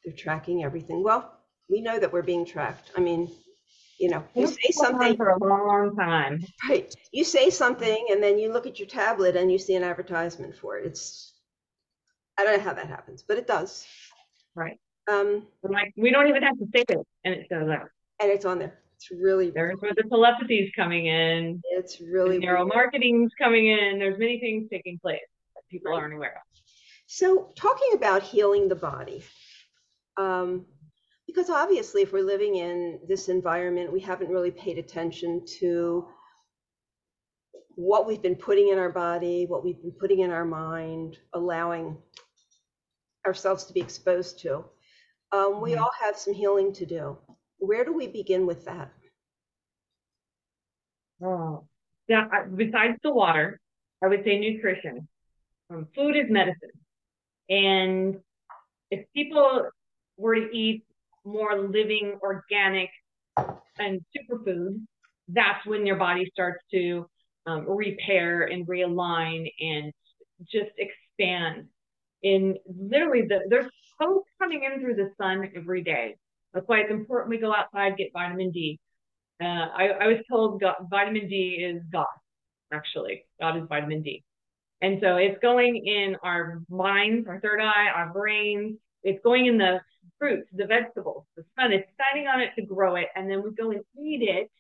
They're 0.04 0.14
tracking 0.14 0.62
everything. 0.64 1.02
Well, 1.02 1.32
we 1.70 1.80
know 1.80 1.98
that 1.98 2.12
we're 2.12 2.22
being 2.22 2.44
tracked. 2.44 2.90
I 2.96 3.00
mean, 3.00 3.30
you 3.98 4.10
know, 4.10 4.22
you 4.34 4.46
say 4.46 4.70
something 4.72 5.16
for 5.16 5.30
a 5.30 5.38
long, 5.38 5.66
long 5.66 5.96
time. 5.96 6.44
right. 6.68 6.94
You 7.12 7.24
say 7.24 7.48
something 7.48 8.06
and 8.10 8.22
then 8.22 8.38
you 8.38 8.52
look 8.52 8.66
at 8.66 8.78
your 8.78 8.88
tablet 8.88 9.36
and 9.36 9.50
you 9.50 9.58
see 9.58 9.74
an 9.74 9.82
advertisement 9.82 10.54
for 10.56 10.76
it. 10.76 10.84
It's 10.86 11.32
I 12.38 12.44
don't 12.44 12.58
know 12.58 12.64
how 12.64 12.74
that 12.74 12.88
happens, 12.88 13.22
but 13.26 13.38
it 13.38 13.46
does. 13.46 13.86
Right. 14.54 14.78
Um, 15.08 15.46
like, 15.62 15.92
we 15.96 16.10
don't 16.10 16.26
even 16.28 16.42
have 16.42 16.58
to 16.58 16.66
say 16.74 16.84
it, 16.88 16.98
and 17.24 17.34
it 17.34 17.46
shows 17.50 17.68
up. 17.70 17.88
and 18.20 18.30
it's 18.30 18.44
on 18.44 18.58
there. 18.58 18.78
It's 18.96 19.10
really 19.10 19.50
There's 19.50 19.78
where 19.80 19.92
the 19.94 20.02
telepathy 20.08 20.58
is 20.58 20.70
coming 20.74 21.06
in. 21.06 21.60
it's 21.72 22.00
really 22.00 22.38
Neural 22.38 22.66
marketing's 22.66 23.30
coming 23.40 23.66
in. 23.68 23.98
There's 23.98 24.18
many 24.18 24.40
things 24.40 24.68
taking 24.70 24.98
place 24.98 25.20
that 25.54 25.62
people 25.70 25.92
Right. 25.92 25.98
aren't 26.00 26.14
aware 26.14 26.36
of. 26.36 26.42
So, 27.06 27.52
talking 27.56 27.90
about 27.94 28.22
healing 28.22 28.68
the 28.68 28.74
body, 28.74 29.22
um, 30.16 30.66
because 31.26 31.50
obviously, 31.50 32.02
if 32.02 32.12
we're 32.12 32.24
living 32.24 32.56
in 32.56 33.00
this 33.06 33.28
environment, 33.28 33.92
we 33.92 34.00
haven't 34.00 34.30
really 34.30 34.50
paid 34.50 34.78
attention 34.78 35.44
to 35.60 36.08
what 37.76 38.06
we've 38.06 38.22
been 38.22 38.36
putting 38.36 38.68
in 38.68 38.78
our 38.78 38.90
body, 38.90 39.46
what 39.46 39.64
we've 39.64 39.80
been 39.82 39.92
putting 39.92 40.20
in 40.20 40.30
our 40.30 40.44
mind, 40.44 41.18
allowing 41.32 41.98
ourselves 43.26 43.64
to 43.64 43.72
be 43.72 43.80
exposed 43.80 44.38
to. 44.40 44.64
Um, 45.32 45.60
we 45.60 45.72
Mhm. 45.72 45.80
all 45.80 45.90
have 46.00 46.16
some 46.16 46.34
healing 46.34 46.72
to 46.74 46.86
do. 46.86 47.18
Where 47.58 47.84
do 47.84 47.92
we 47.92 48.06
begin 48.06 48.46
with 48.46 48.64
that? 48.66 48.92
Oh, 51.22 51.66
yeah. 52.06 52.44
Besides 52.44 52.98
the 53.02 53.12
water, 53.12 53.60
I 54.02 54.08
would 54.08 54.24
say 54.24 54.38
nutrition. 54.38 55.08
Um, 55.70 55.86
food 55.94 56.16
is 56.16 56.30
medicine, 56.30 56.70
and 57.48 58.16
if 58.90 59.06
people 59.14 59.68
were 60.16 60.36
to 60.36 60.48
eat 60.52 60.84
more 61.24 61.58
living, 61.58 62.18
organic, 62.22 62.90
and 63.78 64.00
superfood, 64.14 64.80
that's 65.28 65.64
when 65.66 65.86
your 65.86 65.96
body 65.96 66.28
starts 66.32 66.62
to 66.72 67.06
um, 67.46 67.68
repair 67.68 68.42
and 68.44 68.66
realign 68.66 69.50
and 69.60 69.92
just 70.50 70.70
expand. 70.78 71.66
In 72.22 72.56
literally, 72.66 73.22
the, 73.22 73.40
there's 73.48 73.70
hope 73.98 74.24
coming 74.40 74.62
in 74.64 74.80
through 74.80 74.94
the 74.94 75.10
sun 75.20 75.50
every 75.54 75.82
day. 75.82 76.16
That's 76.52 76.66
why 76.68 76.80
it's 76.80 76.90
important 76.90 77.30
we 77.30 77.38
go 77.38 77.54
outside, 77.54 77.96
get 77.96 78.12
vitamin 78.12 78.50
D. 78.50 78.78
Uh, 79.42 79.46
I, 79.76 79.88
I 80.00 80.06
was 80.06 80.18
told 80.30 80.60
God, 80.60 80.74
vitamin 80.88 81.28
D 81.28 81.58
is 81.60 81.82
God, 81.92 82.06
actually. 82.72 83.24
God 83.40 83.56
is 83.56 83.64
vitamin 83.68 84.02
D. 84.02 84.22
And 84.84 84.98
so 85.02 85.16
it's 85.16 85.38
going 85.40 85.76
in 85.86 86.14
our 86.22 86.60
minds, 86.68 87.26
our 87.26 87.40
third 87.40 87.58
eye, 87.58 87.88
our 87.94 88.12
brains. 88.12 88.76
It's 89.02 89.18
going 89.24 89.46
in 89.46 89.56
the 89.56 89.80
fruits, 90.18 90.46
the 90.52 90.66
vegetables, 90.66 91.24
the 91.38 91.44
sun. 91.58 91.72
It's 91.72 91.88
shining 91.98 92.28
on 92.28 92.42
it 92.42 92.50
to 92.56 92.66
grow 92.66 92.96
it. 92.96 93.06
And 93.16 93.30
then 93.30 93.42
we 93.42 93.52
go 93.52 93.70
and 93.70 93.80
eat 93.98 94.20
it. 94.20 94.50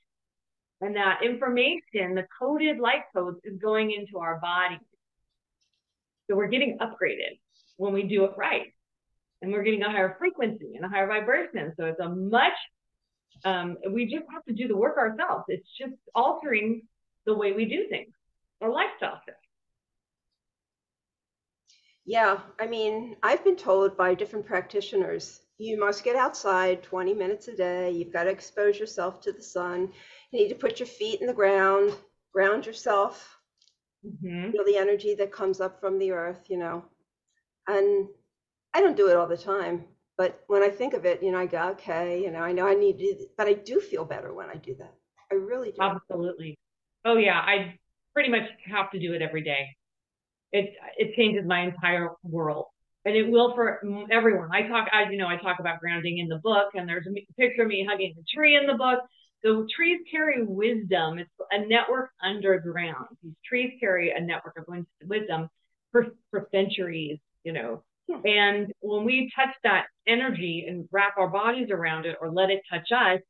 And 0.80 0.96
that 0.96 1.18
information, 1.22 2.14
the 2.14 2.26
coded 2.40 2.78
light 2.78 3.02
codes, 3.14 3.38
is 3.44 3.58
going 3.60 3.90
into 3.92 4.16
our 4.18 4.40
body. 4.40 4.78
So 6.26 6.36
we're 6.36 6.48
getting 6.48 6.78
upgraded 6.78 7.38
when 7.76 7.92
we 7.92 8.04
do 8.04 8.24
it 8.24 8.30
right. 8.38 8.72
And 9.42 9.52
we're 9.52 9.62
getting 9.62 9.82
a 9.82 9.90
higher 9.90 10.16
frequency 10.18 10.72
and 10.74 10.86
a 10.86 10.88
higher 10.88 11.06
vibration. 11.06 11.74
So 11.76 11.84
it's 11.84 12.00
a 12.00 12.08
much 12.08 12.54
um, 13.44 13.76
we 13.90 14.06
just 14.06 14.24
have 14.32 14.42
to 14.44 14.54
do 14.54 14.68
the 14.68 14.76
work 14.76 14.96
ourselves. 14.96 15.44
It's 15.48 15.68
just 15.78 15.92
altering 16.14 16.80
the 17.26 17.34
way 17.34 17.52
we 17.52 17.66
do 17.66 17.88
things, 17.90 18.14
our 18.62 18.70
lifestyle 18.70 19.20
shift. 19.26 19.43
Yeah, 22.06 22.40
I 22.58 22.66
mean, 22.66 23.16
I've 23.22 23.44
been 23.44 23.56
told 23.56 23.94
by 23.96 24.14
different 24.14 24.46
practitioners, 24.46 25.42
you 25.58 25.78
must 25.78 26.02
get 26.02 26.16
outside 26.16 26.82
20 26.82 27.12
minutes 27.12 27.48
a 27.48 27.54
day. 27.56 27.90
You've 27.90 28.12
got 28.12 28.24
to 28.24 28.30
expose 28.30 28.78
yourself 28.78 29.20
to 29.22 29.32
the 29.32 29.42
sun. 29.42 29.92
You 30.30 30.40
need 30.40 30.48
to 30.48 30.54
put 30.54 30.80
your 30.80 30.86
feet 30.86 31.20
in 31.20 31.26
the 31.26 31.34
ground, 31.34 31.94
ground 32.32 32.64
yourself, 32.66 33.38
Mm-hmm. 34.06 34.50
feel 34.52 34.64
the 34.64 34.76
energy 34.76 35.14
that 35.14 35.32
comes 35.32 35.60
up 35.60 35.80
from 35.80 35.98
the 35.98 36.12
earth, 36.12 36.44
you 36.48 36.56
know. 36.56 36.84
And 37.68 38.08
I 38.74 38.80
don't 38.80 38.96
do 38.96 39.08
it 39.08 39.16
all 39.16 39.28
the 39.28 39.36
time, 39.38 39.84
but 40.16 40.44
when 40.48 40.62
I 40.62 40.70
think 40.70 40.94
of 40.94 41.06
it, 41.06 41.22
you 41.22 41.32
know, 41.32 41.38
I 41.38 41.46
go, 41.46 41.70
okay, 41.70 42.22
you 42.22 42.30
know, 42.30 42.40
I 42.40 42.52
know 42.52 42.66
I 42.66 42.74
need 42.74 42.98
to, 42.98 43.14
do 43.14 43.26
but 43.36 43.48
I 43.48 43.54
do 43.54 43.80
feel 43.80 44.04
better 44.04 44.32
when 44.34 44.50
I 44.50 44.56
do 44.56 44.74
that. 44.76 44.94
I 45.32 45.36
really 45.36 45.72
do. 45.72 45.92
Absolutely. 46.08 46.58
Oh 47.04 47.16
yeah, 47.16 47.38
I 47.40 47.78
pretty 48.12 48.30
much 48.30 48.48
have 48.66 48.90
to 48.92 48.98
do 48.98 49.12
it 49.14 49.22
every 49.22 49.42
day. 49.42 49.76
It 50.54 50.74
it 50.96 51.16
changes 51.16 51.44
my 51.46 51.60
entire 51.62 52.10
world, 52.22 52.66
and 53.04 53.16
it 53.16 53.28
will 53.28 53.54
for 53.54 53.82
everyone. 54.10 54.50
I 54.52 54.62
talk, 54.68 54.88
I 54.92 55.10
you 55.10 55.18
know, 55.18 55.26
I 55.28 55.36
talk 55.36 55.58
about 55.60 55.80
grounding 55.80 56.18
in 56.18 56.28
the 56.28 56.38
book, 56.38 56.68
and 56.74 56.88
there's 56.88 57.06
a 57.08 57.12
picture 57.40 57.62
of 57.62 57.68
me 57.68 57.86
hugging 57.88 58.14
a 58.18 58.24
tree 58.36 58.56
in 58.56 58.66
the 58.66 58.74
book. 58.74 59.00
So 59.44 59.66
trees 59.76 60.00
carry 60.10 60.44
wisdom. 60.44 61.18
It's 61.18 61.30
a 61.50 61.66
network 61.66 62.10
underground. 62.22 63.08
These 63.22 63.34
trees 63.44 63.72
carry 63.80 64.12
a 64.12 64.20
network 64.20 64.56
of 64.56 64.64
wisdom 65.04 65.48
for 65.92 66.06
for 66.30 66.48
centuries. 66.52 67.18
You 67.42 67.52
know, 67.52 67.84
Hmm. 68.08 68.26
and 68.26 68.72
when 68.80 69.04
we 69.04 69.30
touch 69.34 69.54
that 69.64 69.86
energy 70.06 70.66
and 70.68 70.86
wrap 70.92 71.16
our 71.18 71.28
bodies 71.28 71.70
around 71.70 72.04
it, 72.06 72.16
or 72.20 72.30
let 72.30 72.50
it 72.50 72.60
touch 72.70 72.92
us, 72.92 73.20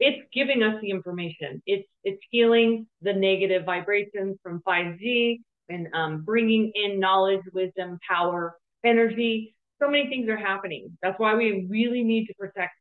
it's 0.00 0.26
giving 0.32 0.62
us 0.62 0.80
the 0.80 0.90
information. 0.90 1.62
It's 1.66 1.88
it's 2.04 2.22
healing 2.30 2.86
the 3.02 3.12
negative 3.12 3.64
vibrations 3.64 4.38
from 4.42 4.62
5G 4.62 5.42
and 5.68 5.88
um, 5.94 6.22
bringing 6.22 6.72
in 6.74 7.00
knowledge, 7.00 7.40
wisdom, 7.52 7.98
power, 8.08 8.56
energy. 8.84 9.54
So 9.80 9.88
many 9.88 10.08
things 10.08 10.28
are 10.28 10.36
happening. 10.36 10.96
That's 11.02 11.18
why 11.18 11.34
we 11.34 11.66
really 11.68 12.02
need 12.02 12.26
to 12.26 12.34
protect 12.34 12.72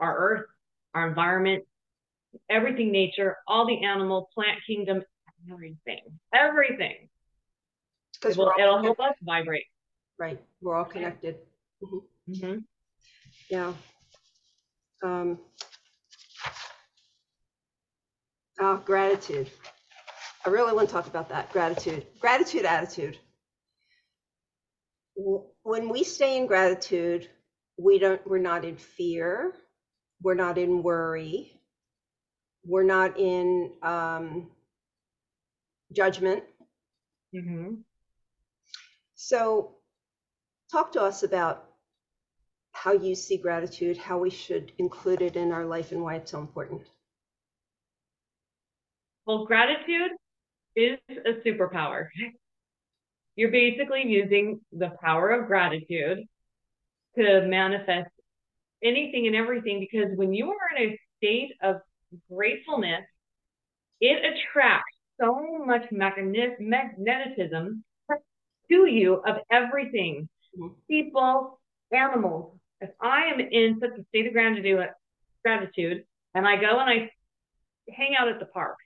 our 0.00 0.16
earth, 0.16 0.46
our 0.94 1.08
environment, 1.08 1.64
everything, 2.50 2.90
nature, 2.90 3.36
all 3.46 3.66
the 3.66 3.84
animal, 3.84 4.28
plant 4.34 4.58
kingdom, 4.66 5.02
everything, 5.50 6.00
everything. 6.34 6.96
It 7.02 7.08
Because 8.20 8.36
will, 8.36 8.52
it'll 8.58 8.78
connected, 8.78 9.02
help 9.02 9.10
us 9.10 9.16
vibrate. 9.22 9.64
right. 10.18 10.40
We're 10.60 10.74
all 10.74 10.84
connected. 10.84 11.36
hmm 12.26 12.58
Yeah. 13.50 13.72
Um, 15.02 15.38
ah, 18.58 18.76
gratitude. 18.84 19.50
I 20.46 20.48
really 20.48 20.72
want 20.72 20.88
to 20.88 20.94
talk 20.94 21.08
about 21.08 21.28
that. 21.30 21.52
Gratitude. 21.52 22.06
Gratitude 22.20 22.64
attitude. 22.64 23.18
When 25.64 25.88
we 25.88 26.04
stay 26.04 26.36
in 26.36 26.46
gratitude, 26.46 27.28
we 27.76 27.98
don't 27.98 28.24
we're 28.24 28.38
not 28.38 28.64
in 28.64 28.76
fear, 28.76 29.54
we're 30.22 30.34
not 30.34 30.56
in 30.56 30.84
worry, 30.84 31.60
we're 32.64 32.84
not 32.84 33.18
in 33.18 33.72
um, 33.82 34.50
judgment. 35.92 36.44
hmm 37.34 37.74
So 39.16 39.74
talk 40.70 40.92
to 40.92 41.02
us 41.02 41.24
about 41.24 41.64
how 42.70 42.92
you 42.92 43.16
see 43.16 43.36
gratitude, 43.36 43.96
how 43.96 44.18
we 44.18 44.30
should 44.30 44.70
include 44.78 45.22
it 45.22 45.34
in 45.34 45.50
our 45.50 45.64
life 45.64 45.90
and 45.90 46.02
why 46.02 46.16
it's 46.16 46.30
so 46.30 46.38
important. 46.38 46.82
Well, 49.26 49.44
gratitude 49.44 50.12
is 50.76 50.98
a 51.08 51.32
superpower. 51.46 52.06
You're 53.34 53.50
basically 53.50 54.06
using 54.06 54.60
the 54.72 54.92
power 55.02 55.30
of 55.30 55.46
gratitude 55.46 56.24
to 57.16 57.46
manifest 57.46 58.10
anything 58.82 59.26
and 59.26 59.34
everything 59.34 59.80
because 59.80 60.16
when 60.16 60.32
you 60.34 60.50
are 60.50 60.76
in 60.76 60.90
a 60.90 61.00
state 61.16 61.52
of 61.62 61.76
gratefulness, 62.30 63.04
it 64.00 64.22
attracts 64.24 64.96
so 65.20 65.64
much 65.64 65.90
magnet- 65.90 66.60
magnetism 66.60 67.82
to 68.70 68.86
you 68.86 69.14
of 69.14 69.38
everything 69.50 70.28
Mhm. 70.58 70.74
people, 70.88 71.60
animals. 71.92 72.58
If 72.80 72.90
I 73.00 73.26
am 73.26 73.40
in 73.40 73.80
such 73.80 73.98
a 73.98 74.04
state 74.04 74.26
of 74.26 74.32
gratitude, 74.32 74.90
gratitude 75.42 76.04
and 76.34 76.46
I 76.46 76.56
go 76.56 76.78
and 76.78 76.90
I 76.90 77.10
hang 77.90 78.16
out 78.16 78.28
at 78.28 78.38
the 78.40 78.46
park, 78.46 78.76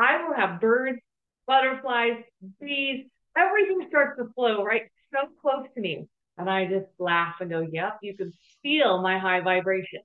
I 0.00 0.26
will 0.26 0.34
have 0.34 0.60
birds, 0.60 0.98
butterflies, 1.46 2.22
bees, 2.60 3.06
everything 3.36 3.86
starts 3.88 4.18
to 4.18 4.32
flow 4.34 4.64
right 4.64 4.84
so 5.12 5.28
close 5.42 5.66
to 5.74 5.80
me. 5.80 6.08
And 6.38 6.48
I 6.48 6.64
just 6.64 6.86
laugh 6.98 7.34
and 7.40 7.50
go, 7.50 7.60
yep, 7.60 7.98
you 8.02 8.16
can 8.16 8.32
feel 8.62 9.02
my 9.02 9.18
high 9.18 9.40
vibration. 9.40 10.00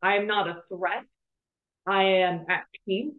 I 0.00 0.16
am 0.16 0.28
not 0.28 0.48
a 0.48 0.62
threat. 0.68 1.04
I 1.86 2.04
am 2.04 2.46
at 2.48 2.64
peace 2.86 3.14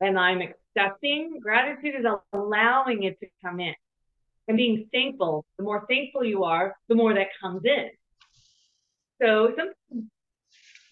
and 0.00 0.18
I'm 0.18 0.40
accepting. 0.40 1.38
Gratitude 1.40 1.94
is 2.00 2.06
allowing 2.32 3.04
it 3.04 3.20
to 3.20 3.26
come 3.44 3.60
in 3.60 3.74
and 4.48 4.56
being 4.56 4.88
thankful. 4.92 5.44
The 5.56 5.62
more 5.62 5.86
thankful 5.88 6.24
you 6.24 6.42
are, 6.42 6.74
the 6.88 6.96
more 6.96 7.14
that 7.14 7.28
comes 7.40 7.62
in. 7.64 7.90
So 9.22 9.54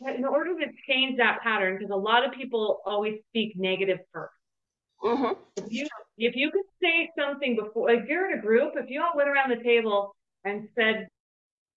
in 0.01 0.25
order 0.25 0.55
to 0.61 0.67
change 0.89 1.17
that 1.19 1.41
pattern, 1.43 1.79
because 1.79 1.91
a 1.91 1.97
lot 1.97 2.25
of 2.25 2.33
people 2.33 2.81
always 2.87 3.19
speak 3.31 3.59
1st 3.59 3.99
mm-hmm. 5.03 5.33
If 5.57 5.73
you 5.73 5.89
if 6.19 6.37
you 6.37 6.51
could 6.51 6.67
say 6.83 7.11
something 7.19 7.57
before, 7.57 7.91
if 7.91 8.09
you're 8.09 8.31
in 8.31 8.39
a 8.39 8.43
group, 8.43 8.75
if 8.77 8.89
you 8.89 9.03
all 9.03 9.17
went 9.17 9.29
around 9.29 9.51
the 9.51 9.63
table 9.63 10.15
and 10.45 10.69
said 10.75 11.09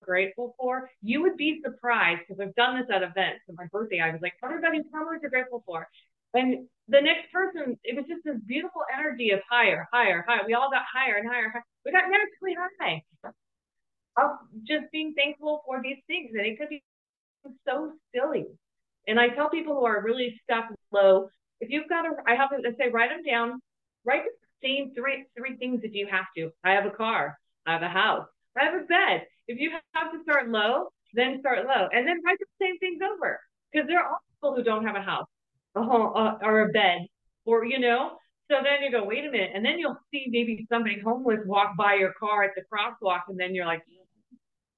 grateful 0.01 0.55
for, 0.59 0.89
you 1.01 1.21
would 1.21 1.36
be 1.36 1.61
surprised 1.63 2.21
because 2.28 2.39
I've 2.39 2.55
done 2.55 2.80
this 2.80 2.88
at 2.93 3.01
events. 3.01 3.41
For 3.47 3.53
my 3.57 3.65
birthday, 3.71 3.99
I 3.99 4.11
was 4.11 4.21
like, 4.21 4.34
everybody, 4.43 4.82
tell 4.91 5.01
me 5.01 5.05
what 5.07 5.21
you're 5.21 5.32
grateful 5.32 5.63
for. 5.65 5.88
And 6.34 6.67
the 6.88 7.01
next 7.01 7.32
person, 7.34 7.78
it 7.84 7.95
was 7.95 8.05
just 8.07 8.23
this 8.23 8.38
beautiful 8.45 8.82
energy 8.93 9.32
of 9.32 9.39
higher, 9.49 9.88
higher, 9.91 10.23
higher. 10.28 10.41
We 10.45 10.53
all 10.53 10.69
got 10.69 10.84
higher 10.93 11.15
and 11.15 11.28
higher. 11.28 11.49
higher. 11.49 11.63
We 11.86 11.91
got 11.91 12.03
naturally 12.05 12.55
high. 12.80 13.01
Of 14.17 14.32
just 14.63 14.91
being 14.91 15.13
thankful 15.15 15.63
for 15.65 15.82
these 15.82 15.97
things. 16.07 16.32
And 16.34 16.45
it 16.45 16.59
could 16.59 16.69
be 16.69 16.84
so 17.67 17.93
silly. 18.13 18.45
And 19.07 19.19
I 19.19 19.30
tell 19.30 19.49
people 19.49 19.76
who 19.76 19.86
are 19.86 20.01
really 20.03 20.39
stuck 20.43 20.65
low, 20.91 21.30
if 21.60 21.70
you've 21.70 21.89
got 21.89 22.06
a, 22.06 22.12
I 22.28 22.36
have 22.36 22.49
to 22.49 22.72
say, 22.78 22.89
write 22.91 23.10
them 23.10 23.24
down. 23.24 23.62
Write 24.06 24.24
the 24.24 24.68
same 24.68 24.93
three 24.93 25.26
three 25.38 25.56
things 25.58 25.82
if 25.84 25.93
you 25.93 26.08
have 26.10 26.26
to. 26.38 26.51
I 26.64 26.72
have 26.72 26.86
a 26.86 26.91
car. 26.91 27.38
I 27.66 27.74
have 27.74 27.82
a 27.82 27.89
house. 27.89 28.28
I 28.58 28.66
have 28.66 28.74
a 28.76 28.86
bed. 28.86 29.26
If 29.47 29.60
you 29.60 29.72
have 29.93 30.12
to 30.12 30.22
start 30.24 30.49
low, 30.49 30.89
then 31.14 31.39
start 31.39 31.66
low, 31.66 31.88
and 31.91 32.08
then 32.08 32.22
write 32.26 32.38
the 32.39 32.45
same 32.62 32.78
things 32.80 32.99
over. 33.01 33.39
Because 33.72 33.88
there 33.88 33.99
are 33.99 34.18
people 34.36 34.56
who 34.56 34.64
don't 34.64 34.86
have 34.86 34.95
a 34.95 35.01
house, 35.01 35.28
a 35.76 35.84
home, 35.84 36.14
uh, 36.16 36.38
or 36.41 36.62
a 36.62 36.70
bed, 36.70 37.08
or 37.45 37.66
you 37.66 37.80
know. 37.80 38.18
So 38.49 38.58
then 38.64 38.84
you 38.84 38.91
go, 38.91 39.03
wait 39.03 39.26
a 39.26 39.32
minute, 39.32 39.51
and 39.56 39.66
then 39.66 39.80
you'll 39.80 39.97
see 40.12 40.28
maybe 40.30 40.68
somebody 40.72 40.99
homeless 41.03 41.39
walk 41.45 41.76
by 41.76 41.95
your 41.95 42.14
car 42.20 42.43
at 42.43 42.51
the 42.56 42.62
crosswalk, 42.62 43.22
and 43.28 43.39
then 43.39 43.56
you're 43.56 43.66
like, 43.66 43.82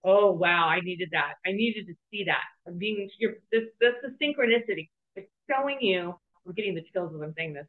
oh 0.03 0.31
wow, 0.31 0.67
I 0.67 0.79
needed 0.79 1.09
that. 1.11 1.33
I 1.45 1.51
needed 1.51 1.87
to 1.87 1.93
see 2.09 2.23
that. 2.25 2.43
I'm 2.65 2.77
being 2.77 3.09
you're, 3.19 3.33
this 3.51 3.63
this 3.81 3.93
the 4.01 4.09
synchronicity. 4.23 4.89
It's 5.15 5.27
showing 5.49 5.79
you. 5.81 6.15
I'm 6.47 6.53
getting 6.53 6.75
the 6.75 6.83
chills 6.93 7.13
as 7.13 7.21
I'm 7.21 7.33
saying 7.37 7.53
this. 7.53 7.67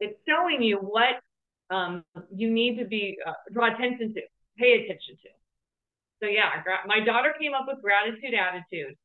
It's 0.00 0.18
showing 0.26 0.62
you 0.62 0.78
what 0.78 1.20
um, 1.70 2.04
you 2.34 2.50
need 2.50 2.78
to 2.78 2.84
be 2.84 3.18
uh, 3.26 3.32
draw 3.52 3.74
attention 3.74 4.14
to, 4.14 4.20
pay 4.58 4.84
attention 4.84 5.16
to. 5.22 5.28
So 6.22 6.28
yeah, 6.28 6.50
my 6.86 7.00
daughter 7.00 7.34
came 7.38 7.52
up 7.52 7.66
with 7.68 7.82
gratitude 7.82 8.34
attitude, 8.34 8.96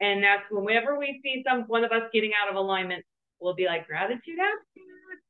and 0.00 0.22
that's 0.22 0.42
whenever 0.50 0.98
we 0.98 1.20
see 1.22 1.44
some 1.46 1.62
one 1.68 1.84
of 1.84 1.92
us 1.92 2.02
getting 2.12 2.32
out 2.42 2.50
of 2.50 2.56
alignment, 2.56 3.04
we'll 3.38 3.54
be 3.54 3.66
like 3.66 3.86
gratitude 3.86 4.38
attitude, 4.38 5.20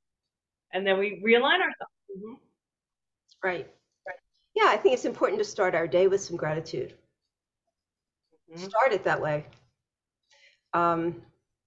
and 0.73 0.87
then 0.87 0.99
we 0.99 1.23
realign 1.25 1.61
ourselves. 1.61 1.93
Mm-hmm. 2.17 2.35
Right. 3.45 3.69
Yeah, 4.55 4.69
I 4.69 4.79
think 4.79 4.95
it's 4.95 5.05
important 5.05 5.39
to 5.39 5.45
start 5.45 5.75
our 5.75 5.87
day 5.87 6.09
with 6.09 6.23
some 6.23 6.37
gratitude. 6.39 6.95
Mm-hmm. 8.51 8.65
Start 8.65 8.93
it 8.93 9.05
that 9.05 9.21
way. 9.21 9.45
Um, 10.73 11.21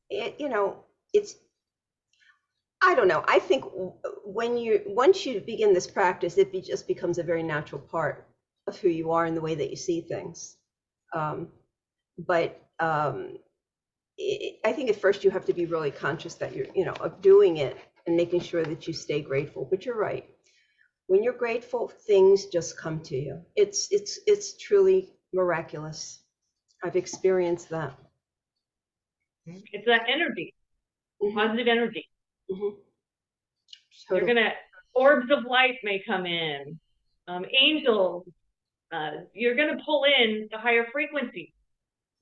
it, 0.10 0.36
you 0.40 0.50
know, 0.50 0.78
it's, 1.14 1.36
I 2.82 2.96
don't 2.96 3.08
know. 3.08 3.24
I 3.28 3.40
think 3.40 3.66
when 4.24 4.58
you, 4.58 4.82
once 4.86 5.26
you 5.26 5.42
begin 5.42 5.74
this 5.74 5.88
practice, 5.88 6.38
it 6.38 6.52
be, 6.52 6.62
just 6.62 6.88
becomes 6.88 7.18
a 7.18 7.24
very 7.24 7.44
natural 7.44 7.82
part 7.82 8.28
of 8.68 8.78
who 8.78 8.90
you 8.90 9.12
are 9.12 9.26
and 9.26 9.36
the 9.36 9.42
way 9.42 9.56
that 9.56 9.70
you 9.70 9.76
see 9.76 10.02
things. 10.02 10.56
Um, 11.14 11.50
but 12.18 12.62
um, 12.80 13.38
it, 14.18 14.60
I 14.64 14.72
think 14.72 14.90
at 14.90 14.96
first 14.96 15.24
you 15.24 15.32
have 15.32 15.46
to 15.46 15.54
be 15.54 15.66
really 15.66 15.92
conscious 15.92 16.36
that 16.36 16.56
you're, 16.56 16.68
you 16.74 16.86
know, 16.86 16.94
of 17.02 17.22
doing 17.22 17.58
it 17.58 17.78
and 18.08 18.16
making 18.16 18.42
sure 18.42 18.64
that 18.64 18.88
you 18.88 18.94
stay 18.94 19.22
grateful. 19.22 19.68
But 19.70 19.86
you're 19.86 19.98
right 19.98 20.26
when 21.10 21.24
you're 21.24 21.34
grateful, 21.34 21.88
things 21.88 22.46
just 22.46 22.78
come 22.78 23.00
to 23.00 23.16
you. 23.16 23.42
It's 23.56 23.88
it's 23.90 24.20
it's 24.28 24.56
truly 24.58 25.10
miraculous. 25.34 26.20
I've 26.84 26.96
experienced 26.96 27.70
that. 27.70 27.98
It's 29.48 29.88
that 29.88 30.04
energy, 30.08 30.54
mm-hmm. 31.20 31.36
positive 31.36 31.68
energy. 31.68 32.08
Mm-hmm. 32.52 32.76
Totally. 34.08 34.28
You're 34.28 34.36
gonna 34.36 34.54
orbs 34.94 35.32
of 35.32 35.46
light 35.46 35.76
may 35.84 36.02
come 36.06 36.26
in, 36.26 36.80
um, 37.28 37.46
angels. 37.60 38.26
Uh, 38.92 39.12
you're 39.34 39.56
gonna 39.56 39.78
pull 39.86 40.04
in 40.06 40.48
the 40.52 40.58
higher 40.58 40.86
frequency, 40.92 41.54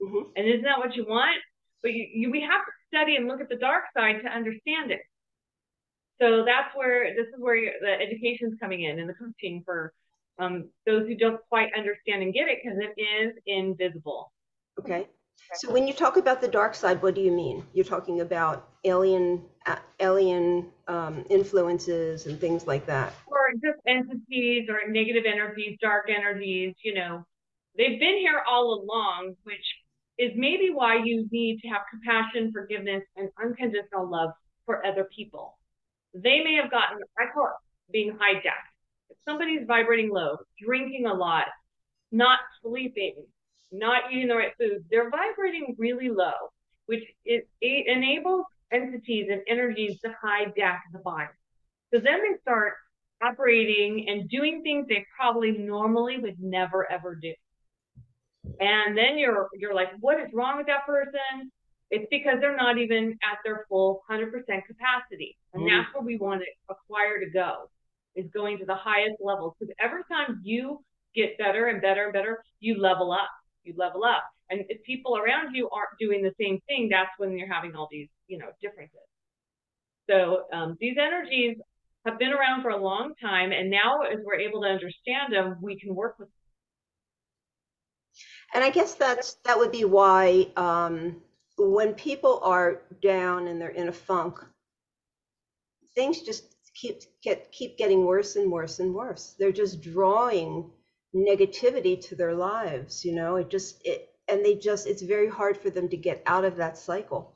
mm-hmm. 0.02 0.30
and 0.36 0.48
isn't 0.48 0.64
that 0.64 0.80
what 0.80 0.96
you 0.96 1.06
want? 1.06 1.38
But 1.82 1.94
you, 1.94 2.08
you, 2.14 2.32
we 2.32 2.42
have 2.42 2.66
to 2.66 2.72
study 2.88 3.16
and 3.16 3.28
look 3.28 3.40
at 3.40 3.50
the 3.50 3.56
dark 3.56 3.86
side 3.96 4.22
to 4.24 4.30
understand 4.30 4.92
it. 4.92 5.02
So 6.20 6.44
that's 6.44 6.76
where 6.76 7.16
this 7.16 7.28
is 7.28 7.36
where 7.38 7.74
the 7.82 7.92
education 7.92 8.50
is 8.52 8.60
coming 8.60 8.84
in 8.84 9.00
and 9.00 9.08
the 9.08 9.14
coaching 9.14 9.62
for 9.64 9.94
um, 10.40 10.70
those 10.86 11.08
who 11.08 11.16
don't 11.16 11.40
quite 11.50 11.70
understand 11.78 12.24
and 12.24 12.34
get 12.34 12.48
it 12.48 12.60
because 12.64 12.80
it 12.80 13.00
is 13.00 13.34
invisible. 13.46 14.32
Okay. 14.80 15.08
So 15.56 15.72
when 15.72 15.88
you 15.88 15.94
talk 15.94 16.18
about 16.18 16.42
the 16.42 16.48
dark 16.48 16.76
side, 16.76 17.02
what 17.02 17.16
do 17.16 17.22
you 17.22 17.32
mean? 17.32 17.66
You're 17.74 17.86
talking 17.86 18.22
about 18.22 18.70
alien 18.84 19.44
alien 20.00 20.68
um, 20.88 21.26
influences 21.30 22.26
and 22.28 22.40
things 22.40 22.68
like 22.68 22.86
that, 22.86 23.14
or 23.28 23.52
just 23.54 23.80
entities 23.88 24.70
or 24.70 24.90
negative 24.90 25.24
energies, 25.26 25.78
dark 25.82 26.10
energies. 26.10 26.76
You 26.84 26.96
know, 26.96 27.26
they've 27.78 28.00
been 28.00 28.18
here 28.18 28.42
all 28.50 28.82
along, 28.84 29.36
which 29.44 29.66
is 30.18 30.32
maybe 30.36 30.70
why 30.74 30.98
you 31.04 31.28
need 31.32 31.60
to 31.62 31.68
have 31.68 31.82
compassion, 31.92 32.52
forgiveness, 32.52 33.04
and 33.16 33.30
unconditional 33.44 34.10
love 34.10 34.32
for 34.66 34.86
other 34.86 35.08
people 35.16 35.58
they 36.14 36.42
may 36.44 36.56
have 36.62 36.72
gotten, 36.72 37.00
I 37.18 37.32
call 37.34 37.48
it 37.48 37.92
being 37.92 38.12
hijacked. 38.12 38.72
If 39.10 39.18
somebody's 39.26 39.66
vibrating 39.68 40.10
low, 40.12 40.38
drinking 40.62 41.06
a 41.06 41.14
lot, 41.14 41.46
not 42.12 42.40
sleeping, 42.62 43.16
not 43.72 44.12
eating 44.12 44.28
the 44.28 44.36
right 44.36 44.54
food, 44.58 44.86
they're 44.90 45.10
vibrating 45.10 45.76
really 45.78 46.10
low, 46.10 46.34
which 46.86 47.04
it 47.26 47.48
enables 47.66 48.46
entities 48.72 49.28
and 49.32 49.42
energies 49.48 50.00
to 50.02 50.10
hijack 50.24 50.80
the 50.92 51.00
body. 51.00 51.28
So 51.94 52.00
then 52.00 52.20
they 52.22 52.38
start 52.42 52.74
operating 53.22 54.08
and 54.10 54.30
doing 54.30 54.62
things 54.64 54.88
they 54.88 55.06
probably 55.18 55.52
normally 55.52 56.18
would 56.20 56.40
never 56.40 56.90
ever 56.92 57.16
do. 57.16 57.34
And 58.60 58.98
then 58.98 59.18
you're 59.18 59.50
you're 59.54 59.74
like, 59.74 59.90
what 60.00 60.20
is 60.20 60.28
wrong 60.34 60.58
with 60.58 60.68
that 60.68 60.86
person? 60.86 61.52
It's 61.90 62.08
because 62.12 62.40
they're 62.42 62.56
not 62.56 62.78
even 62.78 63.18
at 63.24 63.40
their 63.46 63.66
full 63.70 64.02
100% 64.12 64.32
capacity. 64.44 65.38
And 65.54 65.64
mm. 65.64 65.70
that's 65.70 65.94
where 65.94 66.04
we 66.04 66.18
want 66.18 66.42
to 66.42 66.48
acquire 66.70 67.20
to 67.20 67.30
go, 67.32 67.70
is 68.16 68.26
going 68.34 68.58
to 68.60 68.66
the 68.66 68.76
highest 68.76 69.16
levels. 69.22 69.54
Because 69.58 69.74
every 69.80 70.02
time 70.12 70.42
you 70.44 70.84
get 71.16 71.38
better 71.38 71.68
and 71.68 71.82
better 71.82 72.06
and 72.06 72.14
better, 72.14 72.44
you 72.60 72.80
level 72.80 73.12
up. 73.14 73.30
You 73.64 73.74
level 73.78 74.04
up. 74.04 74.24
And 74.50 74.62
if 74.70 74.84
people 74.84 75.18
around 75.18 75.56
you 75.56 75.70
aren't 75.70 75.98
doing 76.00 76.24
the 76.24 76.34
same 76.40 76.60
thing, 76.68 76.90
that's 76.90 77.12
when 77.18 77.38
you're 77.38 77.52
having 77.52 77.76
all 77.76 77.88
these, 77.92 78.08
you 78.28 78.38
know, 78.38 78.48
differences. 78.62 79.00
So 80.10 80.44
um, 80.54 80.78
these 80.80 80.98
energies 80.98 81.58
have 82.06 82.18
been 82.18 82.32
around 82.32 82.62
for 82.62 82.70
a 82.70 82.82
long 82.82 83.14
time, 83.22 83.52
and 83.52 83.70
now 83.70 84.02
as 84.02 84.20
we're 84.24 84.40
able 84.40 84.62
to 84.62 84.68
understand 84.68 85.34
them, 85.34 85.58
we 85.62 85.80
can 85.80 85.94
work 85.94 86.18
with. 86.20 86.28
Them. 86.28 86.34
And 88.54 88.64
I 88.64 88.70
guess 88.70 88.94
that's 88.96 89.36
that 89.46 89.58
would 89.58 89.72
be 89.72 89.84
why 89.84 90.48
um, 90.56 91.18
when 91.58 91.94
people 91.94 92.40
are 92.44 92.82
down 93.02 93.48
and 93.48 93.60
they're 93.60 93.70
in 93.70 93.90
a 93.90 93.94
funk, 93.94 94.40
things 95.96 96.22
just 96.22 96.56
keep 96.74 97.02
get 97.22 97.52
keep 97.52 97.78
getting 97.78 98.06
worse 98.06 98.36
and 98.36 98.52
worse 98.52 98.80
and 98.80 98.94
worse. 98.94 99.36
They're 99.38 99.52
just 99.52 99.82
drawing 99.82 100.72
negativity 101.16 102.00
to 102.08 102.16
their 102.16 102.36
lives, 102.36 103.04
you 103.04 103.16
know. 103.16 103.36
It 103.36 103.50
just 103.50 103.82
it 103.86 104.10
and 104.28 104.46
they 104.46 104.56
just 104.56 104.88
it's 104.88 105.02
very 105.02 105.30
hard 105.30 105.58
for 105.58 105.70
them 105.70 105.90
to 105.90 105.98
get 105.98 106.24
out 106.26 106.46
of 106.46 106.58
that 106.58 106.78
cycle. 106.78 107.34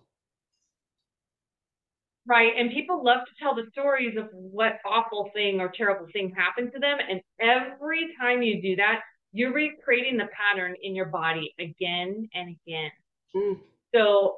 Right. 2.28 2.54
And 2.56 2.72
people 2.72 3.04
love 3.04 3.20
to 3.26 3.32
tell 3.40 3.56
the 3.56 3.66
stories 3.72 4.16
of 4.18 4.28
what 4.32 4.80
awful 4.86 5.32
thing 5.34 5.60
or 5.60 5.70
terrible 5.76 6.08
thing 6.14 6.34
happened 6.36 6.72
to 6.74 6.80
them. 6.80 7.00
And 7.10 7.22
every 7.40 8.14
time 8.20 8.42
you 8.44 8.62
do 8.62 8.76
that, 8.76 9.02
you're 9.34 9.54
recreating 9.54 10.18
the 10.18 10.28
pattern 10.36 10.76
in 10.84 10.94
your 10.96 11.08
body 11.08 11.54
again 11.60 12.30
and 12.34 12.56
again. 12.68 12.92
Mm. 13.36 13.60
So 13.96 14.38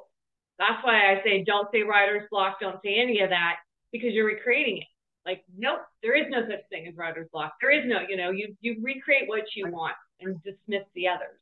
that's 0.58 0.82
why 0.84 1.12
I 1.12 1.22
say 1.24 1.44
don't 1.44 1.68
say 1.72 1.82
writer's 1.82 2.28
block, 2.30 2.58
don't 2.60 2.80
say 2.82 2.96
any 2.96 3.20
of 3.20 3.30
that 3.30 3.56
because 3.92 4.12
you're 4.12 4.26
recreating 4.26 4.78
it. 4.78 4.86
Like, 5.26 5.42
nope, 5.56 5.80
there 6.02 6.14
is 6.14 6.26
no 6.30 6.42
such 6.42 6.68
thing 6.70 6.86
as 6.86 6.96
writer's 6.96 7.28
block. 7.32 7.54
There 7.60 7.70
is 7.70 7.84
no, 7.86 8.00
you 8.08 8.16
know, 8.16 8.30
you 8.30 8.56
you 8.60 8.76
recreate 8.82 9.28
what 9.28 9.44
you 9.54 9.70
want 9.70 9.94
and 10.20 10.42
dismiss 10.42 10.84
the 10.94 11.08
others. 11.08 11.38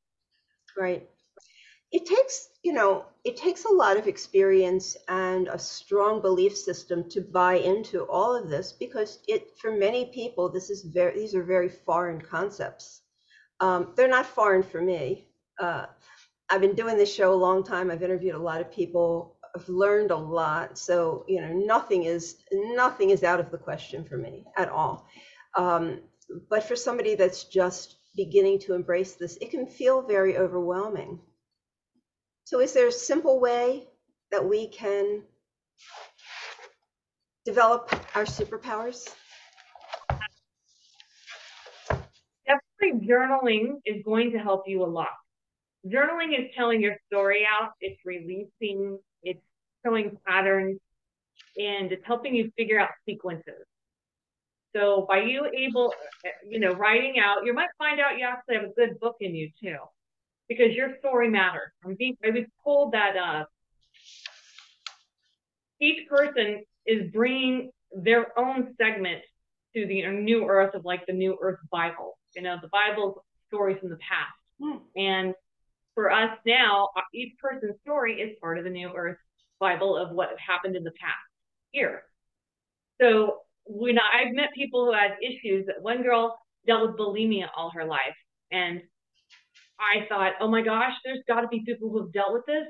Right. 0.76 1.09
It 1.93 2.07
takes, 2.07 2.49
you 2.62 2.72
know, 2.72 3.05
it 3.22 3.36
takes 3.36 3.66
a 3.66 3.72
lot 3.72 3.99
of 3.99 4.09
experience 4.09 4.97
and 5.09 5.49
a 5.49 5.59
strong 5.59 6.22
belief 6.22 6.57
system 6.57 7.09
to 7.11 7.20
buy 7.20 7.55
into 7.55 8.05
all 8.05 8.34
of 8.34 8.49
this 8.49 8.72
because 8.72 9.18
it, 9.28 9.59
for 9.59 9.70
many 9.70 10.07
people, 10.07 10.49
this 10.49 10.70
is 10.70 10.82
very, 10.82 11.14
these 11.14 11.34
are 11.34 11.43
very 11.45 11.68
foreign 11.68 12.20
concepts. 12.20 13.03
Um, 13.61 13.93
they're 13.95 14.09
not 14.09 14.24
foreign 14.24 14.62
for 14.62 14.80
me. 14.80 15.28
Uh, 15.61 15.84
I've 16.49 16.62
been 16.62 16.74
doing 16.74 16.97
this 16.97 17.14
show 17.14 17.32
a 17.32 17.36
long 17.36 17.62
time. 17.62 17.90
I've 17.90 18.03
interviewed 18.03 18.34
a 18.34 18.43
lot 18.43 18.62
of 18.62 18.72
people. 18.72 19.36
I've 19.55 19.68
learned 19.68 20.11
a 20.11 20.16
lot. 20.16 20.78
So, 20.78 21.26
you 21.28 21.43
know, 21.43 21.53
nothing 21.53 22.05
is, 22.05 22.38
nothing 22.53 23.11
is 23.11 23.22
out 23.22 23.38
of 23.38 23.51
the 23.51 23.59
question 23.59 24.03
for 24.05 24.16
me 24.16 24.47
at 24.57 24.70
all. 24.70 25.07
Um, 25.57 26.01
but 26.49 26.64
for 26.64 26.74
somebody 26.74 27.16
that's 27.16 27.45
just 27.45 27.97
beginning 28.16 28.61
to 28.61 28.74
embrace 28.74 29.14
this, 29.14 29.36
it 29.43 29.51
can 29.51 29.66
feel 29.66 30.01
very 30.01 30.38
overwhelming. 30.38 31.20
So 32.53 32.61
is 32.61 32.74
there 32.74 32.88
a 32.88 32.92
simple 32.92 33.40
way 33.40 33.84
that 34.30 34.46
we 34.46 34.68
can 34.68 35.22
develop 37.46 37.90
our 38.14 38.24
superpowers? 38.24 39.09
Definitely 42.46 43.09
journaling 43.09 43.76
is 43.86 44.03
going 44.05 44.32
to 44.32 44.38
help 44.38 44.64
you 44.66 44.84
a 44.84 44.84
lot. 44.84 45.09
Journaling 45.86 46.38
is 46.38 46.50
telling 46.55 46.82
your 46.82 46.94
story 47.07 47.46
out, 47.50 47.70
it's 47.80 47.98
releasing, 48.05 48.98
it's 49.22 49.40
showing 49.82 50.18
patterns, 50.28 50.78
and 51.57 51.90
it's 51.90 52.05
helping 52.05 52.34
you 52.34 52.53
figure 52.59 52.78
out 52.78 52.90
sequences. 53.09 53.64
So 54.76 55.07
by 55.09 55.22
you 55.22 55.46
able, 55.57 55.94
you 56.46 56.61
know, 56.61 56.72
writing 56.72 57.14
out, 57.18 57.46
you 57.46 57.55
might 57.55 57.70
find 57.78 57.98
out 57.98 58.18
you 58.18 58.26
actually 58.26 58.57
have 58.57 58.64
a 58.64 58.74
good 58.74 59.00
book 59.00 59.16
in 59.20 59.34
you 59.34 59.48
too 59.59 59.78
because 60.57 60.74
your 60.74 60.96
story 60.98 61.28
matters. 61.28 61.70
I'm 61.84 61.94
being, 61.94 62.16
I 62.24 62.30
was 62.30 62.44
told 62.64 62.92
that 62.92 63.16
uh, 63.16 63.44
each 65.80 66.09
person 66.09 66.64
is 66.86 67.11
bringing 67.12 67.70
their 67.92 68.38
own 68.38 68.74
segment 68.80 69.22
to 69.74 69.86
the 69.86 70.07
new 70.09 70.46
earth 70.48 70.74
of 70.74 70.84
like 70.84 71.07
the 71.07 71.12
new 71.12 71.38
earth 71.40 71.59
Bible. 71.70 72.18
You 72.34 72.42
know, 72.42 72.57
the 72.61 72.68
Bible's 72.68 73.18
stories 73.48 73.78
from 73.80 73.90
the 73.90 73.96
past. 73.96 74.32
Hmm. 74.61 74.78
And 74.96 75.34
for 75.94 76.11
us 76.11 76.30
now, 76.46 76.88
uh, 76.96 77.03
each 77.14 77.34
person's 77.38 77.76
story 77.82 78.20
is 78.20 78.36
part 78.40 78.59
of 78.59 78.64
the 78.64 78.70
new 78.70 78.90
earth 78.94 79.18
Bible 79.61 79.96
of 79.96 80.11
what 80.11 80.30
happened 80.38 80.76
in 80.76 80.84
the 80.84 80.92
past 80.92 81.28
here. 81.70 82.05
So 83.00 83.40
when 83.64 83.98
I've 83.98 84.34
met 84.34 84.48
people 84.55 84.86
who 84.86 84.92
had 84.92 85.12
issues, 85.22 85.66
one 85.80 86.03
girl 86.03 86.38
dealt 86.66 86.82
with 86.82 86.98
bulimia 86.98 87.48
all 87.57 87.70
her 87.70 87.84
life 87.84 88.16
and 88.50 88.82
I 89.78 90.06
thought, 90.08 90.32
oh 90.40 90.48
my 90.48 90.62
gosh, 90.62 90.92
there's 91.04 91.22
got 91.26 91.40
to 91.40 91.48
be 91.48 91.62
people 91.66 91.90
who've 91.90 92.12
dealt 92.12 92.32
with 92.32 92.46
this. 92.46 92.66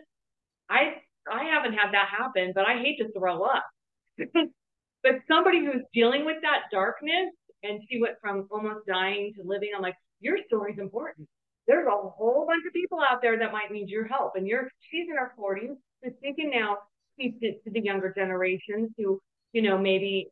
I 0.70 0.94
I 1.30 1.44
haven't 1.44 1.74
had 1.74 1.92
that 1.92 2.08
happen, 2.08 2.52
but 2.54 2.66
I 2.66 2.78
hate 2.78 2.98
to 2.98 3.12
throw 3.12 3.42
up. 3.42 3.64
but 4.18 5.12
somebody 5.28 5.64
who's 5.64 5.82
dealing 5.94 6.24
with 6.24 6.36
that 6.42 6.70
darkness 6.72 7.30
and 7.62 7.80
she 7.88 8.00
went 8.00 8.14
from 8.20 8.48
almost 8.50 8.86
dying 8.86 9.32
to 9.36 9.46
living, 9.46 9.70
I'm 9.76 9.82
like, 9.82 9.94
your 10.20 10.38
story's 10.46 10.78
important. 10.78 11.28
There's 11.68 11.86
a 11.86 11.90
whole 11.90 12.44
bunch 12.46 12.64
of 12.66 12.72
people 12.72 12.98
out 13.08 13.22
there 13.22 13.38
that 13.38 13.52
might 13.52 13.70
need 13.70 13.88
your 13.88 14.06
help. 14.06 14.32
And 14.34 14.46
you're 14.48 14.68
she's 14.90 15.06
in 15.08 15.16
her 15.16 15.32
40s, 15.38 15.76
so 16.02 16.10
thinking 16.20 16.50
now 16.50 16.78
speaks 17.14 17.38
it 17.42 17.62
to 17.64 17.70
the 17.70 17.80
younger 17.80 18.12
generations 18.16 18.90
who, 18.96 19.20
you 19.52 19.62
know, 19.62 19.78
maybe 19.78 20.28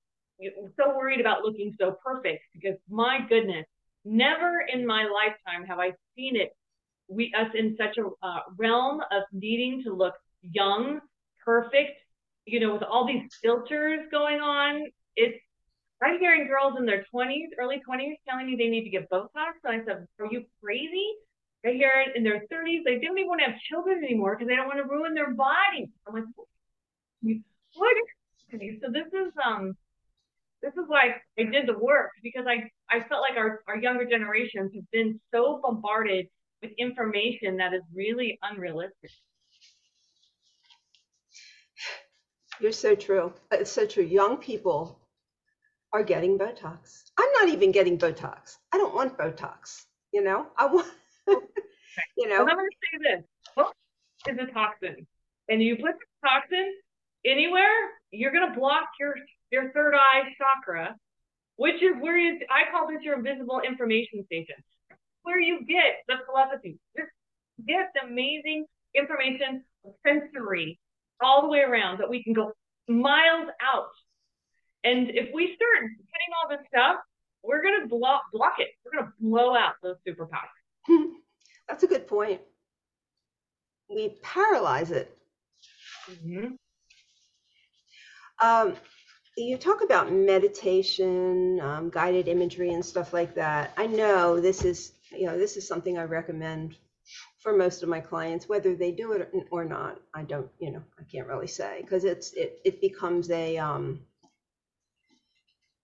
so 0.77 0.97
worried 0.97 1.21
about 1.21 1.43
looking 1.43 1.75
so 1.79 1.97
perfect 2.05 2.43
because 2.55 2.77
my 2.89 3.19
goodness, 3.29 3.67
never 4.05 4.65
in 4.73 4.87
my 4.87 5.05
lifetime 5.05 5.67
have 5.67 5.79
I 5.79 5.93
seen 6.17 6.37
it 6.37 6.51
we 7.11 7.33
us 7.37 7.49
in 7.55 7.77
such 7.77 7.99
a 7.99 8.07
uh, 8.25 8.41
realm 8.57 9.01
of 9.11 9.25
needing 9.33 9.83
to 9.83 9.93
look 9.93 10.15
young, 10.43 11.01
perfect, 11.45 11.99
you 12.47 12.61
know, 12.61 12.73
with 12.73 12.83
all 12.83 13.07
these 13.07 13.29
filters 13.43 14.07
going 14.11 14.41
on. 14.41 14.87
It's 15.17 15.37
I'm 16.03 16.19
hearing 16.19 16.47
girls 16.47 16.75
in 16.79 16.87
their 16.87 17.05
20s, 17.15 17.49
early 17.59 17.83
20s, 17.87 18.17
telling 18.27 18.47
me 18.47 18.57
they 18.57 18.69
need 18.69 18.85
to 18.85 18.91
get 18.91 19.11
Botox. 19.11 19.61
And 19.65 19.83
I 19.83 19.85
said, 19.85 20.07
"Are 20.19 20.27
you 20.31 20.45
crazy?" 20.63 21.13
I 21.65 21.73
hear 21.73 21.93
it 22.07 22.17
in 22.17 22.25
their 22.25 22.47
30s. 22.51 22.85
They 22.85 22.99
don't 23.01 23.19
even 23.19 23.29
want 23.29 23.43
to 23.45 23.51
have 23.51 23.61
children 23.69 24.03
anymore 24.03 24.35
because 24.35 24.49
they 24.49 24.57
don't 24.57 24.67
want 24.67 24.79
to 24.79 24.89
ruin 24.89 25.13
their 25.13 25.35
bodies. 25.35 25.89
I'm 26.07 26.15
like, 26.15 26.25
what? 27.75 27.97
So 28.51 28.89
this 28.91 29.07
is 29.13 29.33
um, 29.45 29.77
this 30.63 30.73
is 30.73 30.85
why 30.87 31.17
I 31.39 31.43
did 31.43 31.67
the 31.67 31.79
work 31.79 32.11
because 32.23 32.47
I 32.49 32.71
I 32.89 33.07
felt 33.09 33.21
like 33.21 33.37
our 33.37 33.63
our 33.69 33.77
younger 33.77 34.07
generations 34.07 34.73
have 34.75 34.91
been 34.91 35.21
so 35.33 35.61
bombarded 35.63 36.27
with 36.63 36.73
information 36.79 37.57
that 37.59 37.73
is 37.73 37.83
really 37.95 38.39
unrealistic. 38.43 39.11
You're 42.61 42.73
so 42.73 42.95
true. 42.95 43.33
It's 43.51 43.71
so 43.71 43.87
true. 43.87 44.05
Young 44.05 44.37
people 44.37 45.01
are 45.93 46.03
getting 46.03 46.39
Botox. 46.39 47.03
I'm 47.19 47.33
not 47.33 47.49
even 47.49 47.73
getting 47.73 47.99
Botox. 47.99 48.57
I 48.73 48.77
don't 48.77 48.95
want 48.95 49.17
Botox. 49.17 49.85
You 50.13 50.23
know, 50.23 50.47
I 50.59 50.67
want, 50.67 50.87
you 51.27 52.29
know. 52.29 52.45
Well, 52.45 52.51
I'm 52.51 52.57
going 52.57 52.69
to 52.69 52.77
say 52.83 53.17
this 53.17 53.25
book 53.57 53.75
is 54.29 54.37
a 54.39 54.53
toxin. 54.53 55.07
And 55.49 55.63
you 55.63 55.77
put 55.77 55.93
the 55.93 56.29
toxin 56.29 56.75
anywhere, 57.25 57.91
you're 58.11 58.33
going 58.33 58.53
to 58.53 58.59
block 58.59 58.89
your, 59.01 59.15
your 59.51 59.73
third 59.73 59.95
eye 59.95 60.29
chakra, 60.37 60.97
which 61.57 61.83
is 61.83 61.95
where 62.01 62.17
you, 62.17 62.41
I 62.51 62.71
call 62.71 62.89
this 62.89 63.03
your 63.03 63.17
invisible 63.17 63.61
information 63.67 64.25
station 64.27 64.57
where 65.23 65.41
you 65.41 65.65
get 65.67 66.05
the. 66.09 66.17
Just 66.97 67.11
get 67.67 67.91
the 67.95 68.07
amazing 68.07 68.67
information, 68.95 69.65
sensory, 70.07 70.79
all 71.23 71.43
the 71.43 71.49
way 71.49 71.61
around 71.61 71.99
that 71.99 72.09
we 72.09 72.23
can 72.23 72.33
go 72.33 72.53
miles 72.89 73.49
out. 73.63 73.91
And 74.85 75.11
if 75.11 75.33
we 75.35 75.55
start 75.55 75.83
getting 75.83 76.33
all 76.43 76.49
this 76.49 76.67
stuff, 76.69 76.97
we're 77.43 77.63
gonna 77.63 77.87
block 77.87 78.23
block 78.33 78.55
it. 78.59 78.69
We're 78.85 79.01
gonna 79.01 79.13
blow 79.21 79.57
out 79.57 79.75
those 79.83 79.97
superpowers. 80.07 81.11
That's 81.69 81.83
a 81.83 81.87
good 81.87 82.07
point. 82.07 82.41
We 83.89 84.17
paralyze 84.23 84.91
it. 84.91 85.17
Mm-hmm. 86.11 86.55
Um, 88.43 88.77
you 89.37 89.57
talk 89.57 89.83
about 89.83 90.13
meditation, 90.13 91.61
um, 91.61 91.91
guided 91.91 92.29
imagery, 92.29 92.73
and 92.73 92.85
stuff 92.85 93.13
like 93.13 93.35
that. 93.35 93.73
I 93.77 93.87
know 93.87 94.41
this 94.41 94.65
is 94.65 94.93
you 95.13 95.27
know, 95.27 95.39
this 95.39 95.57
is 95.57 95.67
something 95.67 95.99
I 95.99 96.05
recommend 96.05 96.77
for 97.41 97.57
most 97.57 97.83
of 97.83 97.89
my 97.89 98.01
clients, 98.01 98.49
whether 98.49 98.75
they 98.75 98.93
do 98.93 99.13
it 99.13 99.33
or 99.51 99.65
not. 99.65 100.01
I 100.15 100.23
don't, 100.23 100.49
you 100.59 100.71
know, 100.73 100.83
I 100.99 101.05
can't 101.05 101.27
really 101.27 101.47
say 101.47 101.81
because 101.83 102.05
it's 102.05 102.33
it 102.35 102.61
it 102.65 102.81
becomes 102.81 103.31
a 103.31 103.59
um, 103.59 104.01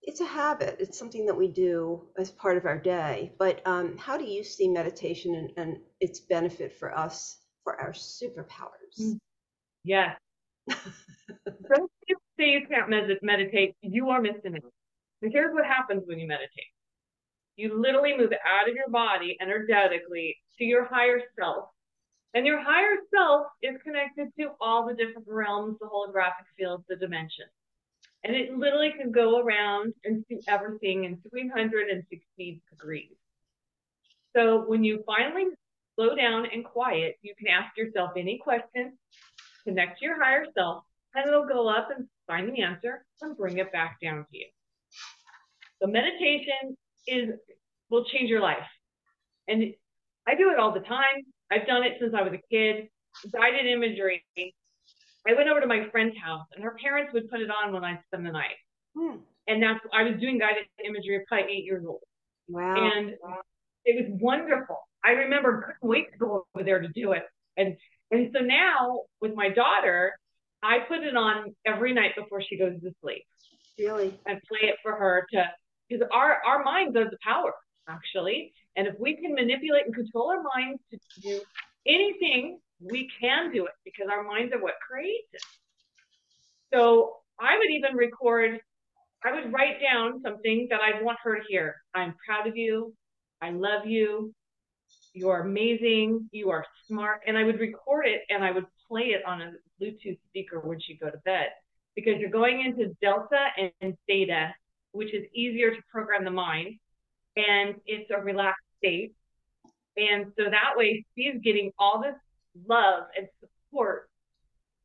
it's 0.01 0.21
a 0.21 0.25
habit. 0.25 0.77
It's 0.79 0.97
something 0.97 1.25
that 1.25 1.35
we 1.35 1.49
do 1.49 2.01
as 2.17 2.31
part 2.31 2.57
of 2.57 2.65
our 2.65 2.77
day. 2.77 3.33
But 3.37 3.61
um, 3.67 3.97
how 3.97 4.17
do 4.17 4.23
you 4.23 4.43
see 4.43 4.69
meditation 4.69 5.35
and, 5.35 5.51
and 5.57 5.77
its 5.99 6.21
benefit 6.21 6.73
for 6.73 6.97
us 6.97 7.37
for 7.63 7.79
our 7.79 7.91
superpowers? 7.91 9.17
Yeah. 9.83 10.13
Don't 10.69 11.91
say 12.39 12.49
you 12.51 12.67
can't 12.69 12.89
med- 12.89 13.19
meditate. 13.21 13.75
You 13.81 14.09
are 14.09 14.21
missing 14.21 14.55
it. 14.55 14.63
And 15.21 15.31
here's 15.31 15.53
what 15.53 15.65
happens 15.65 16.03
when 16.05 16.19
you 16.19 16.27
meditate. 16.27 16.71
You 17.57 17.81
literally 17.81 18.15
move 18.15 18.31
out 18.45 18.69
of 18.69 18.75
your 18.75 18.89
body 18.89 19.35
energetically 19.41 20.37
to 20.57 20.63
your 20.63 20.85
higher 20.85 21.19
self. 21.37 21.69
And 22.33 22.45
your 22.45 22.61
higher 22.61 22.97
self 23.13 23.47
is 23.63 23.81
connected 23.83 24.27
to 24.39 24.51
all 24.61 24.85
the 24.85 24.93
different 24.93 25.27
realms, 25.27 25.77
the 25.79 25.87
holographic 25.87 26.45
fields, 26.55 26.83
the 26.87 26.95
dimensions. 26.95 27.49
And 28.23 28.35
it 28.35 28.55
literally 28.55 28.93
can 28.95 29.11
go 29.11 29.39
around 29.39 29.93
and 30.05 30.23
see 30.29 30.39
everything 30.47 31.05
in 31.05 31.17
360 31.29 32.61
degrees. 32.69 33.15
So 34.35 34.63
when 34.67 34.83
you 34.83 35.03
finally 35.07 35.45
slow 35.95 36.15
down 36.15 36.45
and 36.53 36.63
quiet, 36.63 37.17
you 37.23 37.33
can 37.35 37.47
ask 37.47 37.75
yourself 37.75 38.11
any 38.15 38.37
question, 38.37 38.93
connect 39.63 39.99
to 39.99 40.05
your 40.05 40.23
higher 40.23 40.45
self, 40.55 40.83
and 41.15 41.27
it'll 41.27 41.47
go 41.47 41.67
up 41.67 41.89
and 41.95 42.07
find 42.27 42.53
the 42.53 42.61
answer 42.61 43.03
and 43.21 43.35
bring 43.35 43.57
it 43.57 43.71
back 43.71 43.97
down 43.99 44.25
to 44.31 44.37
you. 44.37 44.45
So 45.81 45.87
meditation 45.87 46.77
is 47.07 47.29
will 47.89 48.05
change 48.05 48.29
your 48.29 48.41
life. 48.41 48.67
And 49.47 49.73
I 50.27 50.35
do 50.35 50.51
it 50.51 50.59
all 50.59 50.73
the 50.73 50.81
time. 50.81 51.23
I've 51.51 51.65
done 51.65 51.83
it 51.83 51.93
since 51.99 52.13
I 52.13 52.21
was 52.21 52.33
a 52.33 52.41
kid. 52.51 52.89
Guided 53.31 53.65
imagery. 53.65 54.23
I 54.37 55.33
went 55.33 55.49
over 55.49 55.59
to 55.61 55.67
my 55.67 55.89
friend's 55.91 56.15
house, 56.23 56.45
and 56.53 56.63
her 56.63 56.75
parents 56.81 57.11
would 57.13 57.29
put 57.29 57.41
it 57.41 57.49
on 57.49 57.73
when 57.73 57.83
I 57.83 57.99
spend 58.07 58.25
the 58.25 58.31
night. 58.31 58.55
Hmm. 58.95 59.17
And 59.47 59.63
that's 59.63 59.79
I 59.93 60.03
was 60.03 60.19
doing 60.19 60.39
guided 60.39 60.65
imagery 60.83 61.15
at 61.15 61.27
probably 61.27 61.51
eight 61.51 61.63
years 61.63 61.83
old. 61.87 62.01
Wow. 62.49 62.75
And 62.75 63.15
it 63.85 64.09
was 64.09 64.19
wonderful. 64.21 64.77
I 65.03 65.11
remember 65.11 65.61
couldn't 65.61 65.89
wait 65.89 66.11
to 66.11 66.17
go 66.17 66.45
over 66.53 66.63
there 66.63 66.81
to 66.81 66.89
do 66.89 67.13
it. 67.13 67.23
And 67.55 67.77
and 68.11 68.29
so 68.33 68.41
now 68.41 69.01
with 69.21 69.33
my 69.35 69.49
daughter, 69.49 70.17
I 70.63 70.79
put 70.87 70.99
it 70.99 71.15
on 71.15 71.55
every 71.65 71.93
night 71.93 72.11
before 72.15 72.41
she 72.41 72.57
goes 72.57 72.79
to 72.81 72.91
sleep. 73.01 73.23
Really? 73.79 74.17
And 74.25 74.41
play 74.47 74.69
it 74.69 74.75
for 74.83 74.95
her 74.95 75.25
to 75.33 75.45
because 75.87 76.07
our 76.11 76.37
our 76.45 76.63
minds 76.63 76.95
are 76.95 77.05
the 77.05 77.17
power 77.23 77.53
actually, 77.89 78.53
and 78.75 78.87
if 78.87 78.95
we 78.99 79.15
can 79.15 79.33
manipulate 79.33 79.85
and 79.85 79.95
control 79.95 80.29
our 80.29 80.43
minds 80.43 80.81
to 80.91 81.21
do 81.21 81.41
anything 81.85 82.59
we 82.79 83.09
can 83.19 83.51
do 83.51 83.65
it 83.65 83.73
because 83.83 84.07
our 84.11 84.23
minds 84.23 84.53
are 84.53 84.61
what 84.61 84.75
creates 84.87 85.27
it. 85.33 85.41
So 86.73 87.15
I 87.39 87.57
would 87.57 87.69
even 87.71 87.95
record, 87.95 88.59
I 89.23 89.33
would 89.33 89.51
write 89.51 89.81
down 89.81 90.21
something 90.21 90.67
that 90.69 90.79
I 90.81 91.01
want 91.01 91.17
her 91.23 91.35
to 91.37 91.41
hear. 91.47 91.75
I'm 91.93 92.15
proud 92.25 92.47
of 92.47 92.55
you. 92.55 92.93
I 93.41 93.51
love 93.51 93.85
you. 93.85 94.33
You're 95.13 95.41
amazing. 95.41 96.29
You 96.31 96.51
are 96.51 96.65
smart. 96.87 97.21
And 97.25 97.37
I 97.37 97.43
would 97.43 97.59
record 97.59 98.07
it 98.07 98.21
and 98.29 98.43
I 98.43 98.51
would 98.51 98.65
play 98.87 99.07
it 99.07 99.25
on 99.25 99.41
a 99.41 99.51
Bluetooth 99.81 100.19
speaker 100.27 100.59
when 100.59 100.79
she 100.79 100.97
go 100.97 101.09
to 101.09 101.17
bed 101.25 101.49
because 101.95 102.19
you're 102.19 102.29
going 102.29 102.63
into 102.63 102.93
delta 103.01 103.47
and 103.81 103.95
theta, 104.07 104.53
which 104.97 105.13
is 105.13 105.25
easier 105.33 105.71
to 105.71 105.81
program 105.91 106.25
the 106.25 106.31
mind. 106.31 106.75
And 107.35 107.75
it's 107.85 108.09
a 108.09 108.19
relaxed 108.19 108.65
state. 108.79 109.13
And 109.95 110.31
so 110.37 110.45
that 110.45 110.73
way 110.75 111.05
she's 111.15 111.35
getting 111.43 111.71
all 111.79 112.01
this 112.01 112.15
love 112.67 113.03
and 113.17 113.27
support 113.39 114.09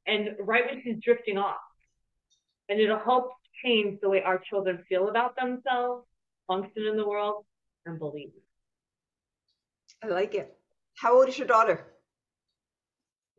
and 0.07 0.37
right 0.41 0.65
when 0.67 0.83
she's 0.83 1.03
drifting 1.03 1.39
off. 1.39 1.61
And 2.69 2.81
it'll 2.81 2.99
help 2.99 3.33
change 3.65 4.01
the 4.01 4.09
way 4.09 4.23
our 4.23 4.39
children 4.39 4.85
feel 4.89 5.09
about 5.09 5.37
themselves, 5.37 6.07
function 6.47 6.87
in 6.87 6.97
the 6.97 7.07
world, 7.07 7.45
and 7.87 7.99
believe. 7.99 8.33
I 10.03 10.09
like 10.09 10.35
it. 10.35 10.55
How 10.97 11.17
old 11.17 11.29
is 11.29 11.39
your 11.39 11.47
daughter? 11.47 11.87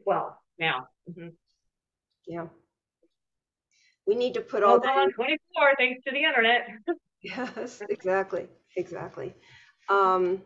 Well, 0.05 0.39
now. 0.59 0.87
Mm-hmm. 1.09 1.29
Yeah. 2.27 2.45
We 4.05 4.15
need 4.15 4.33
to 4.33 4.41
put 4.41 4.63
all 4.63 4.79
that 4.79 4.97
on 4.97 5.11
24 5.13 5.73
thanks 5.77 6.03
to 6.05 6.11
the 6.11 6.23
internet. 6.23 6.67
yes, 7.21 7.81
exactly. 7.89 8.47
Exactly. 8.75 9.33
Um, 9.89 10.41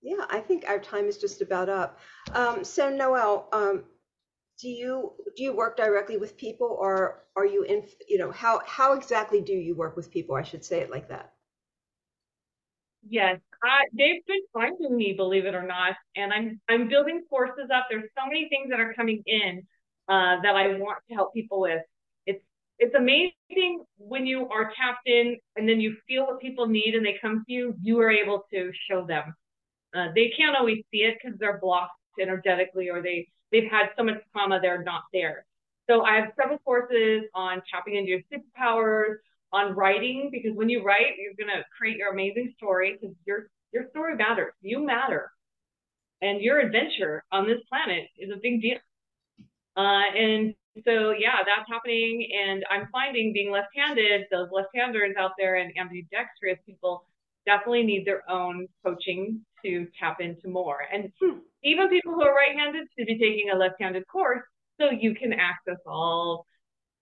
yeah, 0.00 0.24
I 0.30 0.40
think 0.40 0.64
our 0.66 0.78
time 0.78 1.06
is 1.06 1.18
just 1.18 1.42
about 1.42 1.68
up. 1.68 1.98
Um, 2.32 2.64
so 2.64 2.88
Noelle, 2.88 3.48
um, 3.52 3.84
do 4.62 4.68
you 4.68 5.12
do 5.36 5.42
you 5.42 5.54
work 5.54 5.76
directly 5.76 6.16
with 6.16 6.36
people 6.36 6.76
or 6.80 7.24
are 7.36 7.46
you 7.46 7.64
in 7.64 7.82
you 8.08 8.16
know 8.16 8.30
how 8.30 8.60
how 8.66 8.92
exactly 8.92 9.40
do 9.40 9.52
you 9.52 9.74
work 9.74 9.96
with 9.96 10.10
people 10.10 10.36
i 10.36 10.42
should 10.42 10.64
say 10.64 10.80
it 10.80 10.90
like 10.90 11.08
that 11.08 11.32
yes 13.08 13.40
uh, 13.64 13.84
they've 13.96 14.24
been 14.26 14.42
finding 14.52 14.96
me 14.96 15.14
believe 15.14 15.46
it 15.46 15.54
or 15.54 15.66
not 15.66 15.94
and 16.16 16.32
i'm 16.32 16.60
i'm 16.68 16.88
building 16.88 17.22
courses 17.28 17.68
up 17.74 17.86
there's 17.90 18.08
so 18.16 18.26
many 18.26 18.48
things 18.48 18.70
that 18.70 18.78
are 18.78 18.94
coming 18.94 19.22
in 19.26 19.62
uh, 20.08 20.40
that 20.42 20.54
i 20.54 20.68
want 20.78 20.98
to 21.08 21.14
help 21.14 21.34
people 21.34 21.60
with 21.60 21.82
it's 22.82 22.94
amazing 22.94 23.84
when 23.96 24.26
you 24.26 24.48
are 24.48 24.72
tapped 24.76 25.06
in 25.06 25.36
and 25.56 25.68
then 25.68 25.80
you 25.80 25.96
feel 26.08 26.26
what 26.26 26.40
people 26.40 26.66
need 26.66 26.94
and 26.94 27.04
they 27.06 27.16
come 27.20 27.44
to 27.46 27.52
you 27.52 27.74
you 27.80 28.00
are 28.00 28.10
able 28.10 28.44
to 28.52 28.70
show 28.88 29.06
them 29.06 29.34
uh, 29.94 30.08
they 30.14 30.32
can't 30.36 30.56
always 30.56 30.78
see 30.90 30.98
it 30.98 31.18
because 31.22 31.38
they're 31.38 31.58
blocked 31.58 31.92
energetically 32.20 32.88
or 32.88 33.02
they 33.02 33.26
they've 33.50 33.70
had 33.70 33.90
so 33.96 34.04
much 34.04 34.16
trauma 34.32 34.58
they're 34.60 34.82
not 34.82 35.02
there. 35.12 35.44
So 35.88 36.02
I 36.02 36.16
have 36.16 36.32
several 36.40 36.58
courses 36.58 37.24
on 37.34 37.62
tapping 37.70 37.96
into 37.96 38.10
your 38.10 38.20
superpowers, 38.32 39.16
on 39.52 39.74
writing, 39.74 40.30
because 40.32 40.56
when 40.56 40.68
you 40.68 40.82
write, 40.82 41.16
you're 41.18 41.34
gonna 41.38 41.62
create 41.76 41.98
your 41.98 42.10
amazing 42.12 42.54
story 42.56 42.98
because 42.98 43.14
your 43.26 43.48
your 43.72 43.88
story 43.90 44.16
matters. 44.16 44.52
You 44.62 44.84
matter. 44.84 45.30
And 46.22 46.40
your 46.40 46.60
adventure 46.60 47.24
on 47.32 47.46
this 47.46 47.58
planet 47.68 48.08
is 48.16 48.30
a 48.30 48.38
big 48.40 48.62
deal. 48.62 48.78
Uh, 49.76 50.04
and 50.16 50.54
so 50.84 51.10
yeah, 51.10 51.38
that's 51.44 51.68
happening. 51.68 52.28
And 52.46 52.64
I'm 52.70 52.88
finding 52.90 53.32
being 53.32 53.50
left-handed, 53.50 54.26
those 54.30 54.48
left-handers 54.52 55.16
out 55.18 55.32
there 55.38 55.56
and 55.56 55.72
ambidextrous 55.78 56.58
people 56.66 57.04
definitely 57.44 57.84
need 57.84 58.06
their 58.06 58.28
own 58.30 58.66
coaching 58.84 59.40
to 59.64 59.86
tap 59.98 60.20
into 60.20 60.48
more. 60.48 60.78
And 60.92 61.12
hmm. 61.20 61.38
even 61.62 61.88
people 61.88 62.14
who 62.14 62.22
are 62.22 62.34
right-handed 62.34 62.86
should 62.96 63.06
be 63.06 63.18
taking 63.18 63.50
a 63.52 63.56
left-handed 63.56 64.06
course 64.06 64.42
so 64.80 64.90
you 64.90 65.14
can 65.14 65.32
access 65.32 65.78
all 65.86 66.46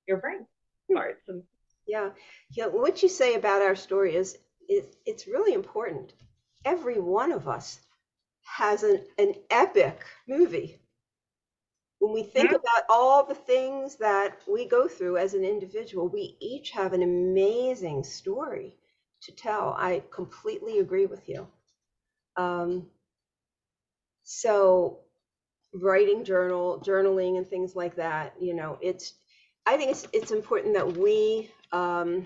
your 0.07 0.19
brain 0.19 0.47
hmm. 0.89 0.95
parts. 0.95 1.23
And, 1.29 1.43
yeah, 1.87 2.11
yeah. 2.51 2.67
What 2.67 3.03
you 3.03 3.09
say 3.09 3.35
about 3.35 3.63
our 3.63 3.77
story 3.77 4.15
is 4.15 4.39
it, 4.69 4.97
it's 5.07 5.27
really 5.27 5.55
important. 5.55 6.13
Every 6.65 7.01
one 7.01 7.33
of 7.33 7.49
us 7.49 7.81
has 8.43 8.83
an, 8.83 9.05
an 9.19 9.35
epic 9.51 10.01
movie. 10.29 10.81
When 12.01 12.15
we 12.15 12.23
think 12.23 12.51
yeah. 12.51 12.57
about 12.57 12.85
all 12.89 13.25
the 13.25 13.35
things 13.35 13.97
that 13.97 14.41
we 14.51 14.67
go 14.67 14.89
through 14.89 15.19
as 15.19 15.35
an 15.35 15.45
individual, 15.45 16.09
we 16.09 16.37
each 16.41 16.71
have 16.71 16.95
an 16.95 17.03
amazing 17.03 18.05
story 18.05 18.75
to 19.23 19.33
tell. 19.33 19.75
I 19.79 20.03
completely 20.11 20.79
agree 20.79 21.05
with 21.05 21.29
you. 21.29 21.47
Um, 22.37 22.87
so 24.23 25.01
writing 25.75 26.25
journal, 26.25 26.83
journaling 26.85 27.37
and 27.37 27.47
things 27.47 27.77
like 27.77 27.97
that, 27.97 28.35
you 28.41 28.55
know, 28.55 28.79
it's, 28.81 29.13
I 29.67 29.77
think 29.77 29.91
it's, 29.91 30.09
it's 30.15 30.31
important 30.31 30.75
that 30.75 30.97
we 30.97 31.51
um, 31.71 32.25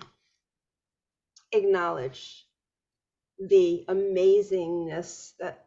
acknowledge 1.50 2.46
the 3.38 3.84
amazingness 3.88 5.32
that 5.40 5.63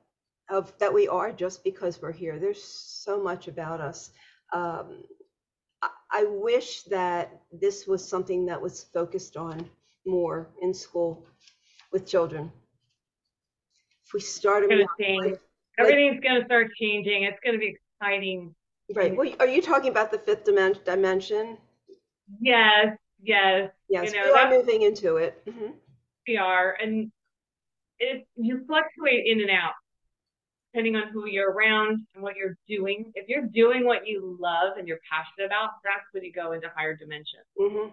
of 0.49 0.73
that 0.79 0.93
we 0.93 1.07
are 1.07 1.31
just 1.31 1.63
because 1.63 2.01
we're 2.01 2.11
here. 2.11 2.39
There's 2.39 2.63
so 2.63 3.21
much 3.21 3.47
about 3.47 3.81
us. 3.81 4.11
Um, 4.53 5.03
I, 5.81 5.89
I 6.11 6.25
wish 6.25 6.83
that 6.83 7.41
this 7.51 7.85
was 7.87 8.07
something 8.07 8.45
that 8.45 8.61
was 8.61 8.85
focused 8.93 9.37
on 9.37 9.69
more 10.05 10.49
in 10.61 10.73
school 10.73 11.25
with 11.91 12.07
children. 12.07 12.51
If 14.05 14.13
we 14.13 14.19
started, 14.21 14.69
gonna 14.69 14.85
change. 14.99 15.25
Like, 15.25 15.41
everything's 15.77 16.21
going 16.21 16.39
to 16.39 16.45
start 16.45 16.67
changing. 16.79 17.23
It's 17.23 17.39
going 17.43 17.53
to 17.53 17.59
be 17.59 17.77
exciting. 18.01 18.55
Right. 18.95 19.15
Well, 19.15 19.29
are 19.39 19.47
you 19.47 19.61
talking 19.61 19.91
about 19.91 20.11
the 20.11 20.19
fifth 20.19 20.45
dimension? 20.45 21.57
Yes. 22.39 22.97
Yes. 23.21 23.71
Yes. 23.89 24.13
You 24.13 24.17
know, 24.17 24.25
we 24.27 24.39
are 24.39 24.49
moving 24.49 24.81
into 24.83 25.17
it. 25.17 25.43
Mm-hmm. 25.45 25.71
We 26.27 26.37
are, 26.37 26.77
and 26.81 27.11
it 27.99 28.27
you 28.35 28.63
fluctuate 28.67 29.25
in 29.25 29.41
and 29.41 29.49
out 29.49 29.73
depending 30.77 30.95
on 30.95 31.11
who 31.11 31.27
you're 31.27 31.51
around 31.51 32.05
and 32.13 32.21
what 32.21 32.35
you're 32.35 32.55
doing. 32.67 33.11
If 33.15 33.27
you're 33.27 33.47
doing 33.47 33.83
what 33.85 34.05
you 34.05 34.37
love 34.39 34.77
and 34.77 34.87
you're 34.87 34.99
passionate 35.09 35.47
about, 35.47 35.71
that's 35.83 36.05
when 36.11 36.23
you 36.23 36.31
go 36.31 36.51
into 36.51 36.67
higher 36.75 36.95
dimensions. 36.95 37.49
Mm-hmm. 37.59 37.89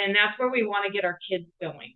And 0.00 0.14
that's 0.14 0.38
where 0.38 0.48
we 0.48 0.62
want 0.62 0.86
to 0.86 0.92
get 0.92 1.04
our 1.04 1.18
kids 1.28 1.46
going. 1.60 1.94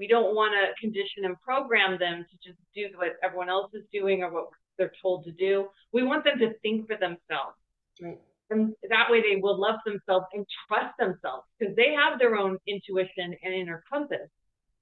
We 0.00 0.08
don't 0.08 0.34
want 0.34 0.54
to 0.58 0.80
condition 0.80 1.24
and 1.24 1.40
program 1.42 1.96
them 1.96 2.26
to 2.28 2.48
just 2.48 2.58
do 2.74 2.88
what 2.96 3.12
everyone 3.22 3.50
else 3.50 3.70
is 3.72 3.84
doing 3.92 4.24
or 4.24 4.32
what 4.32 4.48
they're 4.78 4.92
told 5.00 5.24
to 5.26 5.32
do. 5.32 5.66
We 5.92 6.02
want 6.02 6.24
them 6.24 6.38
to 6.40 6.54
think 6.62 6.88
for 6.88 6.96
themselves. 6.96 7.54
Right. 8.00 8.18
And 8.50 8.74
that 8.90 9.10
way 9.10 9.22
they 9.22 9.40
will 9.40 9.60
love 9.60 9.76
themselves 9.86 10.26
and 10.32 10.44
trust 10.66 10.96
themselves 10.98 11.44
because 11.58 11.76
they 11.76 11.94
have 11.94 12.18
their 12.18 12.34
own 12.34 12.58
intuition 12.66 13.36
and 13.44 13.54
inner 13.54 13.84
compass. 13.88 14.28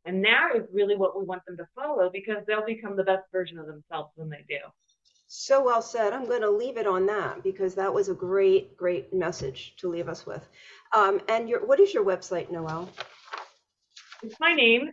And 0.06 0.24
that 0.24 0.50
is 0.56 0.64
really 0.72 0.96
what 0.96 1.18
we 1.18 1.24
want 1.24 1.44
them 1.46 1.56
to 1.58 1.66
follow 1.74 2.10
because 2.12 2.38
they'll 2.46 2.64
become 2.64 2.96
the 2.96 3.04
best 3.04 3.24
version 3.32 3.58
of 3.58 3.66
themselves 3.66 4.10
when 4.16 4.30
they 4.30 4.44
do. 4.48 4.58
So 5.28 5.62
well 5.62 5.82
said. 5.82 6.12
I'm 6.12 6.26
going 6.26 6.40
to 6.40 6.50
leave 6.50 6.76
it 6.76 6.86
on 6.86 7.06
that 7.06 7.44
because 7.44 7.74
that 7.76 7.92
was 7.92 8.08
a 8.08 8.14
great, 8.14 8.76
great 8.76 9.12
message 9.12 9.74
to 9.76 9.88
leave 9.88 10.08
us 10.08 10.26
with. 10.26 10.48
Um, 10.92 11.20
and 11.28 11.48
your, 11.48 11.64
what 11.64 11.78
is 11.78 11.94
your 11.94 12.04
website, 12.04 12.50
Noelle? 12.50 12.90
It's 14.22 14.34
my 14.40 14.52
name, 14.52 14.90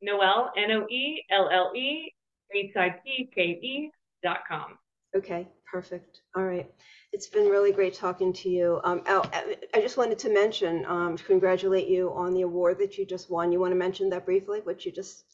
Noelle, 0.00 0.52
N 0.56 0.70
O 0.70 0.86
E 0.88 1.24
L 1.30 1.48
L 1.50 1.72
E 1.74 2.12
H 2.54 2.76
I 2.76 2.90
P 3.04 3.28
K 3.34 3.42
E 3.42 3.90
dot 4.22 4.40
com. 4.48 4.78
Okay, 5.16 5.48
perfect. 5.70 6.22
All 6.36 6.44
right. 6.44 6.70
It's 7.12 7.26
been 7.26 7.48
really 7.48 7.72
great 7.72 7.94
talking 7.94 8.32
to 8.32 8.48
you. 8.48 8.80
Um, 8.84 9.02
I 9.06 9.80
just 9.80 9.96
wanted 9.96 10.18
to 10.20 10.32
mention, 10.32 10.84
um, 10.86 11.16
congratulate 11.18 11.86
you 11.86 12.10
on 12.14 12.32
the 12.32 12.42
award 12.42 12.78
that 12.78 12.96
you 12.96 13.04
just 13.04 13.30
won. 13.30 13.52
You 13.52 13.60
want 13.60 13.72
to 13.72 13.76
mention 13.76 14.08
that 14.10 14.24
briefly, 14.24 14.60
what 14.64 14.86
you 14.86 14.92
just? 14.92 15.24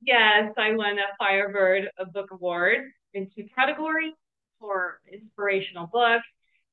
Yes, 0.00 0.52
I 0.56 0.74
won 0.74 0.98
a 0.98 1.16
Firebird 1.18 1.90
a 1.98 2.06
Book 2.06 2.30
Award 2.30 2.78
in 3.12 3.28
two 3.34 3.46
categories 3.54 4.12
for 4.60 5.00
inspirational 5.12 5.88
book 5.88 6.22